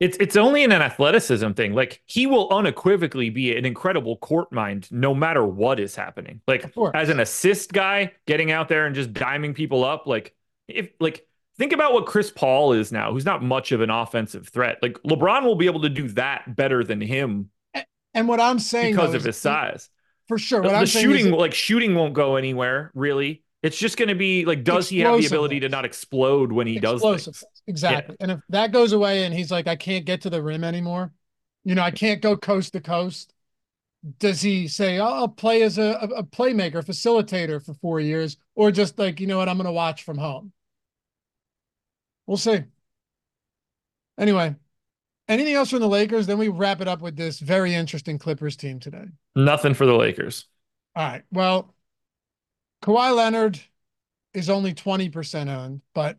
[0.00, 1.74] It's it's only an athleticism thing.
[1.74, 6.40] Like he will unequivocally be an incredible court mind no matter what is happening.
[6.46, 10.06] Like as an assist guy, getting out there and just diming people up.
[10.06, 10.36] Like
[10.68, 11.26] if like
[11.56, 14.78] think about what Chris Paul is now, who's not much of an offensive threat.
[14.82, 17.50] Like LeBron will be able to do that better than him.
[18.14, 19.90] And what I'm saying because of his size,
[20.28, 20.62] for sure.
[20.62, 23.42] What the, I'm shooting, like shooting, won't go anywhere really.
[23.60, 26.68] It's just going to be like, does he have the ability to not explode when
[26.68, 27.42] he does things?
[27.66, 28.16] Exactly.
[28.20, 28.24] Yeah.
[28.24, 31.12] And if that goes away and he's like, I can't get to the rim anymore,
[31.64, 31.96] you know, I mm-hmm.
[31.96, 33.34] can't go coast to coast.
[34.20, 38.70] Does he say, oh, I'll play as a, a playmaker, facilitator for four years, or
[38.70, 40.52] just like, you know what, I'm going to watch from home?
[42.28, 42.62] We'll see.
[44.16, 44.54] Anyway,
[45.28, 46.26] anything else from the Lakers?
[46.26, 49.06] Then we wrap it up with this very interesting Clippers team today.
[49.36, 50.46] Nothing for the Lakers.
[50.96, 51.22] All right.
[51.30, 51.74] Well,
[52.82, 53.60] Kawhi Leonard
[54.34, 56.18] is only 20% owned, but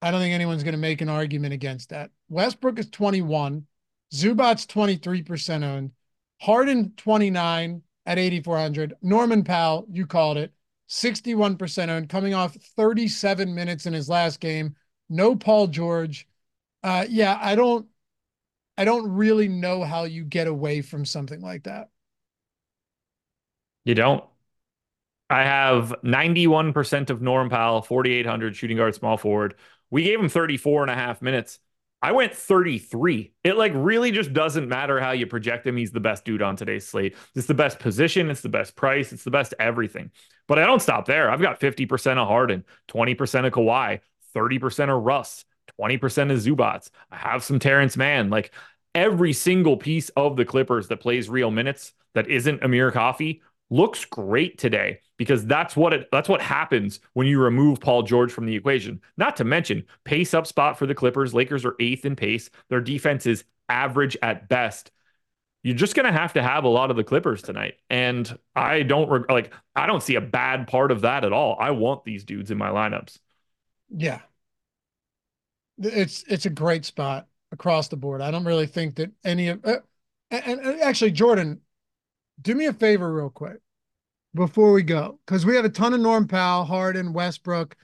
[0.00, 2.10] I don't think anyone's going to make an argument against that.
[2.28, 3.66] Westbrook is 21,
[4.14, 5.90] Zubac's 23% owned,
[6.40, 10.52] Harden 29 at 8,400, Norman Powell, you called it,
[10.88, 14.76] 61% owned, coming off 37 minutes in his last game.
[15.08, 16.26] No Paul George.
[16.82, 17.86] Uh, yeah, I don't,
[18.78, 21.88] I don't really know how you get away from something like that.
[23.84, 24.22] You don't.
[25.28, 29.56] I have 91% of Norm Powell, 4,800 shooting guard, small forward.
[29.90, 31.58] We gave him 34 and a half minutes.
[32.00, 33.32] I went 33.
[33.42, 35.76] It like really just doesn't matter how you project him.
[35.76, 37.16] He's the best dude on today's slate.
[37.34, 38.30] It's the best position.
[38.30, 39.12] It's the best price.
[39.12, 40.12] It's the best everything.
[40.46, 41.30] But I don't stop there.
[41.30, 44.00] I've got 50% of Harden, 20% of Kawhi,
[44.36, 45.44] 30% of Russ,
[45.80, 46.90] 20% of Zubac.
[47.10, 48.30] I have some Terance Mann.
[48.30, 48.52] Like
[48.94, 54.04] every single piece of the Clippers that plays real minutes that isn't Amir Coffey looks
[54.06, 58.46] great today because that's what it that's what happens when you remove Paul George from
[58.46, 59.00] the equation.
[59.16, 61.34] Not to mention pace up spot for the Clippers.
[61.34, 62.50] Lakers are eighth in pace.
[62.70, 64.90] Their defense is average at best.
[65.62, 67.74] you're just going to have to have a lot of the Clippers tonight.
[67.90, 71.56] And I don't like, I don't see a bad part of that at all.
[71.60, 73.18] I want these dudes in my lineups.
[73.90, 74.20] Yeah.
[75.78, 78.20] It's, it's a great spot across the board.
[78.20, 79.78] I don't really think that any of, uh,
[80.30, 81.60] and, and actually, Jordan,
[82.40, 83.58] do me a favor real quick
[84.34, 87.76] before we go, because we have a ton of Norm Powell, Harden, Westbrook.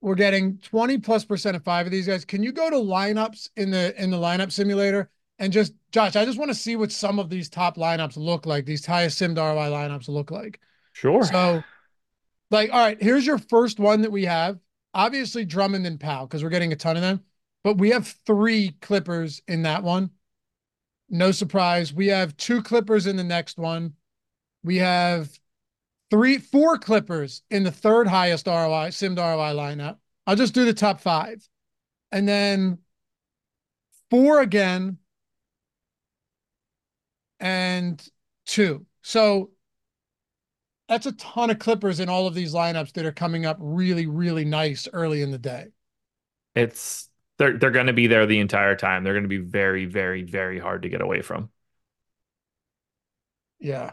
[0.00, 2.24] We're getting 20 plus percent of five of these guys.
[2.24, 6.24] Can you go to lineups in the in the lineup simulator and just Josh, I
[6.24, 9.34] just want to see what some of these top lineups look like, these highest sim
[9.34, 10.60] ROI lineups look like.
[10.92, 11.24] Sure.
[11.24, 11.62] So
[12.50, 14.58] like, all right, here's your first one that we have.
[14.92, 17.20] Obviously Drummond and Powell, because we're getting a ton of them,
[17.62, 20.10] but we have three Clippers in that one.
[21.08, 21.92] No surprise.
[21.92, 23.94] We have two Clippers in the next one.
[24.62, 25.30] We have
[26.10, 29.98] three, four Clippers in the third highest ROI, simmed ROI lineup.
[30.26, 31.46] I'll just do the top five.
[32.12, 32.78] And then
[34.10, 34.98] four again
[37.38, 38.04] and
[38.46, 38.86] two.
[39.02, 39.50] So
[40.90, 44.08] that's a ton of Clippers in all of these lineups that are coming up really,
[44.08, 45.68] really nice early in the day.
[46.56, 47.08] It's
[47.38, 49.04] they're they're going to be there the entire time.
[49.04, 51.48] They're going to be very, very, very hard to get away from.
[53.60, 53.92] Yeah.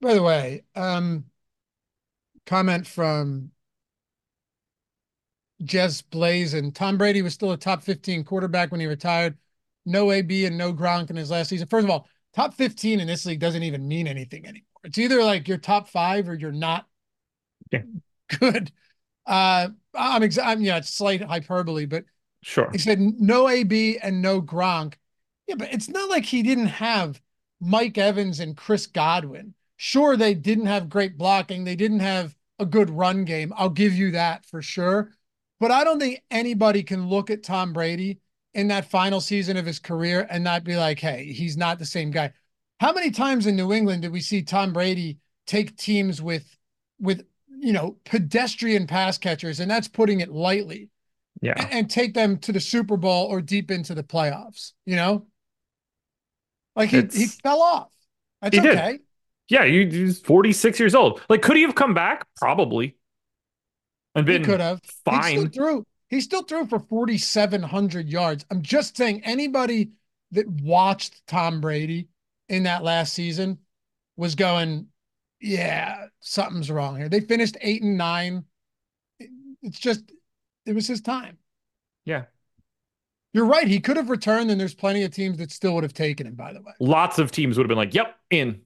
[0.00, 1.24] By the way, um,
[2.46, 3.50] comment from
[5.64, 9.36] Jess Blaze and Tom Brady was still a top 15 quarterback when he retired.
[9.84, 11.66] No AB and no Gronk in his last season.
[11.66, 14.71] First of all, top 15 in this league doesn't even mean anything anymore.
[14.84, 16.86] It's either like you're top five or you're not
[17.70, 17.82] yeah.
[18.40, 18.72] good.
[19.26, 22.04] Uh, I'm, exa- I'm yeah, it's slight hyperbole, but
[22.42, 22.68] sure.
[22.72, 24.94] He said no AB and no Gronk.
[25.46, 27.20] Yeah, but it's not like he didn't have
[27.60, 29.54] Mike Evans and Chris Godwin
[29.84, 31.64] Sure, they didn't have great blocking.
[31.64, 33.52] They didn't have a good run game.
[33.56, 35.10] I'll give you that for sure.
[35.58, 38.20] But I don't think anybody can look at Tom Brady
[38.54, 41.84] in that final season of his career and not be like, hey, he's not the
[41.84, 42.30] same guy.
[42.82, 46.58] How many times in New England did we see Tom Brady take teams with
[46.98, 50.90] with you know pedestrian pass catchers, and that's putting it lightly.
[51.40, 51.54] Yeah.
[51.56, 55.26] And, and take them to the Super Bowl or deep into the playoffs, you know?
[56.74, 57.92] Like he, he fell off.
[58.40, 58.92] That's he okay.
[58.92, 59.00] Did.
[59.48, 61.20] Yeah, he's 46 years old.
[61.28, 62.26] Like, could he have come back?
[62.36, 62.96] Probably.
[64.14, 64.80] And been he could have.
[65.04, 65.22] Fine.
[65.22, 65.86] He still threw.
[66.08, 68.44] He still threw for 4,700 yards.
[68.50, 69.90] I'm just saying, anybody
[70.32, 72.08] that watched Tom Brady
[72.52, 73.58] in that last season
[74.16, 74.86] was going,
[75.40, 77.08] yeah, something's wrong here.
[77.08, 78.44] They finished eight and nine.
[79.62, 80.12] It's just,
[80.66, 81.38] it was his time.
[82.04, 82.24] Yeah.
[83.32, 83.66] You're right.
[83.66, 86.34] He could have returned, and there's plenty of teams that still would have taken him,
[86.34, 86.72] by the way.
[86.78, 88.60] Lots of teams would have been like, yep, in.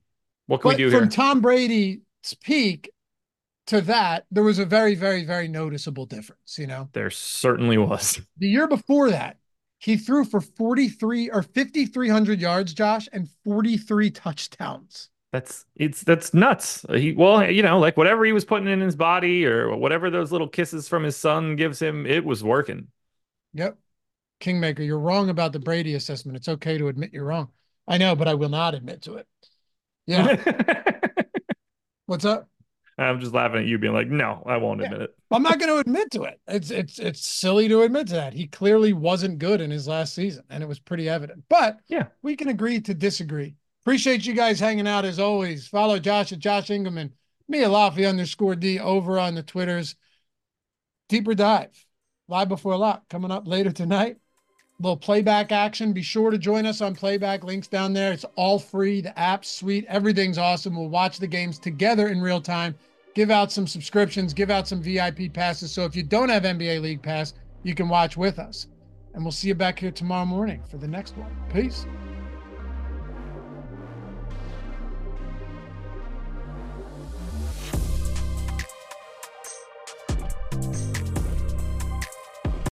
[0.46, 1.08] What can but we do from here?
[1.08, 2.00] Tom Brady's
[2.42, 2.90] peak
[3.68, 6.58] to that, there was a very, very, very noticeable difference.
[6.58, 8.20] You know, there certainly was.
[8.38, 9.36] The year before that,
[9.78, 15.10] he threw for 43 or 5,300 yards, Josh, and 43 touchdowns.
[15.32, 16.86] That's it's that's nuts.
[16.88, 20.32] He well, you know, like whatever he was putting in his body or whatever those
[20.32, 22.88] little kisses from his son gives him, it was working.
[23.52, 23.76] Yep.
[24.40, 26.36] Kingmaker, you're wrong about the Brady assessment.
[26.36, 27.48] It's okay to admit you're wrong.
[27.88, 29.26] I know, but I will not admit to it.
[30.06, 30.36] Yeah.
[32.06, 32.48] What's up?
[32.98, 34.86] I'm just laughing at you being like, no, I won't yeah.
[34.86, 35.16] admit it.
[35.30, 36.40] I'm not going to admit to it.
[36.48, 38.32] It's it's it's silly to admit to that.
[38.32, 41.44] He clearly wasn't good in his last season, and it was pretty evident.
[41.48, 43.56] But yeah, we can agree to disagree.
[43.82, 45.68] Appreciate you guys hanging out as always.
[45.68, 47.10] Follow Josh at Josh Engleman
[47.48, 49.94] me at Laffy underscore D over on the Twitters.
[51.08, 51.84] Deeper dive,
[52.28, 54.18] live before lock coming up later tonight
[54.80, 55.92] little playback action.
[55.92, 58.12] Be sure to join us on playback links down there.
[58.12, 59.00] It's all free.
[59.00, 59.84] The app's sweet.
[59.88, 60.76] Everything's awesome.
[60.76, 62.74] We'll watch the games together in real time.
[63.14, 65.72] Give out some subscriptions, give out some VIP passes.
[65.72, 67.32] So if you don't have NBA League Pass,
[67.62, 68.66] you can watch with us.
[69.14, 71.34] And we'll see you back here tomorrow morning for the next one.
[71.50, 71.86] Peace.